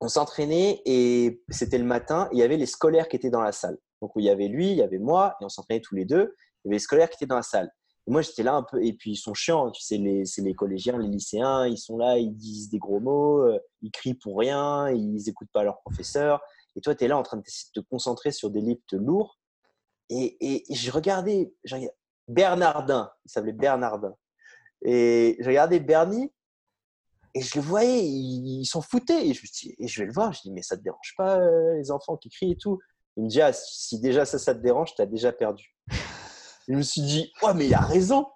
on 0.00 0.08
s'entraînait 0.08 0.82
et 0.84 1.42
c'était 1.48 1.78
le 1.78 1.84
matin. 1.84 2.28
il 2.32 2.38
y 2.38 2.42
avait 2.42 2.56
les 2.56 2.66
scolaires 2.66 3.08
qui 3.08 3.16
étaient 3.16 3.30
dans 3.30 3.40
la 3.40 3.52
salle. 3.52 3.78
Donc, 4.02 4.12
il 4.16 4.24
y 4.24 4.30
avait 4.30 4.48
lui, 4.48 4.70
il 4.70 4.76
y 4.76 4.82
avait 4.82 4.98
moi, 4.98 5.34
et 5.40 5.44
on 5.44 5.48
s'entraînait 5.48 5.80
tous 5.80 5.94
les 5.94 6.04
deux. 6.04 6.34
Il 6.64 6.66
y 6.66 6.68
avait 6.68 6.76
les 6.76 6.80
scolaires 6.80 7.08
qui 7.08 7.16
étaient 7.16 7.26
dans 7.26 7.36
la 7.36 7.42
salle 7.42 7.70
moi, 8.06 8.22
j'étais 8.22 8.42
là 8.42 8.54
un 8.54 8.62
peu. 8.62 8.84
Et 8.84 8.92
puis, 8.92 9.12
ils 9.12 9.16
sont 9.16 9.34
chiants. 9.34 9.70
Tu 9.70 9.82
sais, 9.82 9.96
les, 9.96 10.24
c'est 10.26 10.42
les 10.42 10.54
collégiens, 10.54 10.98
les 10.98 11.08
lycéens. 11.08 11.66
Ils 11.66 11.78
sont 11.78 11.96
là, 11.96 12.18
ils 12.18 12.34
disent 12.34 12.68
des 12.68 12.78
gros 12.78 13.00
mots, 13.00 13.40
euh, 13.40 13.58
ils 13.82 13.90
crient 13.90 14.14
pour 14.14 14.38
rien, 14.38 14.90
ils 14.90 15.24
n'écoutent 15.24 15.52
pas 15.52 15.62
leur 15.62 15.80
professeur. 15.80 16.40
Et 16.76 16.80
toi, 16.80 16.94
tu 16.94 17.04
es 17.04 17.08
là 17.08 17.16
en 17.16 17.22
train 17.22 17.38
de 17.38 17.42
te 17.42 17.80
concentrer 17.80 18.30
sur 18.30 18.50
des 18.50 18.60
lifts 18.60 18.92
lourds. 18.92 19.38
Et, 20.10 20.36
et, 20.40 20.74
je 20.74 20.90
regardais, 20.90 21.54
Bernardin, 22.28 23.10
il 23.24 23.30
s'appelait 23.30 23.52
Bernardin. 23.52 24.14
Et 24.84 25.38
je 25.40 25.46
regardais 25.46 25.80
Bernie 25.80 26.30
et 27.32 27.40
je 27.40 27.56
le 27.56 27.62
voyais, 27.62 28.04
ils 28.04 28.66
s'en 28.66 28.82
foutaient. 28.82 29.28
Et 29.28 29.32
je, 29.32 29.46
et 29.78 29.88
je 29.88 30.00
vais 30.00 30.06
le 30.06 30.12
voir, 30.12 30.32
je 30.32 30.42
dis, 30.42 30.52
mais 30.52 30.62
ça 30.62 30.76
te 30.76 30.82
dérange 30.82 31.14
pas, 31.16 31.38
euh, 31.38 31.74
les 31.76 31.90
enfants 31.90 32.16
qui 32.16 32.28
crient 32.28 32.52
et 32.52 32.56
tout 32.56 32.78
Il 33.16 33.24
me 33.24 33.28
dit, 33.28 33.40
ah, 33.40 33.52
si 33.52 33.98
déjà 33.98 34.26
ça, 34.26 34.38
ça 34.38 34.54
te 34.54 34.60
dérange, 34.60 34.94
tu 34.94 35.00
as 35.00 35.06
déjà 35.06 35.32
perdu 35.32 35.73
je 36.68 36.74
me 36.74 36.82
suis 36.82 37.02
dit, 37.02 37.32
oh, 37.42 37.52
mais 37.54 37.66
il 37.66 37.74
a 37.74 37.80
raison. 37.80 38.26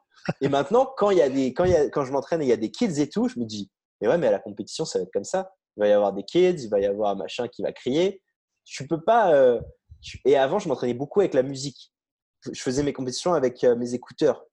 Et 0.40 0.48
maintenant, 0.48 0.92
quand, 0.96 1.10
y 1.10 1.22
a 1.22 1.28
des, 1.28 1.54
quand, 1.54 1.64
y 1.64 1.74
a, 1.74 1.88
quand 1.88 2.04
je 2.04 2.12
m'entraîne 2.12 2.42
et 2.42 2.44
il 2.44 2.48
y 2.48 2.52
a 2.52 2.56
des 2.56 2.70
kids 2.70 3.00
et 3.00 3.08
tout, 3.08 3.28
je 3.28 3.38
me 3.38 3.44
dis, 3.44 3.70
mais 4.00 4.08
ouais, 4.08 4.18
mais 4.18 4.26
à 4.26 4.32
la 4.32 4.38
compétition, 4.38 4.84
ça 4.84 4.98
va 4.98 5.04
être 5.04 5.12
comme 5.12 5.24
ça. 5.24 5.52
Il 5.76 5.80
va 5.80 5.88
y 5.88 5.92
avoir 5.92 6.12
des 6.12 6.24
kids, 6.24 6.62
il 6.62 6.68
va 6.68 6.80
y 6.80 6.86
avoir 6.86 7.10
un 7.10 7.14
machin 7.14 7.48
qui 7.48 7.62
va 7.62 7.72
crier. 7.72 8.22
Tu 8.64 8.86
peux 8.86 9.00
pas. 9.00 9.32
Euh, 9.32 9.60
et 10.24 10.36
avant, 10.36 10.58
je 10.58 10.68
m'entraînais 10.68 10.94
beaucoup 10.94 11.20
avec 11.20 11.34
la 11.34 11.42
musique. 11.42 11.92
Je 12.50 12.60
faisais 12.60 12.82
mes 12.82 12.92
compétitions 12.92 13.34
avec 13.34 13.64
euh, 13.64 13.76
mes 13.76 13.94
écouteurs. 13.94 14.44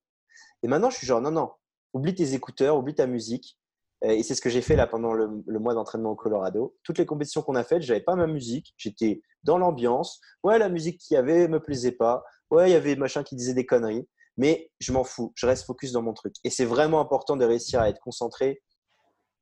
Et 0.64 0.68
maintenant, 0.68 0.90
je 0.90 0.98
suis 0.98 1.08
genre, 1.08 1.22
non, 1.22 1.32
non, 1.32 1.52
oublie 1.94 2.16
tes 2.16 2.34
écouteurs, 2.34 2.78
oublie 2.78 2.96
ta 2.96 3.08
musique. 3.08 3.60
Et 4.04 4.24
c'est 4.24 4.36
ce 4.36 4.42
que 4.42 4.50
j'ai 4.50 4.62
fait 4.62 4.76
là 4.76 4.88
pendant 4.88 5.14
le, 5.14 5.44
le 5.46 5.60
mois 5.60 5.74
d'entraînement 5.74 6.12
au 6.12 6.16
Colorado. 6.16 6.76
Toutes 6.84 6.98
les 6.98 7.06
compétitions 7.06 7.42
qu'on 7.42 7.56
a 7.56 7.64
faites, 7.64 7.82
j'avais 7.82 8.02
pas 8.02 8.16
ma 8.16 8.28
musique. 8.28 8.74
J'étais 8.78 9.22
dans 9.44 9.58
l'ambiance. 9.58 10.20
Ouais, 10.44 10.60
la 10.60 10.70
musique 10.70 11.00
qu'il 11.00 11.16
y 11.16 11.18
avait 11.18 11.48
me 11.48 11.60
plaisait 11.60 11.92
pas 11.92 12.24
ouais, 12.56 12.70
il 12.70 12.74
y 12.74 12.76
avait 12.76 12.96
machin 12.96 13.24
qui 13.24 13.36
disait 13.36 13.54
des 13.54 13.66
conneries, 13.66 14.08
mais 14.38 14.72
je 14.80 14.92
m'en 14.92 15.04
fous, 15.04 15.32
je 15.36 15.46
reste 15.46 15.66
focus 15.66 15.92
dans 15.92 16.02
mon 16.02 16.14
truc. 16.14 16.36
Et 16.44 16.50
c'est 16.50 16.66
vraiment 16.66 17.00
important 17.00 17.38
de 17.38 17.46
réussir 17.46 17.80
à 17.80 17.90
être 17.90 18.00
concentré 18.00 18.62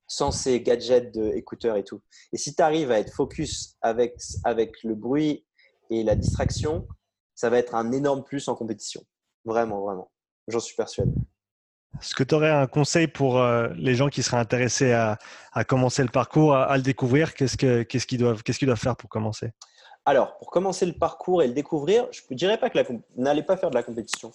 sans 0.07 0.31
ces 0.31 0.61
gadgets 0.61 1.11
d'écouteurs 1.11 1.77
et 1.77 1.83
tout. 1.83 2.01
Et 2.33 2.37
si 2.37 2.55
tu 2.55 2.61
arrives 2.61 2.91
à 2.91 2.99
être 2.99 3.13
focus 3.13 3.77
avec, 3.81 4.15
avec 4.43 4.83
le 4.83 4.95
bruit 4.95 5.45
et 5.89 6.03
la 6.03 6.15
distraction, 6.15 6.87
ça 7.35 7.49
va 7.49 7.57
être 7.57 7.75
un 7.75 7.91
énorme 7.91 8.23
plus 8.23 8.47
en 8.47 8.55
compétition. 8.55 9.03
Vraiment, 9.45 9.81
vraiment. 9.81 10.11
J'en 10.47 10.59
suis 10.59 10.75
persuadé. 10.75 11.11
Est-ce 11.99 12.15
que 12.15 12.23
tu 12.23 12.35
aurais 12.35 12.49
un 12.49 12.67
conseil 12.67 13.07
pour 13.07 13.39
euh, 13.39 13.69
les 13.75 13.95
gens 13.95 14.09
qui 14.09 14.23
seraient 14.23 14.37
intéressés 14.37 14.93
à, 14.93 15.17
commencer 15.65 16.01
le 16.01 16.09
parcours, 16.09 16.55
à, 16.55 16.75
le 16.75 16.83
découvrir? 16.83 17.33
Qu'est-ce 17.33 17.55
qu'ils 18.05 18.17
doivent, 18.17 18.43
qu'ils 18.43 18.65
doivent 18.65 18.79
faire 18.79 18.95
pour 18.95 19.09
commencer? 19.09 19.51
Alors, 20.05 20.37
pour 20.37 20.51
commencer 20.51 20.85
le 20.85 20.91
parcours 20.91 21.43
et 21.43 21.47
le 21.47 21.53
découvrir, 21.53 22.07
je 22.11 22.21
ne 22.29 22.35
dirais 22.35 22.57
pas 22.57 22.69
que 22.69 22.77
n'allez 23.15 23.43
pas 23.43 23.55
faire 23.55 23.69
de 23.69 23.75
la 23.75 23.83
compétition. 23.83 24.33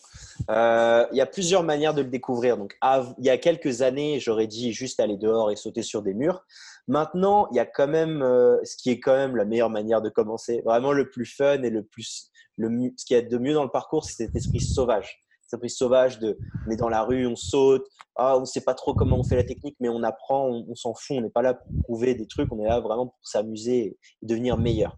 Euh, 0.49 1.07
il 1.13 1.19
y 1.19 1.21
a 1.21 1.27
plusieurs 1.27 1.63
manières 1.63 1.93
de 1.93 2.01
le 2.01 2.09
découvrir. 2.09 2.57
Donc, 2.57 2.79
il 3.19 3.25
y 3.27 3.29
a 3.29 3.37
quelques 3.37 3.83
années, 3.83 4.19
j'aurais 4.19 4.47
dit 4.47 4.73
juste 4.73 4.99
aller 4.99 5.19
dehors 5.19 5.51
et 5.51 5.57
sauter 5.57 5.83
sur 5.83 6.03
des 6.03 6.15
murs. 6.15 6.43
Maintenant, 6.87 7.49
il 7.51 7.57
y 7.57 7.61
a 7.61 7.67
quand 7.67 7.87
même 7.87 8.23
euh, 8.23 8.57
ce 8.65 8.77
qui 8.79 8.89
est 8.89 8.99
quand 8.99 9.15
même 9.15 9.37
la 9.37 9.45
meilleure 9.45 9.69
manière 9.69 10.01
de 10.01 10.09
commencer. 10.09 10.63
Vraiment 10.65 10.93
le 10.93 11.11
plus 11.11 11.27
fun 11.27 11.63
et 11.63 11.71
le 11.71 11.83
plus, 11.83 12.31
le, 12.57 12.91
ce 12.97 13.05
qui 13.05 13.13
est 13.13 13.23
de 13.23 13.37
mieux 13.37 13.53
dans 13.53 13.65
le 13.65 13.71
parcours, 13.71 14.05
c'est 14.05 14.25
cet 14.25 14.35
esprit 14.35 14.61
sauvage. 14.61 15.23
Cet 15.43 15.59
esprit 15.59 15.71
sauvage 15.71 16.19
de, 16.19 16.39
on 16.67 16.71
est 16.71 16.77
dans 16.77 16.89
la 16.89 17.03
rue, 17.03 17.27
on 17.27 17.37
saute, 17.37 17.87
ah, 18.17 18.39
on 18.39 18.41
ne 18.41 18.45
sait 18.47 18.63
pas 18.63 18.75
trop 18.75 18.95
comment 18.95 19.19
on 19.19 19.23
fait 19.23 19.37
la 19.37 19.45
technique, 19.45 19.77
mais 19.81 19.91
on 19.91 20.03
apprend, 20.03 20.49
on, 20.49 20.75
s'en 20.75 20.95
fout, 20.95 21.19
on 21.19 21.21
n'est 21.21 21.31
pas 21.31 21.43
là 21.43 21.55
pour 21.55 21.67
prouver 21.85 22.15
des 22.15 22.27
trucs, 22.27 22.51
on 22.51 22.59
est 22.59 22.67
là 22.67 22.81
vraiment 22.81 23.09
pour 23.09 23.19
s'amuser 23.23 23.79
et 24.23 24.27
devenir 24.27 24.57
meilleur. 24.57 24.97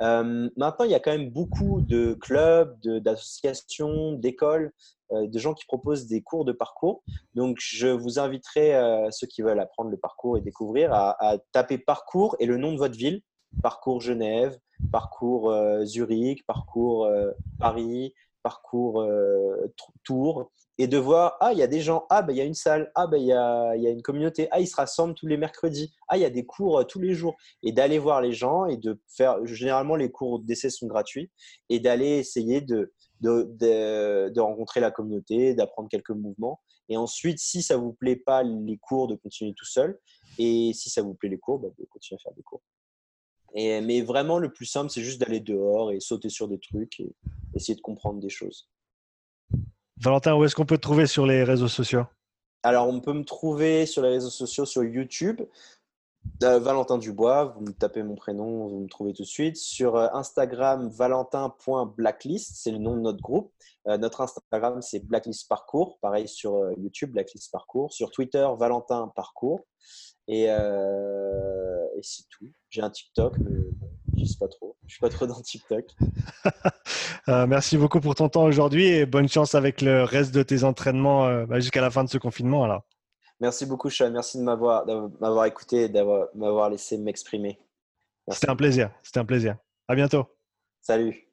Euh, 0.00 0.48
maintenant, 0.56 0.84
il 0.84 0.90
y 0.90 0.94
a 0.94 1.00
quand 1.00 1.10
même 1.10 1.30
beaucoup 1.30 1.80
de 1.80 2.14
clubs, 2.14 2.78
d'associations, 2.82 4.12
d'écoles, 4.12 4.72
euh, 5.12 5.26
de 5.26 5.38
gens 5.38 5.54
qui 5.54 5.64
proposent 5.66 6.06
des 6.06 6.22
cours 6.22 6.44
de 6.44 6.52
parcours. 6.52 7.02
Donc, 7.34 7.56
je 7.60 7.88
vous 7.88 8.18
inviterai, 8.18 8.74
euh, 8.76 9.10
ceux 9.10 9.26
qui 9.26 9.42
veulent 9.42 9.60
apprendre 9.60 9.90
le 9.90 9.96
parcours 9.96 10.36
et 10.36 10.40
découvrir, 10.40 10.92
à, 10.92 11.38
taper 11.52 11.78
parcours 11.78 12.36
et 12.38 12.46
le 12.46 12.56
nom 12.56 12.72
de 12.72 12.78
votre 12.78 12.96
ville. 12.96 13.22
Parcours 13.62 14.00
Genève, 14.00 14.58
parcours 14.92 15.54
Zurich, 15.84 16.44
parcours 16.46 17.10
Paris, 17.58 18.12
parcours 18.42 19.08
Tours 20.04 20.50
et 20.80 20.86
de 20.86 20.96
voir, 20.96 21.36
ah, 21.40 21.52
il 21.52 21.58
y 21.58 21.62
a 21.62 21.66
des 21.66 21.80
gens, 21.80 22.06
ah, 22.08 22.22
ben, 22.22 22.32
il 22.32 22.36
y 22.36 22.40
a 22.40 22.44
une 22.44 22.54
salle, 22.54 22.92
ah, 22.94 23.08
ben, 23.08 23.18
il 23.18 23.26
y 23.26 23.32
a, 23.32 23.74
y 23.76 23.86
a 23.88 23.90
une 23.90 24.02
communauté, 24.02 24.46
ah, 24.52 24.60
ils 24.60 24.68
se 24.68 24.76
rassemblent 24.76 25.14
tous 25.14 25.26
les 25.26 25.36
mercredis, 25.36 25.92
ah, 26.06 26.16
il 26.16 26.20
y 26.20 26.24
a 26.24 26.30
des 26.30 26.46
cours 26.46 26.78
euh, 26.78 26.84
tous 26.84 27.00
les 27.00 27.14
jours. 27.14 27.36
Et 27.64 27.72
d'aller 27.72 27.98
voir 27.98 28.20
les 28.20 28.32
gens 28.32 28.66
et 28.66 28.76
de 28.76 29.00
faire, 29.08 29.44
généralement, 29.44 29.96
les 29.96 30.10
cours 30.10 30.38
d'essai 30.38 30.70
sont 30.70 30.86
gratuits, 30.86 31.30
et 31.68 31.80
d'aller 31.80 32.18
essayer 32.18 32.60
de, 32.60 32.92
de, 33.20 33.42
de, 33.58 34.40
rencontrer 34.40 34.78
la 34.78 34.92
communauté, 34.92 35.54
d'apprendre 35.54 35.88
quelques 35.88 36.10
mouvements. 36.10 36.60
Et 36.88 36.96
ensuite, 36.96 37.40
si 37.40 37.62
ça 37.62 37.76
vous 37.76 37.92
plaît 37.92 38.16
pas 38.16 38.44
les 38.44 38.78
cours, 38.78 39.08
de 39.08 39.16
continuer 39.16 39.54
tout 39.54 39.66
seul. 39.66 39.98
Et 40.38 40.72
si 40.74 40.90
ça 40.90 41.02
vous 41.02 41.14
plaît 41.14 41.28
les 41.28 41.38
cours, 41.38 41.58
ben, 41.58 41.72
de 41.76 41.84
continuer 41.86 42.18
à 42.20 42.22
faire 42.22 42.34
des 42.34 42.42
cours. 42.42 42.62
Et, 43.54 43.80
mais 43.80 44.02
vraiment, 44.02 44.38
le 44.38 44.52
plus 44.52 44.66
simple, 44.66 44.90
c'est 44.90 45.02
juste 45.02 45.20
d'aller 45.20 45.40
dehors 45.40 45.90
et 45.90 45.98
sauter 45.98 46.28
sur 46.28 46.46
des 46.46 46.60
trucs 46.60 47.00
et 47.00 47.12
essayer 47.54 47.74
de 47.74 47.80
comprendre 47.80 48.20
des 48.20 48.28
choses. 48.28 48.68
Valentin, 50.00 50.34
où 50.36 50.44
est-ce 50.44 50.54
qu'on 50.54 50.66
peut 50.66 50.76
te 50.76 50.82
trouver 50.82 51.06
sur 51.06 51.26
les 51.26 51.42
réseaux 51.42 51.68
sociaux? 51.68 52.04
Alors, 52.62 52.88
on 52.88 53.00
peut 53.00 53.12
me 53.12 53.24
trouver 53.24 53.86
sur 53.86 54.02
les 54.02 54.10
réseaux 54.10 54.30
sociaux, 54.30 54.64
sur 54.64 54.84
YouTube. 54.84 55.40
Euh, 56.44 56.58
Valentin 56.58 56.98
Dubois, 56.98 57.46
vous 57.56 57.62
me 57.62 57.72
tapez 57.72 58.02
mon 58.02 58.14
prénom, 58.14 58.68
vous 58.68 58.80
me 58.80 58.88
trouvez 58.88 59.12
tout 59.12 59.22
de 59.22 59.28
suite. 59.28 59.56
Sur 59.56 59.96
euh, 59.96 60.08
Instagram, 60.12 60.88
valentin.blacklist, 60.88 62.56
c'est 62.56 62.70
le 62.70 62.78
nom 62.78 62.94
de 62.96 63.00
notre 63.00 63.20
groupe. 63.20 63.52
Euh, 63.86 63.98
notre 63.98 64.20
Instagram, 64.20 64.80
c'est 64.82 65.00
Blacklist 65.00 65.48
Parcours. 65.48 65.98
Pareil 66.00 66.28
sur 66.28 66.70
YouTube, 66.78 67.12
Blacklist 67.12 67.50
Parcours. 67.50 67.92
Sur 67.92 68.10
Twitter, 68.10 68.46
Valentin 68.58 69.10
Parcours. 69.14 69.60
Et, 70.28 70.46
c'est 72.02 72.28
tout. 72.28 72.52
J'ai 72.70 72.82
un 72.82 72.90
TikTok, 72.90 73.38
mais 73.38 73.58
j'utilise 74.18 74.36
pas 74.36 74.48
trop. 74.48 74.76
Je 74.86 74.92
suis 74.92 75.00
pas 75.00 75.08
trop 75.08 75.26
dans 75.26 75.40
TikTok. 75.40 75.84
Euh, 77.28 77.46
merci 77.46 77.76
beaucoup 77.76 78.00
pour 78.00 78.14
ton 78.14 78.30
temps 78.30 78.44
aujourd'hui 78.44 78.86
et 78.86 79.04
bonne 79.04 79.28
chance 79.28 79.54
avec 79.54 79.82
le 79.82 80.02
reste 80.02 80.34
de 80.34 80.42
tes 80.42 80.64
entraînements 80.64 81.26
euh, 81.26 81.44
bah, 81.44 81.60
jusqu'à 81.60 81.82
la 81.82 81.90
fin 81.90 82.02
de 82.02 82.08
ce 82.08 82.16
confinement. 82.16 82.64
Alors. 82.64 82.84
Merci 83.38 83.66
beaucoup, 83.66 83.90
Sean. 83.90 84.10
Merci 84.10 84.38
de 84.38 84.44
m'avoir, 84.44 84.86
m'avoir 85.20 85.44
écouté 85.44 85.82
et 85.82 85.88
d'avoir, 85.90 86.28
m'avoir 86.34 86.70
laissé 86.70 86.96
m'exprimer. 86.96 87.60
C'était 88.28 88.48
un 88.48 88.56
plaisir. 88.56 88.90
C'était 89.02 89.20
un 89.20 89.26
plaisir. 89.26 89.56
À 89.88 89.94
bientôt. 89.94 90.24
Salut. 90.80 91.27